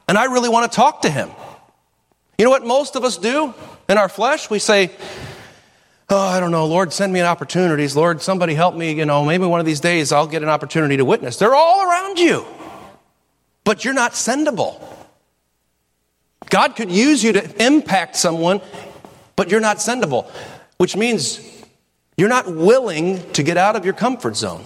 and 0.08 0.20
I 0.20 0.26
really 0.26 0.50
want 0.50 0.72
to 0.72 0.76
talk 0.76 1.02
to 1.02 1.10
him. 1.10 1.32
You 2.38 2.46
know 2.46 2.52
what 2.52 2.64
most 2.64 2.96
of 2.96 3.04
us 3.04 3.18
do 3.18 3.56
in 3.90 3.98
our 3.98 4.08
flesh? 4.08 4.52
We 4.52 4.60
say, 4.60 4.92
oh, 6.12 6.16
I 6.16 6.40
don't 6.40 6.52
know, 6.52 6.68
Lord, 6.68 6.94
send 6.94 7.12
me 7.12 7.20
an 7.22 7.26
opportunities. 7.26 7.96
Lord, 7.96 8.22
somebody 8.22 8.54
help 8.54 8.76
me. 8.76 8.94
You 8.94 9.06
know, 9.06 9.26
maybe 9.26 9.48
one 9.48 9.60
of 9.60 9.66
these 9.66 9.80
days 9.80 10.12
I'll 10.12 10.28
get 10.28 10.44
an 10.44 10.50
opportunity 10.50 10.98
to 10.98 11.06
witness. 11.06 11.38
They're 11.38 11.56
all 11.56 11.90
around 11.90 12.20
you, 12.20 12.46
but 13.64 13.84
you're 13.84 13.96
not 13.96 14.12
sendable. 14.12 14.99
God 16.50 16.76
could 16.76 16.92
use 16.92 17.24
you 17.24 17.34
to 17.34 17.64
impact 17.66 18.16
someone, 18.16 18.62
but 19.36 19.52
you're 19.52 19.60
not 19.60 19.78
sendable, 19.78 20.30
which 20.78 20.96
means 20.96 21.40
you're 22.18 22.30
not 22.30 22.54
willing 22.54 23.32
to 23.34 23.44
get 23.44 23.58
out 23.58 23.76
of 23.76 23.86
your 23.86 23.94
comfort 23.94 24.36
zone. 24.36 24.64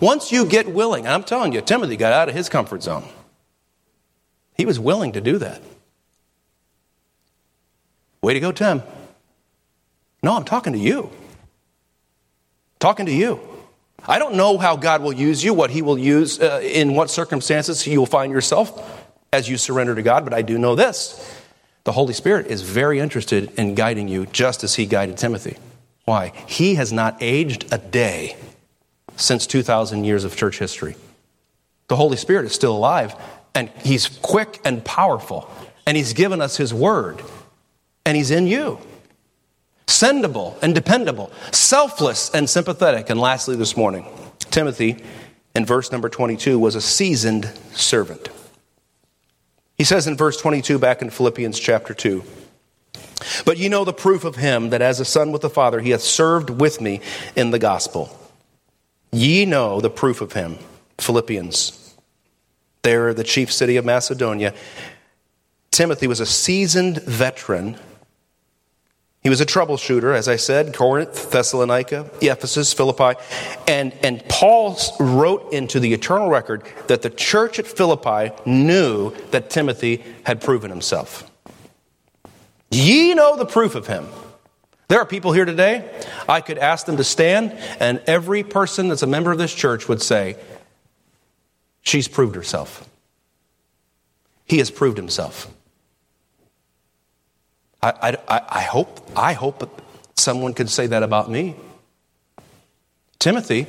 Once 0.00 0.30
you 0.30 0.46
get 0.46 0.68
willing, 0.68 1.06
I'm 1.06 1.24
telling 1.24 1.52
you, 1.52 1.60
Timothy 1.60 1.96
got 1.96 2.12
out 2.12 2.28
of 2.28 2.34
his 2.34 2.48
comfort 2.48 2.82
zone. 2.82 3.04
He 4.56 4.64
was 4.64 4.78
willing 4.78 5.12
to 5.12 5.20
do 5.20 5.38
that. 5.38 5.60
Way 8.22 8.34
to 8.34 8.40
go, 8.40 8.52
Tim. 8.52 8.82
No, 10.22 10.34
I'm 10.34 10.44
talking 10.44 10.72
to 10.72 10.78
you. 10.78 11.10
Talking 12.78 13.06
to 13.06 13.12
you. 13.12 13.40
I 14.08 14.18
don't 14.18 14.34
know 14.34 14.58
how 14.58 14.76
God 14.76 15.02
will 15.02 15.12
use 15.12 15.42
you, 15.42 15.52
what 15.52 15.70
He 15.70 15.82
will 15.82 15.98
use, 15.98 16.40
uh, 16.40 16.60
in 16.62 16.94
what 16.94 17.10
circumstances 17.10 17.86
you 17.86 17.98
will 17.98 18.06
find 18.06 18.32
yourself 18.32 18.95
as 19.36 19.48
you 19.48 19.58
surrender 19.58 19.94
to 19.94 20.02
God, 20.02 20.24
but 20.24 20.32
I 20.32 20.42
do 20.42 20.58
know 20.58 20.74
this. 20.74 21.42
The 21.84 21.92
Holy 21.92 22.14
Spirit 22.14 22.46
is 22.46 22.62
very 22.62 22.98
interested 22.98 23.52
in 23.58 23.74
guiding 23.74 24.08
you 24.08 24.26
just 24.26 24.64
as 24.64 24.74
He 24.74 24.86
guided 24.86 25.18
Timothy. 25.18 25.58
Why? 26.06 26.32
He 26.46 26.76
has 26.76 26.92
not 26.92 27.18
aged 27.20 27.66
a 27.70 27.78
day 27.78 28.36
since 29.16 29.46
2,000 29.46 30.04
years 30.04 30.24
of 30.24 30.36
church 30.36 30.58
history. 30.58 30.96
The 31.88 31.96
Holy 31.96 32.16
Spirit 32.16 32.46
is 32.46 32.52
still 32.52 32.74
alive, 32.74 33.14
and 33.54 33.68
He's 33.84 34.08
quick 34.08 34.58
and 34.64 34.84
powerful, 34.84 35.50
and 35.86 35.96
He's 35.96 36.14
given 36.14 36.40
us 36.40 36.56
His 36.56 36.72
Word, 36.72 37.22
and 38.04 38.16
He's 38.16 38.30
in 38.30 38.46
you 38.46 38.78
sendable 39.86 40.60
and 40.62 40.74
dependable, 40.74 41.30
selfless 41.52 42.30
and 42.30 42.50
sympathetic. 42.50 43.08
And 43.08 43.20
lastly, 43.20 43.54
this 43.54 43.76
morning, 43.76 44.04
Timothy, 44.50 45.02
in 45.54 45.64
verse 45.64 45.92
number 45.92 46.08
22, 46.08 46.58
was 46.58 46.74
a 46.74 46.80
seasoned 46.80 47.46
servant. 47.72 48.28
He 49.76 49.84
says 49.84 50.06
in 50.06 50.16
verse 50.16 50.36
22 50.40 50.78
back 50.78 51.02
in 51.02 51.10
Philippians 51.10 51.58
chapter 51.58 51.92
2, 51.92 52.24
But 53.44 53.58
you 53.58 53.68
know 53.68 53.84
the 53.84 53.92
proof 53.92 54.24
of 54.24 54.36
him 54.36 54.70
that 54.70 54.82
as 54.82 55.00
a 55.00 55.04
son 55.04 55.32
with 55.32 55.42
the 55.42 55.50
Father, 55.50 55.80
he 55.80 55.90
hath 55.90 56.02
served 56.02 56.50
with 56.50 56.80
me 56.80 57.00
in 57.34 57.50
the 57.50 57.58
gospel. 57.58 58.18
Ye 59.12 59.44
know 59.44 59.80
the 59.80 59.90
proof 59.90 60.20
of 60.20 60.32
him. 60.32 60.58
Philippians. 60.98 61.94
There, 62.82 63.12
the 63.12 63.24
chief 63.24 63.52
city 63.52 63.76
of 63.76 63.84
Macedonia. 63.84 64.54
Timothy 65.70 66.06
was 66.06 66.20
a 66.20 66.26
seasoned 66.26 67.02
veteran. 67.02 67.78
He 69.26 69.30
was 69.30 69.40
a 69.40 69.44
troubleshooter, 69.44 70.14
as 70.14 70.28
I 70.28 70.36
said, 70.36 70.72
Corinth, 70.72 71.32
Thessalonica, 71.32 72.08
Ephesus, 72.22 72.72
Philippi. 72.72 73.20
And, 73.66 73.92
and 74.04 74.22
Paul 74.28 74.78
wrote 75.00 75.52
into 75.52 75.80
the 75.80 75.92
eternal 75.92 76.28
record 76.28 76.62
that 76.86 77.02
the 77.02 77.10
church 77.10 77.58
at 77.58 77.66
Philippi 77.66 78.32
knew 78.48 79.10
that 79.32 79.50
Timothy 79.50 80.04
had 80.22 80.40
proven 80.40 80.70
himself. 80.70 81.28
Ye 82.70 83.14
know 83.14 83.36
the 83.36 83.46
proof 83.46 83.74
of 83.74 83.88
him. 83.88 84.06
There 84.86 85.00
are 85.00 85.04
people 85.04 85.32
here 85.32 85.44
today, 85.44 85.90
I 86.28 86.40
could 86.40 86.58
ask 86.58 86.86
them 86.86 86.96
to 86.98 87.02
stand, 87.02 87.50
and 87.80 88.00
every 88.06 88.44
person 88.44 88.86
that's 88.86 89.02
a 89.02 89.08
member 89.08 89.32
of 89.32 89.38
this 89.38 89.52
church 89.52 89.88
would 89.88 90.02
say, 90.02 90.36
She's 91.82 92.06
proved 92.06 92.36
herself. 92.36 92.88
He 94.44 94.58
has 94.58 94.70
proved 94.70 94.96
himself. 94.96 95.52
I, 97.86 98.16
I, 98.28 98.42
I, 98.48 98.62
hope, 98.62 99.10
I 99.16 99.32
hope 99.32 99.82
someone 100.16 100.54
could 100.54 100.70
say 100.70 100.86
that 100.88 101.02
about 101.02 101.30
me. 101.30 101.56
Timothy 103.18 103.66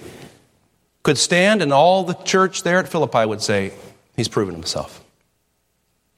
could 1.04 1.18
stand, 1.18 1.62
and 1.62 1.72
all 1.72 2.04
the 2.04 2.14
church 2.14 2.64
there 2.64 2.80
at 2.80 2.88
Philippi 2.88 3.26
would 3.26 3.42
say, 3.42 3.74
He's 4.16 4.28
proven 4.28 4.56
himself. 4.56 5.04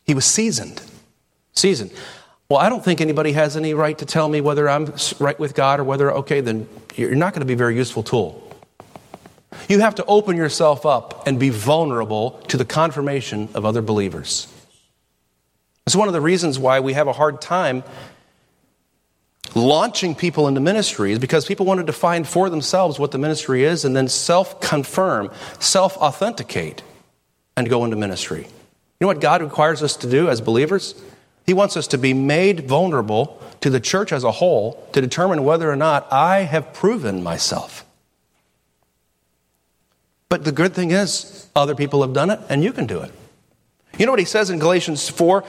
He 0.05 0.13
was 0.13 0.25
seasoned. 0.25 0.81
Seasoned. 1.53 1.91
Well, 2.47 2.59
I 2.59 2.69
don't 2.69 2.83
think 2.83 3.01
anybody 3.01 3.33
has 3.33 3.57
any 3.57 3.73
right 3.73 3.97
to 3.97 4.05
tell 4.05 4.27
me 4.27 4.41
whether 4.41 4.67
I'm 4.67 4.91
right 5.19 5.37
with 5.37 5.53
God 5.53 5.79
or 5.79 5.83
whether, 5.83 6.11
okay, 6.13 6.41
then 6.41 6.67
you're 6.95 7.13
not 7.13 7.33
going 7.33 7.41
to 7.41 7.45
be 7.45 7.53
a 7.53 7.57
very 7.57 7.75
useful 7.75 8.01
tool. 8.01 8.49
You 9.67 9.81
have 9.81 9.95
to 9.95 10.05
open 10.05 10.37
yourself 10.37 10.85
up 10.85 11.27
and 11.27 11.39
be 11.39 11.49
vulnerable 11.49 12.31
to 12.47 12.57
the 12.57 12.65
confirmation 12.65 13.49
of 13.53 13.65
other 13.65 13.81
believers. 13.81 14.47
It's 15.89 15.95
one 15.95 16.07
of 16.07 16.13
the 16.13 16.21
reasons 16.21 16.59
why 16.59 16.81
we 16.81 16.93
have 16.93 17.07
a 17.07 17.13
hard 17.13 17.41
time 17.41 17.83
launching 19.55 20.13
people 20.13 20.47
into 20.47 20.61
ministry 20.61 21.11
is 21.11 21.17
because 21.17 21.47
people 21.47 21.65
want 21.65 21.79
to 21.79 21.83
define 21.83 22.25
for 22.25 22.47
themselves 22.47 22.99
what 22.99 23.09
the 23.09 23.17
ministry 23.17 23.63
is 23.63 23.83
and 23.85 23.95
then 23.95 24.07
self 24.07 24.61
confirm, 24.61 25.31
self 25.57 25.97
authenticate, 25.97 26.83
and 27.57 27.67
go 27.67 27.85
into 27.85 27.95
ministry. 27.95 28.41
You 28.41 28.47
know 29.01 29.07
what 29.07 29.19
God 29.19 29.41
requires 29.41 29.81
us 29.81 29.95
to 29.95 30.07
do 30.07 30.29
as 30.29 30.41
believers? 30.41 30.93
He 31.47 31.55
wants 31.55 31.75
us 31.75 31.87
to 31.87 31.97
be 31.97 32.13
made 32.13 32.67
vulnerable 32.67 33.41
to 33.61 33.71
the 33.71 33.79
church 33.79 34.13
as 34.13 34.23
a 34.23 34.33
whole 34.33 34.87
to 34.93 35.01
determine 35.01 35.43
whether 35.43 35.71
or 35.71 35.75
not 35.75 36.07
I 36.13 36.41
have 36.41 36.71
proven 36.71 37.23
myself. 37.23 37.83
But 40.29 40.43
the 40.43 40.51
good 40.51 40.75
thing 40.75 40.91
is, 40.91 41.49
other 41.55 41.73
people 41.73 42.03
have 42.03 42.13
done 42.13 42.29
it, 42.29 42.39
and 42.47 42.63
you 42.63 42.73
can 42.73 42.85
do 42.85 43.01
it. 43.01 43.11
You 43.99 44.05
know 44.05 44.13
what 44.13 44.19
he 44.19 44.25
says 44.25 44.49
in 44.49 44.59
Galatians 44.59 45.09
4 45.09 45.43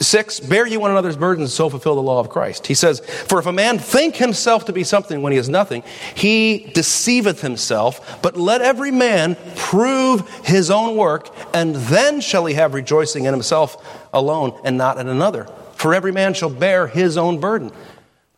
6? 0.00 0.40
Bear 0.40 0.66
ye 0.66 0.78
one 0.78 0.90
another's 0.90 1.18
burdens 1.18 1.50
and 1.50 1.52
so 1.52 1.68
fulfill 1.68 1.94
the 1.94 2.02
law 2.02 2.18
of 2.18 2.30
Christ. 2.30 2.66
He 2.66 2.72
says, 2.72 3.00
For 3.00 3.38
if 3.38 3.44
a 3.44 3.52
man 3.52 3.78
think 3.78 4.16
himself 4.16 4.64
to 4.64 4.72
be 4.72 4.84
something 4.84 5.20
when 5.20 5.32
he 5.32 5.38
is 5.38 5.50
nothing, 5.50 5.82
he 6.14 6.70
deceiveth 6.72 7.42
himself. 7.42 8.22
But 8.22 8.38
let 8.38 8.62
every 8.62 8.90
man 8.90 9.36
prove 9.54 10.26
his 10.46 10.70
own 10.70 10.96
work, 10.96 11.28
and 11.52 11.76
then 11.76 12.22
shall 12.22 12.46
he 12.46 12.54
have 12.54 12.72
rejoicing 12.72 13.26
in 13.26 13.34
himself 13.34 14.08
alone 14.14 14.58
and 14.64 14.78
not 14.78 14.96
in 14.96 15.06
another. 15.06 15.46
For 15.74 15.94
every 15.94 16.12
man 16.12 16.32
shall 16.32 16.50
bear 16.50 16.86
his 16.86 17.18
own 17.18 17.38
burden. 17.38 17.70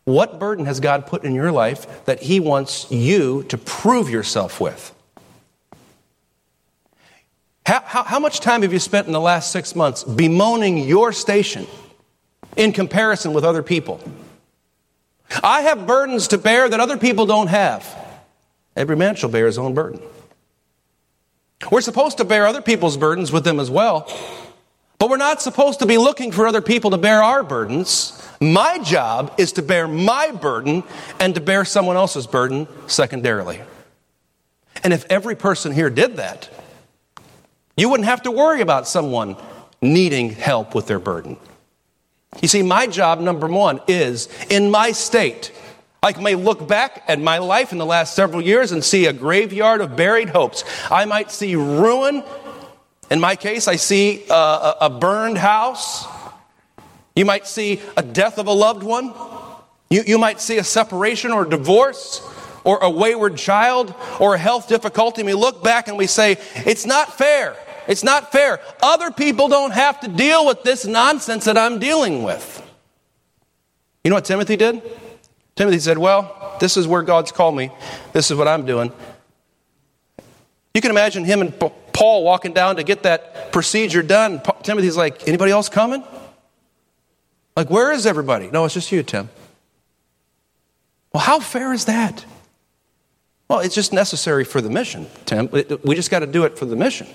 What 0.03 0.39
burden 0.39 0.65
has 0.65 0.81
God 0.81 1.07
put 1.07 1.23
in 1.23 1.33
your 1.33 1.53
life 1.53 2.03
that 2.03 2.21
he 2.23 2.41
wants 2.41 2.91
you 2.91 3.43
to 3.43 3.57
prove 3.57 4.09
yourself 4.09 4.59
with? 4.59 4.92
How, 7.65 7.81
how, 7.81 8.03
how, 8.03 8.19
much 8.19 8.41
time 8.41 8.61
have 8.63 8.73
you 8.73 8.79
spent 8.79 9.07
in 9.07 9.13
the 9.13 9.21
last 9.21 9.51
six 9.51 9.75
months 9.75 10.03
bemoaning 10.03 10.77
your 10.77 11.13
station 11.13 11.65
in 12.57 12.73
comparison 12.73 13.33
with 13.33 13.45
other 13.45 13.63
people? 13.63 14.01
I 15.41 15.61
have 15.61 15.87
burdens 15.87 16.27
to 16.29 16.37
bear 16.37 16.67
that 16.67 16.79
other 16.79 16.97
people 16.97 17.25
don't 17.25 17.47
have. 17.47 17.87
Every 18.75 18.95
man 18.95 19.15
shall 19.15 19.29
bear 19.29 19.45
his 19.45 19.57
own 19.57 19.73
burden. 19.73 20.01
We're 21.71 21.81
supposed 21.81 22.17
to 22.17 22.25
bear 22.25 22.45
other 22.45 22.61
people's 22.61 22.97
burdens 22.97 23.31
with 23.31 23.45
them 23.45 23.59
as 23.59 23.71
well, 23.71 24.11
but 24.99 25.09
we're 25.09 25.17
not 25.17 25.41
supposed 25.41 25.79
to 25.79 25.85
be 25.85 25.97
looking 25.97 26.33
for 26.33 26.45
other 26.45 26.61
people 26.61 26.91
to 26.91 26.97
bear 26.97 27.23
our 27.23 27.43
burdens. 27.43 28.21
My 28.41 28.79
job 28.79 29.33
is 29.37 29.53
to 29.53 29.61
bear 29.61 29.87
my 29.87 30.31
burden 30.31 30.83
and 31.19 31.33
to 31.35 31.41
bear 31.41 31.63
someone 31.63 31.95
else's 31.95 32.27
burden 32.27 32.67
secondarily. 32.87 33.61
And 34.83 34.91
if 34.91 35.05
every 35.09 35.35
person 35.35 35.71
here 35.71 35.89
did 35.89 36.17
that, 36.17 36.49
you 37.75 37.89
wouldn't 37.89 38.07
have 38.07 38.23
to 38.23 38.31
worry 38.31 38.61
about 38.61 38.87
someone 38.87 39.35
needing 39.81 40.29
help 40.29 40.75
with 40.75 40.87
their 40.87 40.99
burden. 40.99 41.37
You 42.41 42.47
see, 42.47 42.63
my 42.63 42.87
job, 42.87 43.19
number 43.19 43.47
one, 43.47 43.79
is 43.87 44.27
in 44.49 44.71
my 44.71 44.91
state. 44.91 45.51
I 46.01 46.19
may 46.19 46.35
look 46.35 46.67
back 46.67 47.03
at 47.07 47.19
my 47.19 47.37
life 47.37 47.71
in 47.71 47.77
the 47.77 47.85
last 47.85 48.15
several 48.15 48.41
years 48.41 48.71
and 48.71 48.83
see 48.83 49.05
a 49.05 49.13
graveyard 49.13 49.81
of 49.81 49.95
buried 49.95 50.29
hopes. 50.29 50.63
I 50.91 51.05
might 51.05 51.31
see 51.31 51.55
ruin. 51.55 52.23
In 53.09 53.19
my 53.19 53.35
case, 53.35 53.67
I 53.67 53.77
see 53.77 54.25
uh, 54.29 54.73
a, 54.81 54.85
a 54.85 54.89
burned 54.89 55.37
house. 55.37 56.05
You 57.15 57.25
might 57.25 57.47
see 57.47 57.81
a 57.95 58.01
death 58.01 58.39
of 58.39 58.47
a 58.47 58.51
loved 58.51 58.83
one. 58.83 59.13
You, 59.89 60.03
you 60.05 60.17
might 60.17 60.41
see 60.41 60.57
a 60.57 60.63
separation 60.63 61.31
or 61.31 61.45
divorce 61.45 62.21
or 62.63 62.79
a 62.79 62.89
wayward 62.89 63.37
child 63.37 63.93
or 64.19 64.35
a 64.35 64.37
health 64.37 64.67
difficulty. 64.67 65.21
And 65.21 65.27
we 65.27 65.33
look 65.33 65.63
back 65.63 65.87
and 65.87 65.97
we 65.97 66.07
say, 66.07 66.37
it's 66.55 66.85
not 66.85 67.17
fair. 67.17 67.55
It's 67.87 68.03
not 68.03 68.31
fair. 68.31 68.59
Other 68.81 69.11
people 69.11 69.47
don't 69.47 69.71
have 69.71 69.99
to 70.01 70.07
deal 70.07 70.45
with 70.45 70.63
this 70.63 70.85
nonsense 70.85 71.45
that 71.45 71.57
I'm 71.57 71.79
dealing 71.79 72.23
with. 72.23 72.61
You 74.03 74.09
know 74.09 74.15
what 74.15 74.25
Timothy 74.25 74.55
did? 74.55 74.81
Timothy 75.55 75.79
said, 75.79 75.97
Well, 75.97 76.55
this 76.59 76.77
is 76.77 76.87
where 76.87 77.01
God's 77.01 77.31
called 77.31 77.55
me. 77.55 77.71
This 78.11 78.31
is 78.31 78.37
what 78.37 78.47
I'm 78.47 78.65
doing. 78.65 78.91
You 80.73 80.81
can 80.81 80.91
imagine 80.91 81.23
him 81.23 81.41
and 81.41 81.53
Paul 81.93 82.23
walking 82.23 82.53
down 82.53 82.77
to 82.77 82.83
get 82.83 83.03
that 83.03 83.51
procedure 83.51 84.01
done. 84.01 84.41
Timothy's 84.63 84.97
like, 84.97 85.27
Anybody 85.27 85.51
else 85.51 85.69
coming? 85.69 86.03
Like, 87.55 87.69
where 87.69 87.91
is 87.91 88.05
everybody? 88.05 88.49
No, 88.49 88.65
it's 88.65 88.73
just 88.73 88.91
you, 88.91 89.03
Tim. 89.03 89.29
Well, 91.13 91.21
how 91.21 91.39
fair 91.39 91.71
is 91.71 91.85
that? 91.85 92.25
Well, 93.53 93.61
it's 93.61 93.75
just 93.75 93.93
necessary 93.93 94.45
for 94.45 94.61
the 94.61 94.69
mission, 94.71 95.05
Tim. 95.25 95.47
We 95.83 95.93
just 95.93 96.09
got 96.09 96.21
to 96.21 96.25
do 96.25 96.43
it 96.45 96.57
for 96.57 96.65
the 96.65 96.75
mission. 96.75 97.05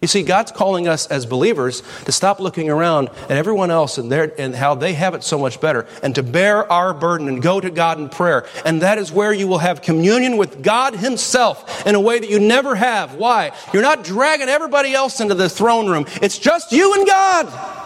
You 0.00 0.08
see, 0.08 0.22
God's 0.22 0.52
calling 0.52 0.88
us 0.88 1.06
as 1.06 1.26
believers 1.26 1.82
to 2.06 2.12
stop 2.12 2.40
looking 2.40 2.70
around 2.70 3.10
at 3.24 3.32
everyone 3.32 3.70
else 3.70 3.98
and, 3.98 4.10
their, 4.10 4.32
and 4.40 4.54
how 4.54 4.74
they 4.74 4.94
have 4.94 5.12
it 5.12 5.22
so 5.22 5.38
much 5.38 5.60
better 5.60 5.86
and 6.02 6.14
to 6.14 6.22
bear 6.22 6.72
our 6.72 6.94
burden 6.94 7.28
and 7.28 7.42
go 7.42 7.60
to 7.60 7.68
God 7.68 7.98
in 7.98 8.08
prayer. 8.08 8.46
And 8.64 8.80
that 8.80 8.96
is 8.96 9.12
where 9.12 9.34
you 9.34 9.46
will 9.46 9.58
have 9.58 9.82
communion 9.82 10.38
with 10.38 10.62
God 10.62 10.96
Himself 10.96 11.86
in 11.86 11.94
a 11.94 12.00
way 12.00 12.18
that 12.18 12.30
you 12.30 12.40
never 12.40 12.74
have. 12.74 13.16
Why? 13.16 13.52
You're 13.74 13.82
not 13.82 14.04
dragging 14.04 14.48
everybody 14.48 14.94
else 14.94 15.20
into 15.20 15.34
the 15.34 15.50
throne 15.50 15.90
room, 15.90 16.06
it's 16.22 16.38
just 16.38 16.72
you 16.72 16.94
and 16.94 17.06
God. 17.06 17.82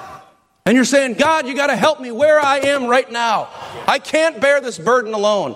And 0.66 0.74
you're 0.74 0.84
saying, 0.84 1.14
God, 1.14 1.46
you 1.46 1.54
got 1.54 1.68
to 1.68 1.76
help 1.76 2.00
me 2.00 2.10
where 2.10 2.40
I 2.40 2.58
am 2.58 2.88
right 2.88 3.10
now. 3.10 3.48
I 3.86 4.00
can't 4.00 4.40
bear 4.40 4.60
this 4.60 4.80
burden 4.80 5.14
alone. 5.14 5.54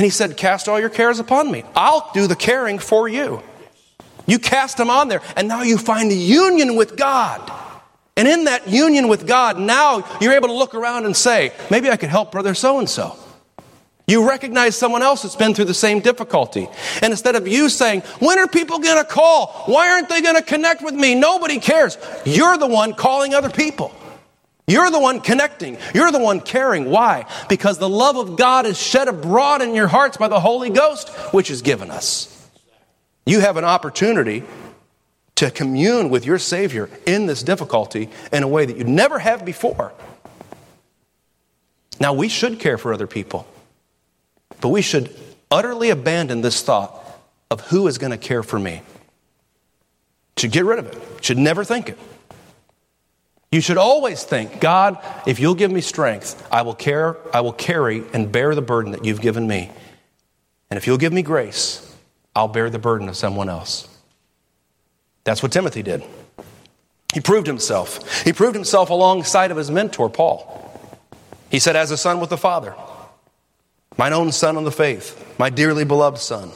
And 0.00 0.06
He 0.06 0.10
said, 0.10 0.38
Cast 0.38 0.66
all 0.66 0.80
your 0.80 0.88
cares 0.88 1.18
upon 1.18 1.52
me. 1.52 1.62
I'll 1.76 2.10
do 2.14 2.26
the 2.26 2.34
caring 2.34 2.78
for 2.78 3.06
you. 3.06 3.42
You 4.26 4.38
cast 4.38 4.78
them 4.78 4.88
on 4.88 5.08
there, 5.08 5.20
and 5.36 5.46
now 5.46 5.60
you 5.60 5.76
find 5.76 6.10
a 6.10 6.14
union 6.14 6.74
with 6.74 6.96
God. 6.96 7.52
And 8.16 8.26
in 8.26 8.44
that 8.44 8.66
union 8.66 9.08
with 9.08 9.26
God, 9.26 9.58
now 9.58 10.08
you're 10.18 10.32
able 10.32 10.48
to 10.48 10.54
look 10.54 10.74
around 10.74 11.04
and 11.04 11.14
say, 11.14 11.52
maybe 11.70 11.90
I 11.90 11.98
could 11.98 12.08
help 12.08 12.32
brother 12.32 12.54
so 12.54 12.78
and 12.78 12.88
so. 12.88 13.14
You 14.06 14.26
recognize 14.26 14.74
someone 14.74 15.02
else 15.02 15.20
that's 15.20 15.36
been 15.36 15.52
through 15.52 15.66
the 15.66 15.74
same 15.74 16.00
difficulty. 16.00 16.66
And 17.02 17.10
instead 17.10 17.36
of 17.36 17.46
you 17.46 17.68
saying, 17.68 18.00
when 18.20 18.38
are 18.38 18.48
people 18.48 18.78
going 18.78 18.96
to 18.96 19.04
call? 19.04 19.48
Why 19.66 19.90
aren't 19.90 20.08
they 20.08 20.22
going 20.22 20.36
to 20.36 20.42
connect 20.42 20.80
with 20.80 20.94
me? 20.94 21.14
Nobody 21.14 21.58
cares. 21.58 21.98
You're 22.24 22.56
the 22.56 22.66
one 22.66 22.94
calling 22.94 23.34
other 23.34 23.50
people. 23.50 23.94
You're 24.70 24.90
the 24.92 25.00
one 25.00 25.20
connecting. 25.20 25.78
You're 25.92 26.12
the 26.12 26.20
one 26.20 26.40
caring. 26.40 26.90
Why? 26.90 27.26
Because 27.48 27.78
the 27.78 27.88
love 27.88 28.16
of 28.16 28.36
God 28.36 28.66
is 28.66 28.80
shed 28.80 29.08
abroad 29.08 29.62
in 29.62 29.74
your 29.74 29.88
hearts 29.88 30.16
by 30.16 30.28
the 30.28 30.38
Holy 30.38 30.70
Ghost, 30.70 31.08
which 31.32 31.50
is 31.50 31.60
given 31.60 31.90
us. 31.90 32.48
You 33.26 33.40
have 33.40 33.56
an 33.56 33.64
opportunity 33.64 34.44
to 35.34 35.50
commune 35.50 36.08
with 36.08 36.24
your 36.24 36.38
Savior 36.38 36.88
in 37.04 37.26
this 37.26 37.42
difficulty 37.42 38.10
in 38.32 38.44
a 38.44 38.48
way 38.48 38.64
that 38.64 38.76
you 38.76 38.84
never 38.84 39.18
have 39.18 39.44
before. 39.44 39.92
Now, 41.98 42.12
we 42.12 42.28
should 42.28 42.60
care 42.60 42.78
for 42.78 42.94
other 42.94 43.08
people, 43.08 43.48
but 44.60 44.68
we 44.68 44.82
should 44.82 45.12
utterly 45.50 45.90
abandon 45.90 46.42
this 46.42 46.62
thought 46.62 46.94
of 47.50 47.60
who 47.62 47.88
is 47.88 47.98
going 47.98 48.12
to 48.12 48.18
care 48.18 48.44
for 48.44 48.58
me. 48.58 48.82
Should 50.36 50.52
get 50.52 50.64
rid 50.64 50.78
of 50.78 50.86
it, 50.86 51.24
should 51.24 51.38
never 51.38 51.64
think 51.64 51.88
it. 51.88 51.98
You 53.52 53.60
should 53.60 53.78
always 53.78 54.22
think, 54.22 54.60
God, 54.60 54.98
if 55.26 55.40
you'll 55.40 55.56
give 55.56 55.72
me 55.72 55.80
strength, 55.80 56.46
I 56.52 56.62
will 56.62 56.74
care, 56.74 57.16
I 57.34 57.40
will 57.40 57.52
carry 57.52 58.04
and 58.12 58.30
bear 58.30 58.54
the 58.54 58.62
burden 58.62 58.92
that 58.92 59.04
you've 59.04 59.20
given 59.20 59.46
me. 59.46 59.70
And 60.70 60.76
if 60.76 60.86
you'll 60.86 60.98
give 60.98 61.12
me 61.12 61.22
grace, 61.22 61.96
I'll 62.34 62.48
bear 62.48 62.70
the 62.70 62.78
burden 62.78 63.08
of 63.08 63.16
someone 63.16 63.48
else. 63.48 63.88
That's 65.24 65.42
what 65.42 65.50
Timothy 65.50 65.82
did. 65.82 66.04
He 67.12 67.20
proved 67.20 67.48
himself. 67.48 68.22
He 68.22 68.32
proved 68.32 68.54
himself 68.54 68.90
alongside 68.90 69.50
of 69.50 69.56
his 69.56 69.68
mentor, 69.68 70.08
Paul. 70.08 70.56
He 71.50 71.58
said, 71.58 71.74
As 71.74 71.90
a 71.90 71.96
son 71.96 72.20
with 72.20 72.30
the 72.30 72.36
Father, 72.36 72.76
mine 73.98 74.12
own 74.12 74.30
son 74.30 74.56
in 74.56 74.62
the 74.62 74.70
faith, 74.70 75.36
my 75.38 75.50
dearly 75.50 75.84
beloved 75.84 76.18
son. 76.18 76.52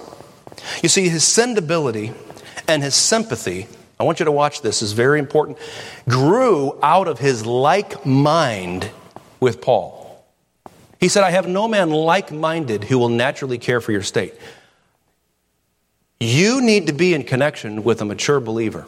You 0.80 0.88
see, 0.88 1.08
his 1.08 1.24
sendability 1.24 2.14
and 2.68 2.84
his 2.84 2.94
sympathy, 2.94 3.66
I 3.98 4.04
want 4.04 4.18
you 4.18 4.24
to 4.24 4.32
watch 4.32 4.62
this, 4.62 4.82
is 4.82 4.92
very 4.92 5.18
important, 5.18 5.58
grew 6.08 6.78
out 6.82 7.08
of 7.08 7.18
his 7.18 7.46
like 7.46 8.04
mind 8.04 8.90
with 9.40 9.60
Paul. 9.60 10.24
He 10.98 11.08
said, 11.08 11.22
I 11.22 11.30
have 11.30 11.46
no 11.46 11.68
man 11.68 11.90
like 11.90 12.32
minded 12.32 12.84
who 12.84 12.98
will 12.98 13.08
naturally 13.08 13.58
care 13.58 13.80
for 13.80 13.92
your 13.92 14.02
state. 14.02 14.34
You 16.18 16.62
need 16.62 16.86
to 16.86 16.92
be 16.92 17.14
in 17.14 17.24
connection 17.24 17.84
with 17.84 18.00
a 18.00 18.04
mature 18.04 18.40
believer. 18.40 18.86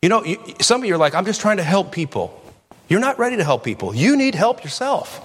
You 0.00 0.08
know, 0.08 0.24
some 0.60 0.80
of 0.80 0.88
you 0.88 0.94
are 0.94 0.98
like, 0.98 1.14
I'm 1.14 1.26
just 1.26 1.40
trying 1.40 1.58
to 1.58 1.62
help 1.62 1.92
people. 1.92 2.42
You're 2.88 3.00
not 3.00 3.18
ready 3.18 3.36
to 3.36 3.44
help 3.44 3.62
people. 3.62 3.94
You 3.94 4.16
need 4.16 4.34
help 4.34 4.64
yourself. 4.64 5.20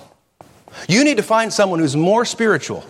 You 0.88 1.04
need 1.04 1.18
to 1.18 1.24
find 1.24 1.52
someone 1.52 1.80
who's 1.80 1.96
more 1.96 2.26
spiritual. 2.26 2.86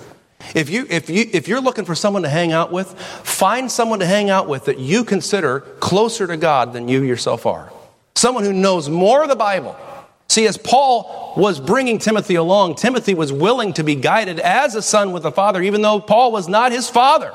If, 0.53 0.69
you, 0.69 0.85
if, 0.89 1.09
you, 1.09 1.25
if 1.33 1.47
you're 1.47 1.61
looking 1.61 1.85
for 1.85 1.95
someone 1.95 2.23
to 2.23 2.29
hang 2.29 2.51
out 2.51 2.71
with, 2.71 2.97
find 2.99 3.71
someone 3.71 3.99
to 3.99 4.05
hang 4.05 4.29
out 4.29 4.47
with 4.47 4.65
that 4.65 4.79
you 4.79 5.03
consider 5.03 5.61
closer 5.79 6.27
to 6.27 6.38
God 6.38 6.73
than 6.73 6.88
you 6.88 7.03
yourself 7.03 7.45
are. 7.45 7.71
Someone 8.15 8.43
who 8.43 8.53
knows 8.53 8.89
more 8.89 9.23
of 9.23 9.29
the 9.29 9.35
Bible. 9.35 9.75
See, 10.29 10.47
as 10.47 10.57
Paul 10.57 11.33
was 11.38 11.59
bringing 11.59 11.99
Timothy 11.99 12.35
along, 12.35 12.75
Timothy 12.75 13.13
was 13.13 13.31
willing 13.31 13.73
to 13.73 13.83
be 13.83 13.95
guided 13.95 14.39
as 14.39 14.75
a 14.75 14.81
son 14.81 15.11
with 15.11 15.25
a 15.25 15.31
father, 15.31 15.61
even 15.61 15.81
though 15.81 15.99
Paul 15.99 16.31
was 16.31 16.47
not 16.47 16.71
his 16.71 16.89
father. 16.89 17.33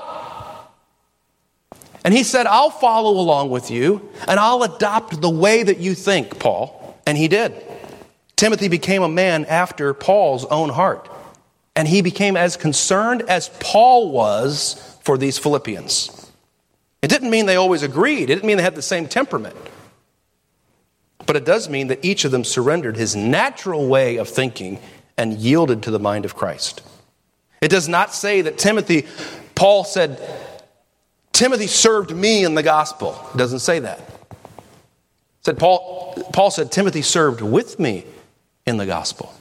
And 2.05 2.13
he 2.13 2.25
said, 2.25 2.47
I'll 2.47 2.71
follow 2.71 3.19
along 3.21 3.51
with 3.51 3.71
you 3.71 4.11
and 4.27 4.39
I'll 4.39 4.63
adopt 4.63 5.21
the 5.21 5.31
way 5.31 5.63
that 5.63 5.79
you 5.79 5.95
think, 5.95 6.39
Paul. 6.39 7.01
And 7.07 7.17
he 7.17 7.29
did. 7.29 7.55
Timothy 8.37 8.69
became 8.69 9.03
a 9.03 9.09
man 9.09 9.45
after 9.45 9.95
Paul's 9.95 10.45
own 10.47 10.69
heart. 10.69 11.09
And 11.75 11.89
he 11.89 12.03
became 12.03 12.37
as 12.37 12.57
concerned 12.57 13.23
as 13.23 13.49
Paul 13.61 14.13
was 14.13 14.99
for 15.03 15.17
these 15.17 15.39
Philippians. 15.39 16.31
It 17.01 17.09
didn't 17.09 17.31
mean 17.31 17.47
they 17.47 17.57
always 17.57 17.83
agreed, 17.83 18.25
it 18.25 18.35
didn't 18.35 18.45
mean 18.45 18.57
they 18.57 18.63
had 18.63 18.75
the 18.75 18.83
same 18.83 19.09
temperament. 19.09 19.57
But 21.27 21.37
it 21.37 21.45
does 21.45 21.69
mean 21.69 21.89
that 21.89 22.05
each 22.05 22.25
of 22.25 22.31
them 22.31 22.45
surrendered 22.45 22.97
his 22.97 23.17
natural 23.17 23.89
way 23.89 24.17
of 24.17 24.29
thinking 24.29 24.79
and 25.17 25.35
yielded 25.35 25.83
to 25.85 25.91
the 25.91 25.99
mind 25.99 26.25
of 26.25 26.35
Christ. 26.35 26.83
It 27.61 27.69
does 27.69 27.89
not 27.89 28.13
say 28.13 28.43
that 28.43 28.59
Timothy, 28.59 29.07
Paul 29.55 29.85
said, 29.85 30.21
Timothy 31.33 31.69
served 31.69 32.15
me 32.15 32.45
in 32.45 32.55
the 32.55 32.63
gospel. 32.63 33.19
It 33.33 33.39
doesn't 33.39 33.61
say 33.61 33.79
that. 33.81 34.01
said 35.43 35.59
Paul, 35.59 36.15
Paul 36.33 36.51
said, 36.51 36.73
Timothy 36.73 37.03
served 37.03 37.41
with 37.41 37.79
me 37.79 38.05
in 38.67 38.77
the 38.77 38.87
gospel. 38.87 39.33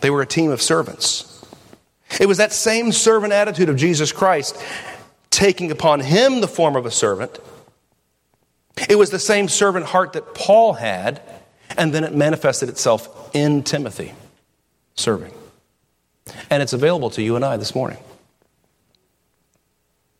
They 0.00 0.10
were 0.10 0.22
a 0.22 0.26
team 0.26 0.50
of 0.50 0.62
servants. 0.62 1.44
It 2.20 2.26
was 2.26 2.38
that 2.38 2.52
same 2.52 2.92
servant 2.92 3.32
attitude 3.32 3.68
of 3.68 3.76
Jesus 3.76 4.12
Christ 4.12 4.56
taking 5.30 5.70
upon 5.70 6.00
him 6.00 6.40
the 6.40 6.48
form 6.48 6.76
of 6.76 6.86
a 6.86 6.90
servant. 6.90 7.38
It 8.88 8.96
was 8.96 9.10
the 9.10 9.18
same 9.18 9.48
servant 9.48 9.86
heart 9.86 10.12
that 10.14 10.34
Paul 10.34 10.74
had, 10.74 11.20
and 11.76 11.92
then 11.92 12.04
it 12.04 12.14
manifested 12.14 12.68
itself 12.68 13.30
in 13.34 13.62
Timothy 13.62 14.12
serving. 14.94 15.32
And 16.50 16.62
it's 16.62 16.72
available 16.72 17.10
to 17.10 17.22
you 17.22 17.36
and 17.36 17.44
I 17.44 17.56
this 17.56 17.74
morning. 17.74 17.98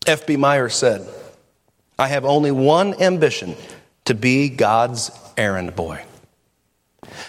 F.B. 0.06 0.36
Meyer 0.36 0.68
said, 0.68 1.06
I 1.98 2.08
have 2.08 2.24
only 2.24 2.50
one 2.50 2.94
ambition 3.00 3.56
to 4.06 4.14
be 4.14 4.48
God's 4.48 5.10
errand 5.36 5.76
boy. 5.76 6.02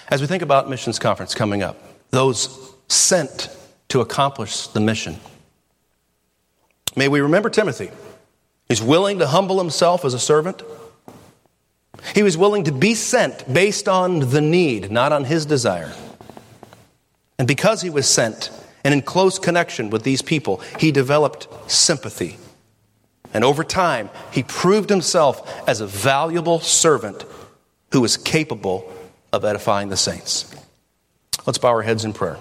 As 0.10 0.22
we 0.22 0.28
think 0.28 0.43
about 0.43 0.70
missions 0.70 1.00
conference 1.00 1.36
coming 1.36 1.62
up, 1.62 1.78
those 2.12 2.74
sent 2.88 3.49
to 3.89 4.01
accomplish 4.01 4.68
the 4.68 4.80
mission, 4.80 5.18
may 6.95 7.07
we 7.07 7.22
remember 7.22 7.49
Timothy. 7.49 7.91
He's 8.68 8.82
willing 8.82 9.20
to 9.20 9.28
humble 9.28 9.57
himself 9.57 10.05
as 10.05 10.14
a 10.14 10.20
servant. 10.20 10.62
He 12.14 12.24
was 12.24 12.38
willing 12.38 12.66
to 12.66 12.72
be 12.72 12.93
sent 12.93 13.51
based 13.51 13.89
on 13.89 14.30
the 14.30 14.41
need, 14.41 14.91
not 14.91 15.12
on 15.12 15.24
his 15.24 15.45
desire. 15.45 15.93
And 17.38 17.47
because 17.47 17.82
he 17.82 17.89
was 17.89 18.07
sent 18.07 18.51
and 18.84 18.93
in 18.93 19.01
close 19.01 19.39
connection 19.39 19.89
with 19.89 20.03
these 20.03 20.22
people, 20.22 20.62
he 20.78 20.91
developed 20.91 21.47
sympathy 21.70 22.38
and 23.34 23.43
over 23.43 23.64
time, 23.64 24.10
he 24.32 24.43
proved 24.43 24.89
himself 24.89 25.68
as 25.68 25.82
a 25.82 25.88
valuable 25.88 26.60
servant 26.60 27.26
who 27.91 28.01
was 28.01 28.18
capable 28.18 28.91
of 29.32 29.45
edifying 29.45 29.89
the 29.89 29.97
saints. 29.97 30.53
Let's 31.50 31.58
bow 31.58 31.70
our 31.70 31.82
heads 31.82 32.06
in 32.06 32.14
prayer. 32.14 32.38